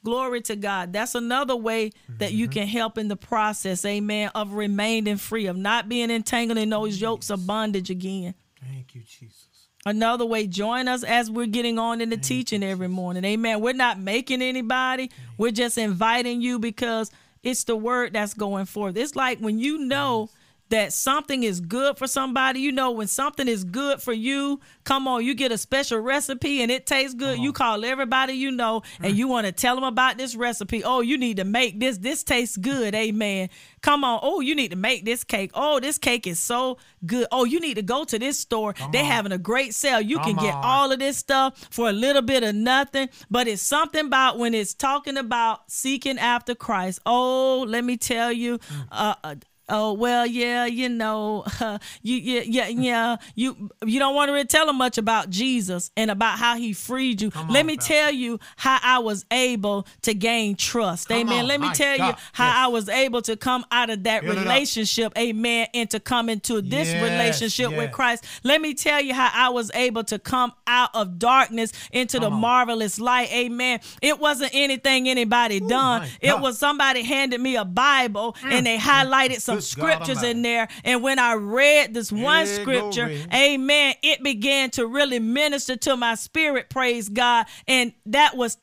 [0.03, 0.93] Glory to God.
[0.93, 2.37] That's another way that mm-hmm.
[2.37, 6.69] you can help in the process, amen, of remaining free, of not being entangled in
[6.69, 7.01] those yes.
[7.01, 8.35] yokes of bondage again.
[8.61, 9.46] Thank you, Jesus.
[9.85, 13.23] Another way, join us as we're getting on in the teaching every morning.
[13.23, 13.61] Amen.
[13.61, 17.11] We're not making anybody, we're just inviting you because
[17.43, 18.97] it's the word that's going forth.
[18.97, 20.29] It's like when you know
[20.69, 22.59] that something is good for somebody.
[22.59, 26.61] You know, when something is good for you, come on, you get a special recipe
[26.61, 27.39] and it tastes good.
[27.39, 30.83] You call everybody you know and you want to tell them about this recipe.
[30.83, 31.97] Oh, you need to make this.
[31.97, 32.93] This tastes good.
[32.95, 33.49] Amen.
[33.81, 34.19] Come on.
[34.21, 35.51] Oh, you need to make this cake.
[35.53, 37.27] Oh, this cake is so good.
[37.31, 38.73] Oh, you need to go to this store.
[38.73, 39.11] Come They're on.
[39.11, 40.01] having a great sale.
[40.01, 40.63] You come can get on.
[40.63, 43.09] all of this stuff for a little bit of nothing.
[43.29, 46.99] But it's something about when it's talking about seeking after Christ.
[47.05, 48.87] Oh, let me tell you, mm.
[48.91, 49.35] uh, uh
[49.69, 54.33] oh well yeah you know uh, you yeah yeah yeah you you don't want to
[54.33, 57.65] really tell them much about jesus and about how he freed you Come let on,
[57.65, 57.93] me Pastor.
[57.93, 61.97] tell you how i was able to gain trust Come amen on, let me tell
[61.97, 62.07] God.
[62.07, 62.55] you how yes.
[62.55, 66.89] i was able to come out of that relationship amen and to come into this
[66.89, 67.77] yes, relationship yes.
[67.77, 71.73] with christ let me tell you how i was able to come out of darkness
[71.91, 72.41] into come the on.
[72.41, 77.65] marvelous light amen it wasn't anything anybody Ooh, done it was somebody handed me a
[77.65, 78.51] bible mm.
[78.51, 80.67] and they highlighted some scriptures in there.
[80.83, 85.95] And when I read this one hey, scripture, amen, it began to really minister to
[85.95, 87.45] my spirit, praise God.
[87.67, 88.57] And that was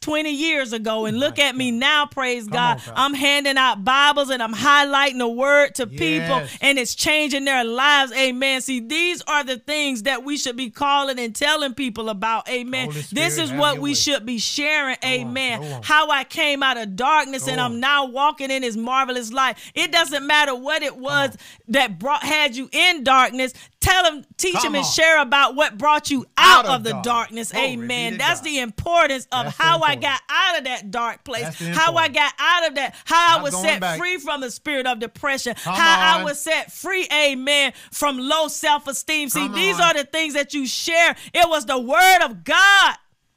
[0.00, 2.80] 20 years ago and look at me now praise God.
[2.88, 5.98] On, I'm handing out Bibles and I'm highlighting the word to yes.
[5.98, 8.12] people and it's changing their lives.
[8.12, 8.60] Amen.
[8.60, 12.48] See these are the things that we should be calling and telling people about.
[12.48, 12.90] Amen.
[12.90, 13.94] Spirit, this is what we way.
[13.94, 14.96] should be sharing.
[15.02, 15.62] Go amen.
[15.62, 19.32] on, how I came out of darkness go and I'm now walking in his marvelous
[19.32, 19.58] light.
[19.74, 21.36] It doesn't matter what it was
[21.68, 23.52] that brought had you in darkness
[23.88, 26.84] Tell them, teach Come them, and share about what brought you out, out of, of,
[26.84, 27.50] the darkness.
[27.50, 27.54] darkness.
[27.54, 28.18] Amen.
[28.18, 28.46] That's God.
[28.46, 32.32] the importance of That's how I got out of that dark place, how I got
[32.38, 33.98] out of that, how Not I was set back.
[33.98, 36.20] free from the spirit of depression, Come how on.
[36.20, 39.28] I was set free, amen, from low self esteem.
[39.28, 39.82] See, Come these on.
[39.82, 41.16] are the things that you share.
[41.32, 42.94] It was the word of God.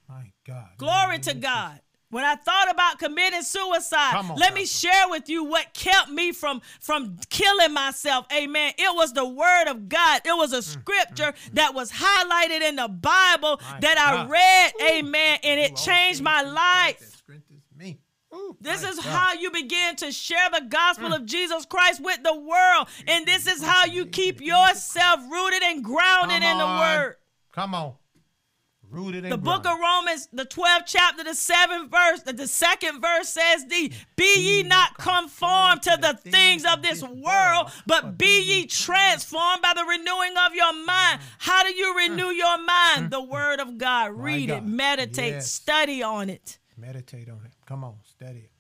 [0.10, 0.70] My God.
[0.78, 1.80] Glory to God.
[2.12, 6.34] When I thought about committing suicide, on, let me share with you what kept me
[6.34, 8.28] from from killing myself.
[8.34, 8.74] Amen.
[8.78, 10.22] It was the word of God.
[10.26, 13.96] It was a mm, scripture mm, mm, that was highlighted in the Bible my that
[13.96, 14.28] God.
[14.28, 14.74] I read.
[14.76, 15.00] Ooh.
[15.00, 15.40] Amen.
[15.44, 17.24] And it changed my life.
[18.34, 19.06] Ooh, this is God.
[19.06, 21.16] how you begin to share the gospel mm.
[21.16, 22.88] of Jesus Christ with the world.
[23.08, 27.16] And this is how you keep yourself rooted and grounded in the word.
[27.52, 27.94] Come on.
[28.92, 33.30] Rooted the book of Romans, the 12th chapter, the seventh verse, the, the second verse
[33.30, 38.66] says thee, be ye not conformed to the things of this world, but be ye
[38.66, 41.22] transformed by the renewing of your mind.
[41.22, 41.24] Mm.
[41.38, 42.66] How do you renew your mm.
[42.66, 43.06] mind?
[43.06, 43.10] Mm.
[43.12, 44.12] The word of God.
[44.12, 45.50] Read it, meditate, yes.
[45.50, 46.60] study on it.
[46.78, 47.54] Meditate on it.
[47.66, 48.52] Come on, study it.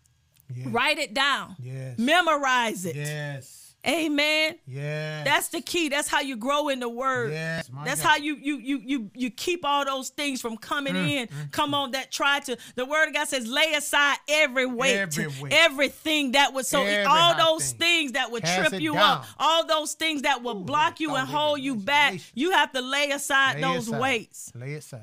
[0.55, 0.67] Yes.
[0.67, 1.57] Write it down.
[1.59, 1.97] Yes.
[1.97, 2.95] Memorize it.
[2.95, 3.60] Yes.
[3.87, 4.55] Amen.
[4.67, 5.23] Yeah.
[5.23, 5.89] That's the key.
[5.89, 7.31] That's how you grow in the word.
[7.31, 7.69] Yes.
[7.83, 8.09] That's God.
[8.09, 11.27] how you you you you you keep all those things from coming mm, in.
[11.27, 11.75] Mm, Come mm.
[11.75, 15.51] on, that try to the word of God says, lay aside every weight, every weight.
[15.53, 17.79] everything that would so every all those thing.
[17.79, 19.19] things that would Cast trip you down.
[19.19, 22.19] up, all those things that will Ooh, block you and hold you back.
[22.35, 23.99] You have to lay aside lay those aside.
[23.99, 24.51] weights.
[24.53, 25.01] Lay aside.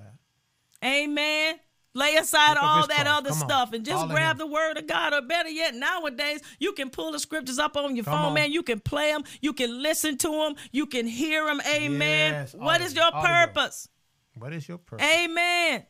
[0.85, 1.57] Amen.
[1.99, 5.13] Lay aside all that other stuff and just grab the word of God.
[5.13, 8.35] Or better yet, nowadays you can pull the scriptures up on your Come phone, on.
[8.35, 8.53] man.
[8.53, 11.61] You can play them, you can listen to them, you can hear them.
[11.67, 12.33] Amen.
[12.33, 13.89] Yes, what is your purpose?
[14.35, 15.05] What is your purpose?
[15.13, 15.87] Amen.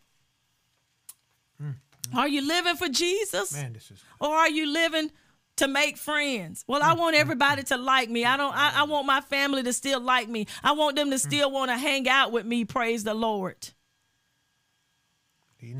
[1.62, 2.16] Mm, mm.
[2.16, 3.52] Are you living for Jesus?
[3.52, 4.02] Man, this is.
[4.18, 5.10] Or are you living
[5.58, 6.64] to make friends.
[6.68, 8.24] Well, I mm, want everybody to like me.
[8.24, 10.46] I don't I, I, want my family to still like me.
[10.62, 12.64] I want them to still want to hang out with me.
[12.64, 13.70] Praise the Lord.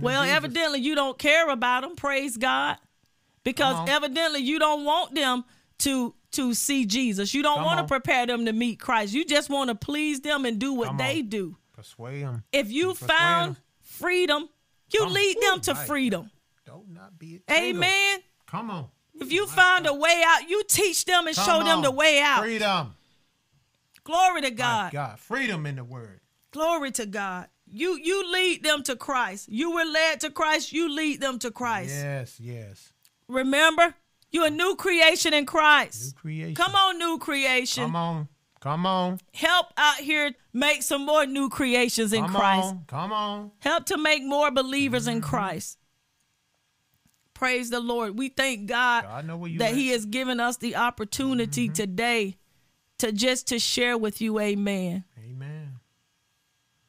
[0.01, 0.37] Well, Jesus.
[0.37, 1.97] evidently you don't care about them.
[1.97, 2.77] Praise God.
[3.45, 5.45] Because evidently you don't want them
[5.79, 7.33] to to see Jesus.
[7.33, 9.15] You don't want to prepare them to meet Christ.
[9.15, 11.29] You just want to please them and do what Come they on.
[11.29, 11.57] do.
[11.73, 12.45] Persuade them.
[12.53, 13.63] If you found them.
[13.81, 14.49] freedom,
[14.93, 16.31] you Come lead them to freedom.
[16.67, 18.19] Don't not be Amen.
[18.47, 18.89] Come on.
[19.15, 21.65] If you find a way out, you teach them and Come show on.
[21.65, 22.41] them the way out.
[22.41, 22.95] Freedom.
[24.05, 24.93] Glory to God.
[24.93, 26.21] My God, freedom in the word.
[26.51, 27.49] Glory to God.
[27.71, 29.49] You you lead them to Christ.
[29.49, 30.73] You were led to Christ.
[30.73, 31.91] You lead them to Christ.
[31.91, 32.93] Yes, yes.
[33.29, 33.95] Remember,
[34.31, 36.15] you're a new creation in Christ.
[36.15, 36.55] New creation.
[36.55, 37.85] Come on, new creation.
[37.85, 38.29] Come on.
[38.61, 39.21] Come on.
[39.35, 42.67] Help out here make some more new creations in Come Christ.
[42.67, 42.85] On.
[42.87, 43.51] Come on.
[43.61, 45.17] Help to make more believers mm-hmm.
[45.17, 45.79] in Christ.
[47.35, 48.19] Praise the Lord.
[48.19, 49.75] We thank God, God that at.
[49.77, 51.75] He has given us the opportunity mm-hmm.
[51.75, 52.37] today
[52.99, 54.41] to just to share with you.
[54.41, 54.77] Amen.
[54.77, 55.05] Amen.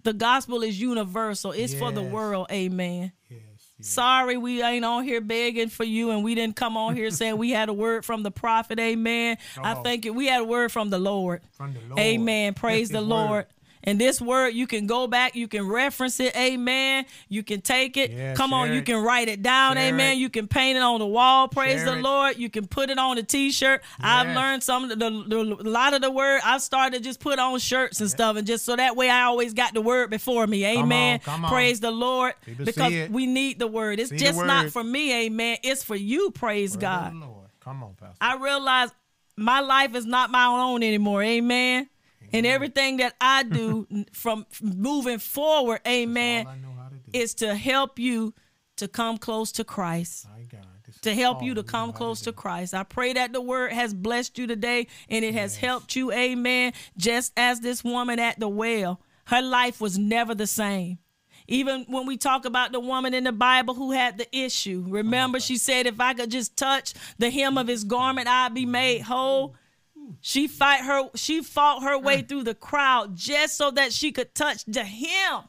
[0.04, 1.52] The gospel is universal.
[1.52, 1.80] It's yes.
[1.80, 2.48] for the world.
[2.52, 3.12] Amen.
[3.30, 3.42] Yes,
[3.78, 3.88] yes.
[3.88, 7.38] Sorry, we ain't on here begging for you, and we didn't come on here saying
[7.38, 8.80] we had a word from the prophet.
[8.80, 9.38] Amen.
[9.58, 9.62] Oh.
[9.64, 10.14] I you.
[10.14, 11.42] we had a word from the Lord.
[11.52, 12.00] From the Lord.
[12.00, 12.54] Amen.
[12.54, 13.30] Praise the Lord.
[13.30, 13.46] Word.
[13.84, 17.06] And this word, you can go back, you can reference it, amen.
[17.30, 18.12] You can take it.
[18.12, 18.76] Yeah, Come on, it.
[18.76, 20.18] you can write it down, share amen.
[20.18, 20.20] It.
[20.20, 22.02] You can paint it on the wall, praise share the it.
[22.02, 22.38] Lord.
[22.38, 23.82] You can put it on a t-shirt.
[23.84, 23.98] Yes.
[24.02, 26.42] I've learned some of the, the, a lot of the word.
[26.44, 29.54] I started just put on shirts and stuff, and just so that way I always
[29.54, 31.20] got the word before me, amen.
[31.20, 31.52] Come on, come on.
[31.52, 34.00] Praise the Lord, People because we need the word.
[34.00, 35.58] It's see just not for me, amen.
[35.64, 37.14] It's for you, praise word God.
[37.62, 38.18] Come on, Pastor.
[38.20, 38.90] I realize
[39.38, 41.88] my life is not my own anymore, amen
[42.34, 46.52] and everything that I do from moving forward, amen, to
[47.20, 48.34] is to help you
[48.78, 50.28] to come close to Christ.
[51.04, 52.74] To help you to come close to, to Christ.
[52.74, 56.74] I pray that the word has blessed you today and it has helped you, amen.
[56.98, 60.98] Just as this woman at the well, her life was never the same.
[61.48, 65.40] Even when we talk about the woman in the Bible who had the issue, remember
[65.40, 69.02] she said, If I could just touch the hem of his garment, I'd be made
[69.02, 69.56] whole.
[70.22, 74.34] She fight her she fought her way through the crowd just so that she could
[74.34, 75.44] touch the hem.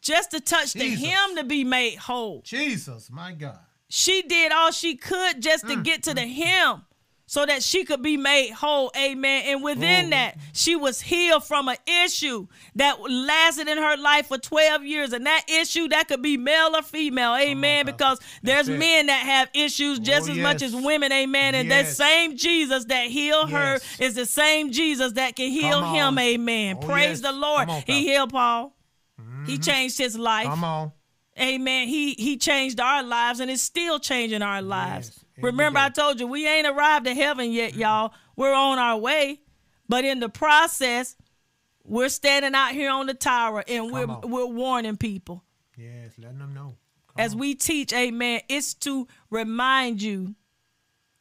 [0.00, 2.42] Just to touch the hem to be made whole.
[2.42, 3.58] Jesus, my God.
[3.88, 6.44] She did all she could just to mm, get to the mm, mm.
[6.44, 6.85] hem
[7.28, 8.92] so that she could be made whole.
[8.96, 9.42] Amen.
[9.46, 10.10] And within oh.
[10.10, 12.46] that, she was healed from an issue
[12.76, 15.12] that lasted in her life for 12 years.
[15.12, 17.34] And that issue, that could be male or female.
[17.34, 17.84] Amen.
[17.84, 20.42] because there's men that have issues just oh, as yes.
[20.42, 21.10] much as women.
[21.10, 21.56] Amen.
[21.56, 21.96] And yes.
[21.98, 23.82] that same Jesus that healed yes.
[23.98, 26.18] her is the same Jesus that can heal him.
[26.18, 26.78] Amen.
[26.80, 27.68] Oh, Praise the Lord.
[27.68, 28.76] On, he healed Paul.
[29.20, 29.44] Mm-hmm.
[29.46, 30.46] He changed his life.
[30.46, 30.92] Come on.
[31.38, 31.88] Amen.
[31.88, 35.25] He he changed our lives and is still changing our lives.
[35.42, 37.80] Remember, I told you we ain't arrived at heaven yet, mm-hmm.
[37.80, 38.14] y'all.
[38.36, 39.40] We're on our way,
[39.88, 41.16] but in the process,
[41.84, 45.44] we're standing out here on the tower and we're we're warning people.
[45.76, 46.76] Yes, letting them know.
[47.08, 47.38] Come As on.
[47.40, 50.34] we teach, Amen, it's to remind you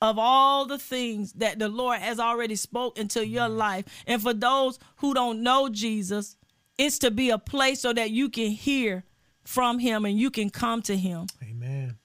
[0.01, 3.85] of all the things that the Lord has already spoke into your life.
[4.05, 6.35] And for those who don't know Jesus,
[6.77, 9.03] it's to be a place so that you can hear
[9.45, 11.27] from him and you can come to him.
[11.43, 11.97] Amen.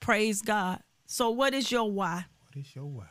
[0.00, 0.80] Praise God.
[1.06, 2.26] So, what is your why?
[2.46, 3.06] What is your why?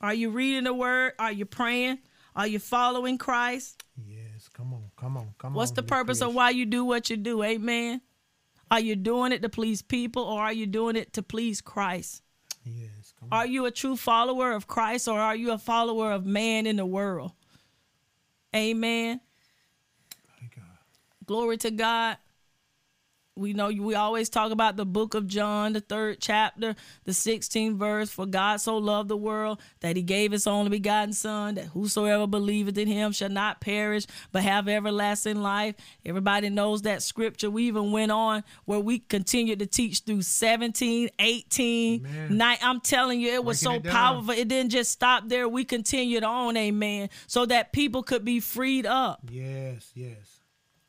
[0.00, 1.12] Are you reading the word?
[1.18, 1.98] Are you praying?
[2.34, 3.82] Are you following Christ?
[3.96, 4.48] Yes.
[4.52, 4.90] Come on.
[4.96, 5.34] Come on.
[5.38, 5.54] Come What's on.
[5.54, 7.42] What's the purpose of why you do what you do?
[7.42, 8.02] Amen.
[8.70, 12.22] Are you doing it to please people or are you doing it to please Christ?
[12.64, 13.14] Yes.
[13.30, 16.76] Are you a true follower of Christ or are you a follower of man in
[16.76, 17.32] the world?
[18.54, 19.20] Amen.
[21.24, 22.18] Glory to God
[23.36, 27.76] we know we always talk about the book of John, the third chapter, the 16th
[27.76, 28.10] verse.
[28.10, 32.26] For God so loved the world that he gave his only begotten Son, that whosoever
[32.26, 35.74] believeth in him shall not perish, but have everlasting life.
[36.04, 37.50] Everybody knows that scripture.
[37.50, 42.36] We even went on where we continued to teach through 17, 18, amen.
[42.36, 42.58] 9.
[42.62, 44.30] I'm telling you, it was Breaking so it powerful.
[44.30, 45.48] It didn't just stop there.
[45.48, 49.20] We continued on, amen, so that people could be freed up.
[49.30, 50.35] Yes, yes.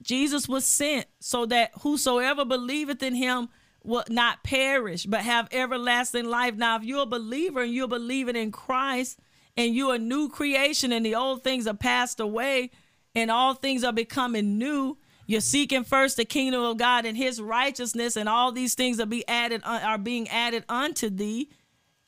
[0.07, 3.49] Jesus was sent so that whosoever believeth in him
[3.83, 6.55] will not perish, but have everlasting life.
[6.55, 9.19] Now, if you're a believer and you're believing in Christ
[9.55, 12.71] and you're a new creation and the old things are passed away
[13.13, 14.97] and all things are becoming new,
[15.27, 19.05] You're seeking first the kingdom of God and his righteousness, and all these things are
[19.05, 21.49] be added uh, are being added unto thee.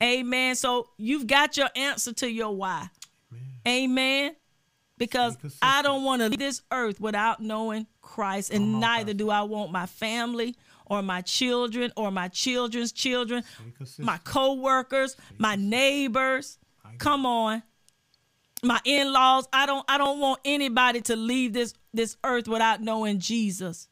[0.02, 0.56] Amen.
[0.56, 2.90] So you've got your answer to your why.
[3.68, 3.92] Amen.
[3.92, 4.36] Amen.
[5.00, 9.32] Because I don't want to leave this earth without knowing Christ, and on, neither do
[9.32, 10.56] I want my family
[10.86, 13.44] or my children or my children's children,
[13.98, 16.60] my co-workers, my neighbors.
[16.98, 17.64] Come on.
[18.62, 19.48] My in-laws.
[19.54, 23.88] I don't I don't want anybody to leave this this earth without knowing Jesus.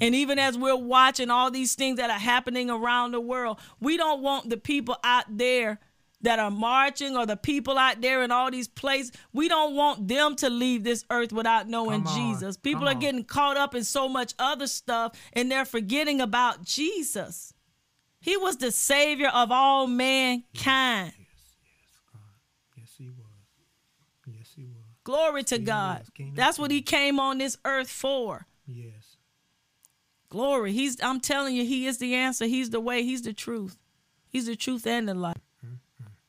[0.00, 3.96] And even as we're watching all these things that are happening around the world, we
[3.96, 5.80] don't want the people out there
[6.22, 10.08] that are marching or the people out there in all these places, we don't want
[10.08, 12.56] them to leave this earth without knowing Jesus.
[12.56, 17.52] People are getting caught up in so much other stuff and they're forgetting about Jesus.
[18.20, 21.12] He was the savior of all mankind.
[21.18, 22.20] Yes, yes, God.
[22.76, 23.16] Yes, he was.
[24.26, 24.84] Yes, he was.
[25.02, 26.04] Glory to God.
[26.34, 28.46] That's what he came on this earth for.
[28.64, 29.16] Yes.
[30.28, 30.72] Glory.
[30.72, 32.46] He's I'm telling you, he is the answer.
[32.46, 33.76] He's the way, he's the truth.
[34.28, 35.36] He's the truth and the life.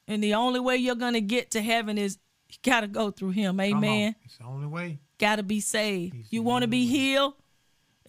[0.08, 2.18] And the only way you're going to get to heaven is
[2.50, 3.60] you got to go through him.
[3.60, 4.16] Amen.
[4.24, 5.00] It's the only way.
[5.18, 6.14] Got to be saved.
[6.16, 6.92] He's you want to be way.
[6.92, 7.34] healed?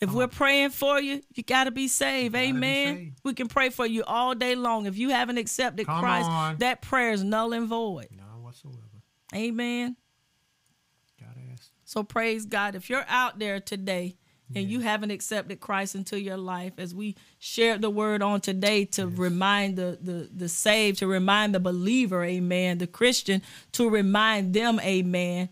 [0.01, 0.31] If Come we're on.
[0.31, 2.35] praying for you, you got to be saved.
[2.35, 2.95] Amen.
[2.95, 3.21] Be saved.
[3.23, 4.87] We can pray for you all day long.
[4.87, 6.57] If you haven't accepted Come Christ, on.
[6.59, 8.09] that prayer is null and void.
[8.11, 8.79] None whatsoever.
[9.35, 9.97] Amen.
[11.21, 11.71] Gotta ask.
[11.85, 12.75] So praise God.
[12.75, 14.16] If you're out there today
[14.55, 18.85] and you haven't accepted Christ into your life, as we shared the word on today
[18.85, 19.19] to yes.
[19.19, 23.43] remind the, the the saved, to remind the believer, amen, the Christian,
[23.73, 25.49] to remind them, amen,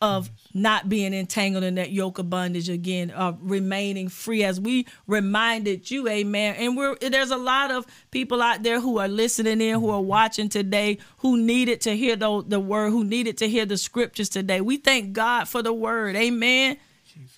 [0.00, 0.48] of yes.
[0.54, 5.90] not being entangled in that yoke of bondage again, of remaining free, as we reminded
[5.90, 6.54] you, amen.
[6.56, 9.98] And we're there's a lot of people out there who are listening in, who are
[9.98, 10.08] mm-hmm.
[10.08, 14.28] watching today, who needed to hear the, the word, who needed to hear the scriptures
[14.28, 14.60] today.
[14.60, 16.78] We thank God for the word, amen.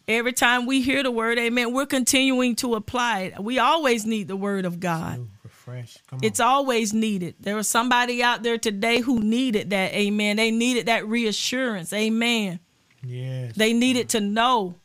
[0.08, 3.40] Every time we hear the word, amen, we're continuing to apply it.
[3.42, 5.28] We always need the word of God.
[5.42, 5.98] refresh.
[6.22, 7.36] It's always needed.
[7.40, 10.36] There was somebody out there today who needed that, amen.
[10.36, 12.60] They needed that reassurance, amen.
[13.02, 13.54] Yes.
[13.56, 14.76] They needed to know,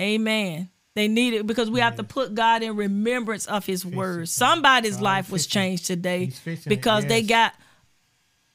[0.00, 0.70] amen.
[0.94, 1.84] They needed because we yes.
[1.84, 4.28] have to put God in remembrance of His word.
[4.28, 6.30] Somebody's God life was changed today
[6.66, 7.08] because yes.
[7.08, 7.54] they got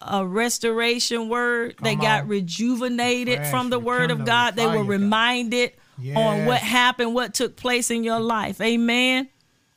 [0.01, 1.77] a restoration word.
[1.77, 4.55] Come they got rejuvenated from the word of God.
[4.55, 6.17] They were reminded yes.
[6.17, 8.61] on what happened, what took place in your life.
[8.61, 9.29] Amen.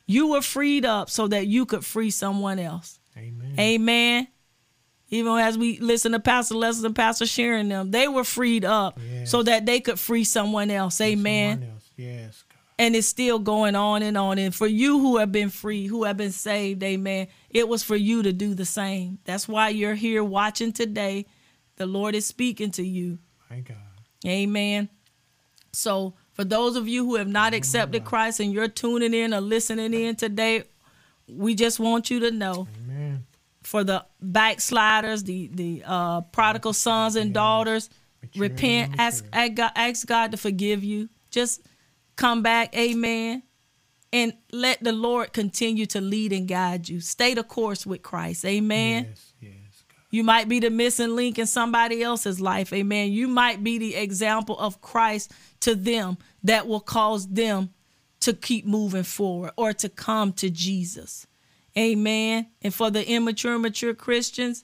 [0.05, 2.99] You were freed up so that you could free someone else.
[3.17, 3.55] Amen.
[3.59, 4.27] Amen.
[5.09, 8.99] Even as we listen to Pastor Leslie and Pastor sharing them, they were freed up
[8.99, 9.29] yes.
[9.29, 10.99] so that they could free someone else.
[10.99, 11.59] Amen.
[11.59, 11.89] Someone else.
[11.95, 12.43] Yes.
[12.49, 12.57] God.
[12.79, 14.39] And it's still going on and on.
[14.39, 17.95] And for you who have been free, who have been saved, amen, it was for
[17.95, 19.19] you to do the same.
[19.25, 21.27] That's why you're here watching today.
[21.75, 23.19] The Lord is speaking to you.
[23.49, 23.77] My God.
[24.25, 24.89] Amen.
[25.71, 29.41] So, for those of you who have not accepted Christ and you're tuning in or
[29.41, 30.63] listening in today,
[31.27, 32.67] we just want you to know.
[32.83, 33.25] Amen.
[33.61, 37.89] For the backsliders, the the uh, prodigal sons and daughters,
[38.35, 41.09] repent, ask ask God, ask God to forgive you.
[41.31, 41.61] Just
[42.15, 43.43] come back, Amen,
[44.13, 47.01] and let the Lord continue to lead and guide you.
[47.01, 49.07] Stay the course with Christ, Amen.
[49.09, 49.33] Yes.
[49.41, 52.71] yes, You might be the missing link in somebody else's life.
[52.71, 53.11] Amen.
[53.11, 55.31] You might be the example of Christ
[55.61, 57.73] to them that will cause them
[58.19, 61.25] to keep moving forward or to come to Jesus.
[61.75, 62.47] Amen.
[62.61, 64.63] And for the immature, mature Christians,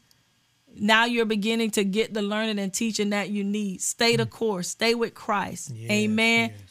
[0.75, 3.81] now you're beginning to get the learning and teaching that you need.
[3.81, 4.29] Stay the mm.
[4.29, 5.71] course, stay with Christ.
[5.73, 6.51] Yes, Amen.
[6.51, 6.68] Yes.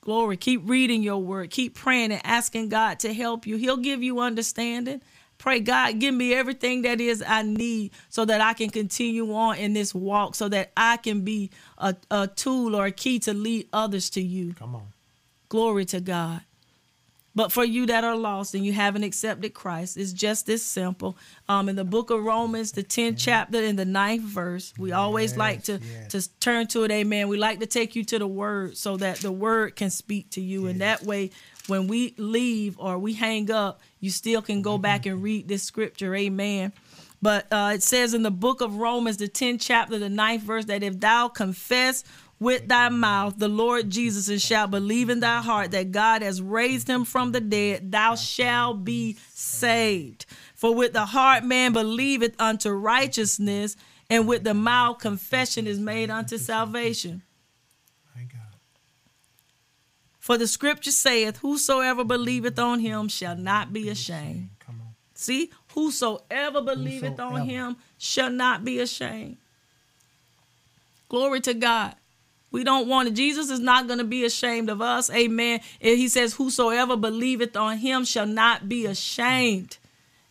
[0.00, 0.36] Glory.
[0.36, 1.50] Keep reading your word.
[1.50, 3.56] Keep praying and asking God to help you.
[3.56, 5.02] He'll give you understanding.
[5.38, 9.56] Pray, God, give me everything that is I need so that I can continue on
[9.56, 13.32] in this walk, so that I can be a, a tool or a key to
[13.32, 14.54] lead others to you.
[14.54, 14.88] Come on.
[15.48, 16.40] Glory to God.
[17.38, 21.16] But for you that are lost and you haven't accepted Christ, it's just this simple.
[21.48, 25.30] Um, in the book of Romans, the 10th chapter in the ninth verse, we always
[25.30, 26.08] yes, like to, yes.
[26.08, 27.28] to turn to it, amen.
[27.28, 30.40] We like to take you to the word so that the word can speak to
[30.40, 30.64] you.
[30.64, 30.72] Yes.
[30.72, 31.30] And that way,
[31.68, 35.62] when we leave or we hang up, you still can go back and read this
[35.62, 36.72] scripture, amen.
[37.22, 40.64] But uh, it says in the book of Romans, the 10th chapter, the ninth verse,
[40.64, 42.02] that if thou confess
[42.40, 46.40] with thy mouth the Lord Jesus and shalt believe in thy heart that God has
[46.40, 50.26] raised him from the dead, thou shalt be saved.
[50.54, 53.76] For with the heart man believeth unto righteousness,
[54.10, 57.22] and with the mouth confession is made unto salvation.
[60.18, 64.50] For the scripture saith, Whosoever believeth on him shall not be ashamed.
[65.14, 67.40] See, whosoever believeth whosoever.
[67.40, 69.38] on him shall not be ashamed.
[71.08, 71.96] Glory to God.
[72.50, 73.12] We don't want it.
[73.12, 75.10] Jesus is not going to be ashamed of us.
[75.10, 75.60] Amen.
[75.80, 79.76] And he says, Whosoever believeth on him shall not be ashamed.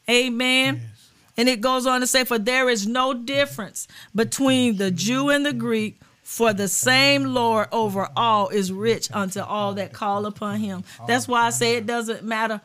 [0.09, 0.75] Amen.
[0.75, 1.11] Yes.
[1.37, 5.45] And it goes on to say, For there is no difference between the Jew and
[5.45, 10.59] the Greek, for the same Lord over all is rich unto all that call upon
[10.59, 10.83] him.
[11.05, 12.59] That's why I say it doesn't matter.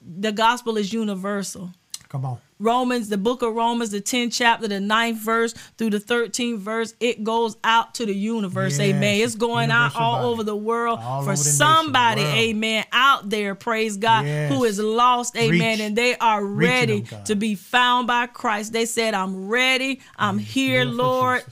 [0.00, 1.72] The gospel is universal.
[2.08, 2.38] Come on.
[2.58, 6.94] Romans, the book of Romans, the 10th chapter, the 9th verse through the 13th verse,
[7.00, 8.78] it goes out to the universe.
[8.78, 9.20] Yes, amen.
[9.20, 10.28] It's going out all body.
[10.28, 12.34] over the world all for somebody, world.
[12.34, 14.50] amen, out there, praise God, yes.
[14.50, 15.80] who is lost, amen, Reach.
[15.80, 18.72] and they are ready them, to be found by Christ.
[18.72, 20.00] They said, I'm ready.
[20.16, 21.44] I'm here, Lord.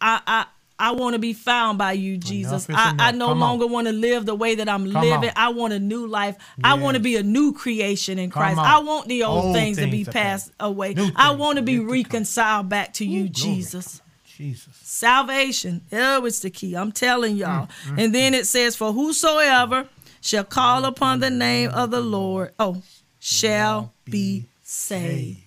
[0.00, 0.46] I, I
[0.78, 2.66] I want to be found by you, Jesus.
[2.68, 5.30] I, I, no Come longer want to live the way that I'm Come living.
[5.30, 5.34] On.
[5.36, 6.36] I want a new life.
[6.38, 6.64] Yes.
[6.64, 8.58] I want to be a new creation in Christ.
[8.58, 10.94] I want the old, old things, things, to be passed away.
[11.16, 14.02] I want to be reconciled back to you, Ooh, Jesus.
[14.24, 14.74] Jesus.
[14.82, 15.80] Salvation.
[15.88, 16.74] That was the key.
[16.74, 17.66] I'm telling y'all.
[17.66, 19.88] Mm, mm, and then it says, For whosoever
[20.20, 22.82] shall call upon the name of the Lord, oh,
[23.18, 25.40] shall be saved.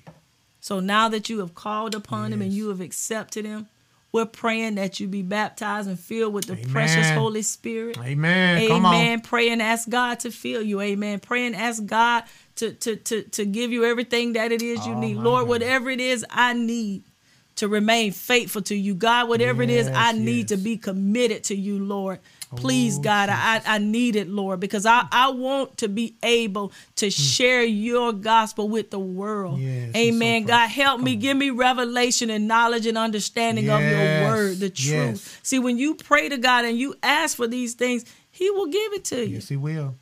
[0.59, 2.33] So now that you have called upon yes.
[2.33, 3.67] him and you have accepted him,
[4.11, 6.69] we're praying that you be baptized and filled with the Amen.
[6.69, 7.97] precious Holy Spirit.
[7.99, 8.71] Amen.
[8.71, 9.21] Amen.
[9.21, 10.81] Pray and ask God to fill you.
[10.81, 11.19] Amen.
[11.19, 12.23] Pray and ask God
[12.55, 15.17] to, to, to, to give you everything that it is you oh, need.
[15.17, 15.49] Lord, God.
[15.49, 17.03] whatever it is I need
[17.57, 18.95] to remain faithful to you.
[18.95, 22.19] God, whatever yes, it is I need to be committed to you, Lord.
[22.55, 26.71] Please, oh, God, I, I need it, Lord, because I, I want to be able
[26.95, 27.35] to mm.
[27.37, 29.59] share your gospel with the world.
[29.59, 30.43] Yes, Amen.
[30.43, 31.15] So God, help me.
[31.15, 34.87] Give me revelation and knowledge and understanding yes, of your word, the truth.
[34.89, 35.39] Yes.
[35.43, 38.93] See, when you pray to God and you ask for these things, He will give
[38.93, 39.35] it to you.
[39.35, 39.93] Yes, He will.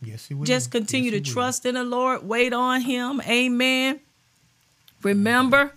[0.00, 0.46] Yes, He will.
[0.46, 2.26] Just continue to trust in the Lord.
[2.26, 3.20] Wait on Him.
[3.28, 4.00] Amen.
[5.02, 5.74] Remember,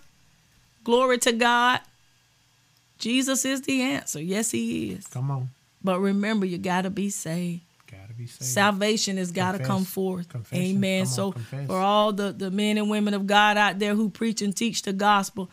[0.85, 1.81] glory to God.
[2.99, 4.22] Jesus is the answer.
[4.22, 5.07] Yes, He is.
[5.07, 5.49] Come on.
[5.84, 7.61] But remember, you got to be saved.
[7.91, 8.45] Gotta be saved.
[8.45, 10.30] Salvation has got to come forth.
[10.30, 10.64] Confession.
[10.65, 11.05] Amen.
[11.05, 14.10] Come so on, for all the, the men and women of God out there who
[14.10, 15.51] preach and teach the gospel,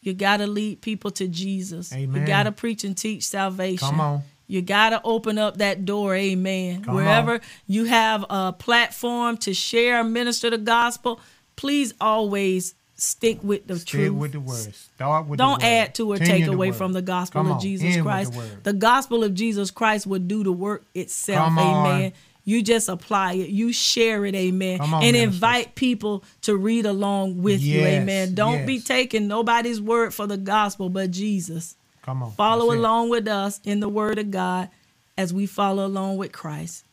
[0.00, 1.92] you got to lead people to Jesus.
[1.92, 2.20] Amen.
[2.20, 3.78] You got to preach and teach salvation.
[3.88, 4.22] Come on.
[4.46, 6.84] You got to open up that door, amen.
[6.84, 7.40] Come Wherever on.
[7.66, 11.20] you have a platform to share, and minister the gospel,
[11.56, 13.80] please always stick with the truth.
[13.80, 14.14] stick truth.
[14.14, 14.74] with the word.
[14.74, 18.32] Start with Don't add to or take away from the gospel Come of Jesus Christ.
[18.32, 21.48] The, the, gospel of Jesus Christ will do the work itself.
[21.48, 22.04] Come amen.
[22.06, 22.12] On.
[22.44, 23.50] You just apply it.
[23.50, 24.80] You share it, amen.
[24.80, 28.34] On, and invite people to read along with yes, you, amen.
[28.34, 28.66] Don't yes.
[28.66, 31.76] be taking nobody's word for the gospel but Jesus.
[32.02, 32.32] Come on.
[32.32, 33.10] Follow That's along it.
[33.10, 34.70] with us in the word of God
[35.18, 36.84] as we follow along with Christ.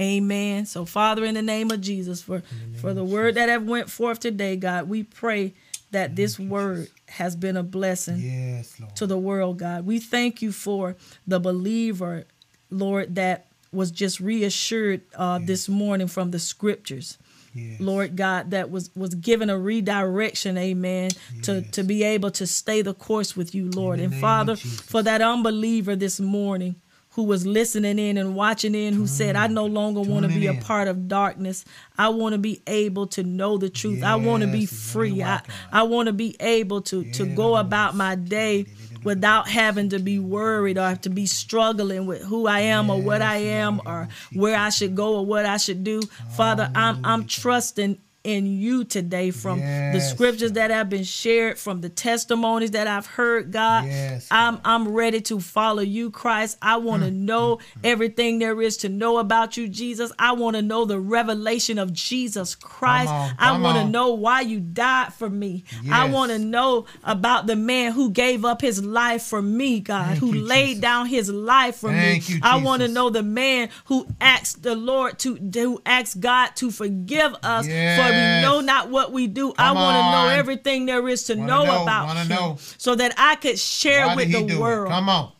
[0.00, 0.66] Amen.
[0.66, 2.42] So, Father, in the name of Jesus, for
[2.72, 5.54] the for the word that have went forth today, God, we pray
[5.90, 9.86] that thank this word has been a blessing yes, to the world, God.
[9.86, 10.96] We thank you for
[11.26, 12.24] the believer,
[12.70, 15.46] Lord, that was just reassured uh, yes.
[15.46, 17.18] this morning from the scriptures.
[17.54, 17.80] Yes.
[17.80, 21.46] Lord God, that was was given a redirection, amen, yes.
[21.46, 24.00] to, to be able to stay the course with you, Lord.
[24.00, 26.76] And Father, for that unbeliever this morning
[27.12, 30.46] who was listening in and watching in who said i no longer want to be
[30.46, 31.64] a part of darkness.
[31.98, 33.98] I want to be able to know the truth.
[33.98, 35.22] Yes, i want to be free.
[35.22, 35.40] i,
[35.70, 38.66] I want to be able to to go about my day
[39.04, 43.00] without having to be worried or have to be struggling with who I am or
[43.00, 46.02] what I am or where I should go or what I should do.
[46.36, 49.94] Father, I'm I'm trusting in you today from yes.
[49.94, 54.28] the scriptures that have been shared from the testimonies that I've heard God yes.
[54.30, 57.16] I'm I'm ready to follow you Christ I want to mm.
[57.16, 57.62] know mm.
[57.82, 61.92] everything there is to know about you Jesus I want to know the revelation of
[61.92, 65.92] Jesus Christ on, I want to know why you died for me yes.
[65.92, 70.06] I want to know about the man who gave up his life for me God
[70.06, 70.82] Thank who you, laid Jesus.
[70.82, 74.62] down his life for Thank me you, I want to know the man who asked
[74.62, 79.26] the Lord to who asked God to forgive us for we know not what we
[79.26, 79.52] do.
[79.52, 82.58] Come I want to know everything there is to know, know, about Him know.
[82.78, 84.90] so that I could share Why with the world.
[84.90, 85.32] Come on.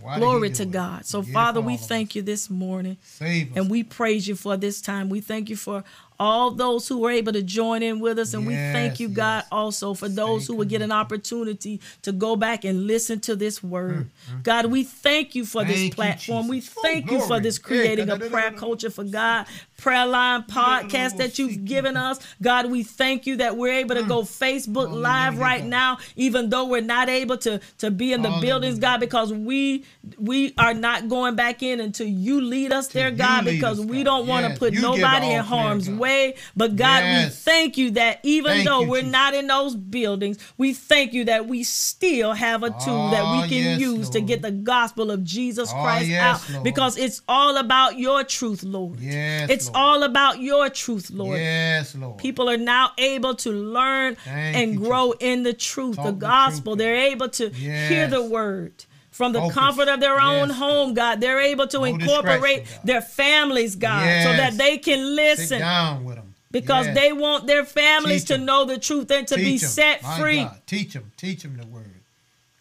[0.00, 1.04] Why Glory to God.
[1.04, 2.96] So, Father, we thank you this morning.
[3.20, 5.10] and we praise you for this time.
[5.10, 5.84] We thank you for
[6.20, 8.34] all those who were able to join in with us.
[8.34, 9.16] And yes, we thank you, yes.
[9.16, 13.20] God, also for those thank who would get an opportunity to go back and listen
[13.20, 14.10] to this word.
[14.28, 14.42] Mm-hmm.
[14.42, 16.44] God, we thank you for thank this platform.
[16.44, 19.46] You, we thank oh, you for this creating a prayer culture for God
[19.80, 22.20] prayer line podcast that you've given us.
[22.40, 26.66] God, we thank you that we're able to go Facebook Live right now, even though
[26.66, 29.84] we're not able to, to be in the buildings, God, because we
[30.18, 34.26] we are not going back in until you lead us there, God, because we don't
[34.26, 36.34] want to put nobody in harm's way way.
[36.56, 37.24] But God, Yes.
[37.26, 39.12] we thank you that even Thank though you, we're Jesus.
[39.12, 43.32] not in those buildings, we thank you that we still have a tool that Oh,
[43.32, 46.50] we ah, can yes, use to get the gospel of Jesus Oh, Christ yes, out
[46.52, 46.64] Lord.
[46.64, 49.00] because it's all about your truth, Lord.
[49.00, 49.76] Yes, it's Lord.
[49.76, 51.38] all about your truth, Lord.
[51.38, 52.18] Yes, Lord.
[52.18, 56.12] People are now able to learn Thank and you, grow in the truth, Talk the
[56.12, 56.72] the gospel.
[56.72, 58.84] truth, They're able to hear the word
[59.20, 59.54] from the Focus.
[59.54, 61.20] comfort of their own home, God.
[61.20, 66.04] They're able to No incorporate their families, God, so that they can Sit listen down
[66.06, 66.34] with them.
[66.50, 69.68] because they want their families to know the truth and to be Teach 'em.
[69.68, 70.60] set My free, God.
[70.66, 71.12] Teach them.
[71.18, 72.00] Teach them the word.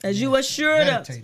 [0.03, 0.49] as you Yes.
[0.49, 1.23] assured us it,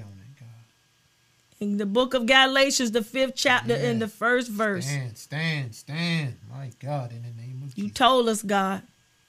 [1.60, 4.86] in the book of Galatians, the fifth chapter, in the first verse.
[4.86, 6.36] Stand, stand, stand.
[6.50, 7.78] My God, in the name of Jesus.
[7.78, 8.84] You told us, God,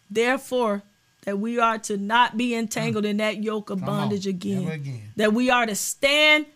[0.08, 0.82] therefore,
[1.27, 3.09] that we are to not be entangled mm.
[3.11, 4.69] in that yoke of Come bondage again.
[4.69, 5.03] Again.
[5.16, 6.47] That we are to stand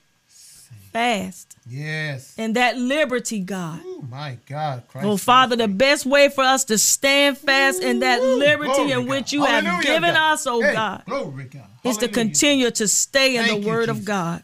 [0.92, 2.34] fast Yes.
[2.38, 3.80] in that liberty, God.
[3.84, 4.84] Oh my God.
[4.88, 8.92] Christ Oh, Father, the best way for us to stand fast in that liberty glory,
[8.92, 10.32] in which you have given God.
[10.34, 11.66] us, oh Hey, God, Glory, God.
[11.84, 14.42] is to continue to stay in Thank the you, word of God.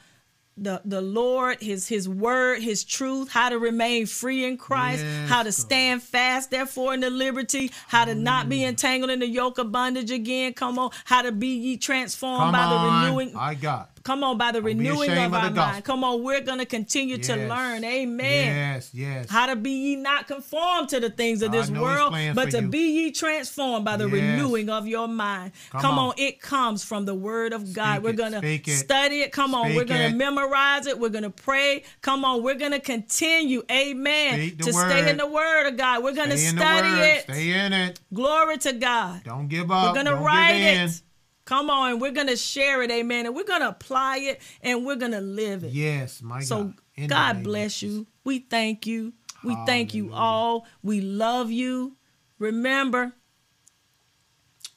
[0.63, 5.29] the the Lord, His His word, His truth, how to remain free in Christ, Yes,
[5.29, 8.69] how to stand fast, therefore, in the liberty, how to not be mm.
[8.69, 10.55] entangled in the yoke of bondage again.
[10.55, 13.05] Come on, how to be ye transformed Come by the on.
[13.05, 13.37] renewing.
[13.37, 13.91] I got.
[14.09, 15.85] Come on, by the renewing of of our mind.
[15.85, 17.85] Come on, we're gonna continue to learn.
[17.85, 18.57] Amen.
[18.57, 19.29] Yes, yes.
[19.29, 22.69] How to be ye not conformed to the things of this world, but to you.
[22.69, 24.13] be ye transformed by the Yes.
[24.15, 25.53] renewing of your mind.
[25.73, 26.09] Come, Come on.
[26.09, 26.15] on.
[26.17, 27.97] it comes from the word of God.
[27.97, 28.41] Speak we're gonna
[28.79, 29.31] study it.
[29.33, 30.99] Come on, we're gonna memorize it.
[30.99, 31.83] We're gonna pray.
[32.01, 36.03] Come on, we're gonna continue, amen, Speak to stay in the word of God.
[36.03, 37.23] We're in the study it.
[37.25, 38.01] Stay in it.
[38.15, 39.25] Glory to God.
[39.25, 39.95] Don't give up.
[39.95, 40.89] We're gonna write give in.
[40.89, 41.03] it.
[41.49, 45.23] Come on, we're gonna share it, amen, and we're gonna apply it and we're gonna
[45.23, 45.73] live it.
[45.73, 46.75] Yes, my So God.
[46.95, 48.07] The God bless you.
[48.23, 49.15] We thank you.
[49.43, 50.66] We thank you all.
[50.83, 51.97] We love you.
[52.39, 53.12] Remember,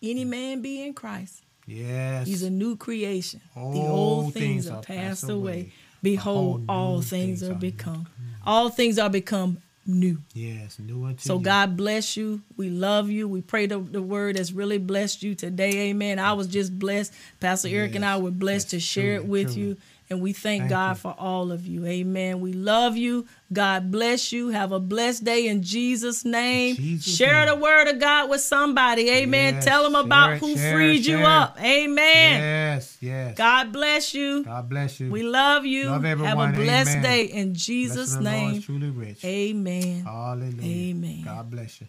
[0.02, 2.27] any man be in Christ, Yes.
[2.27, 3.41] he's a new creation.
[3.53, 5.34] the Old things things are passed away.
[5.34, 5.73] away.
[6.02, 8.07] Behold, Behold, all things things are are become.
[8.45, 10.18] All things are become new.
[10.34, 10.78] yes.
[10.80, 11.44] New unto So you.
[11.44, 12.41] God bless you.
[12.58, 13.28] We love you.
[13.28, 15.90] We pray the, the word has really blessed you today.
[15.90, 16.20] Amen.
[16.20, 17.14] I was just blessed.
[17.40, 19.62] Pastor Eric and I were blessed to yes, share it with truly.
[19.62, 19.78] you.
[20.11, 20.95] And we thank, Thank God you.
[20.95, 21.85] for all of you.
[21.85, 22.41] Amen.
[22.41, 23.25] We love you.
[23.53, 24.49] God bless you.
[24.49, 26.75] Have a blessed day in Jesus' name.
[26.75, 27.55] Jesus' share name.
[27.55, 29.09] the word of God with somebody.
[29.09, 29.53] Amen.
[29.53, 31.57] Yes, Tell them about it, who share freed you share up.
[31.61, 32.41] Amen.
[32.41, 33.38] Yes, yes.
[33.38, 34.43] God bless you.
[34.43, 35.09] God bless you.
[35.09, 35.89] We love you.
[35.89, 36.49] Love everyone.
[36.49, 37.03] Have a blessed Amen.
[37.03, 38.61] day in Jesus' of the Lord is name.
[38.63, 39.23] truly rich.
[39.23, 40.03] Amen.
[40.03, 40.89] Hallelujah.
[40.89, 41.21] Amen.
[41.23, 41.88] God bless you.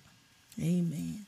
[0.60, 1.26] Amen.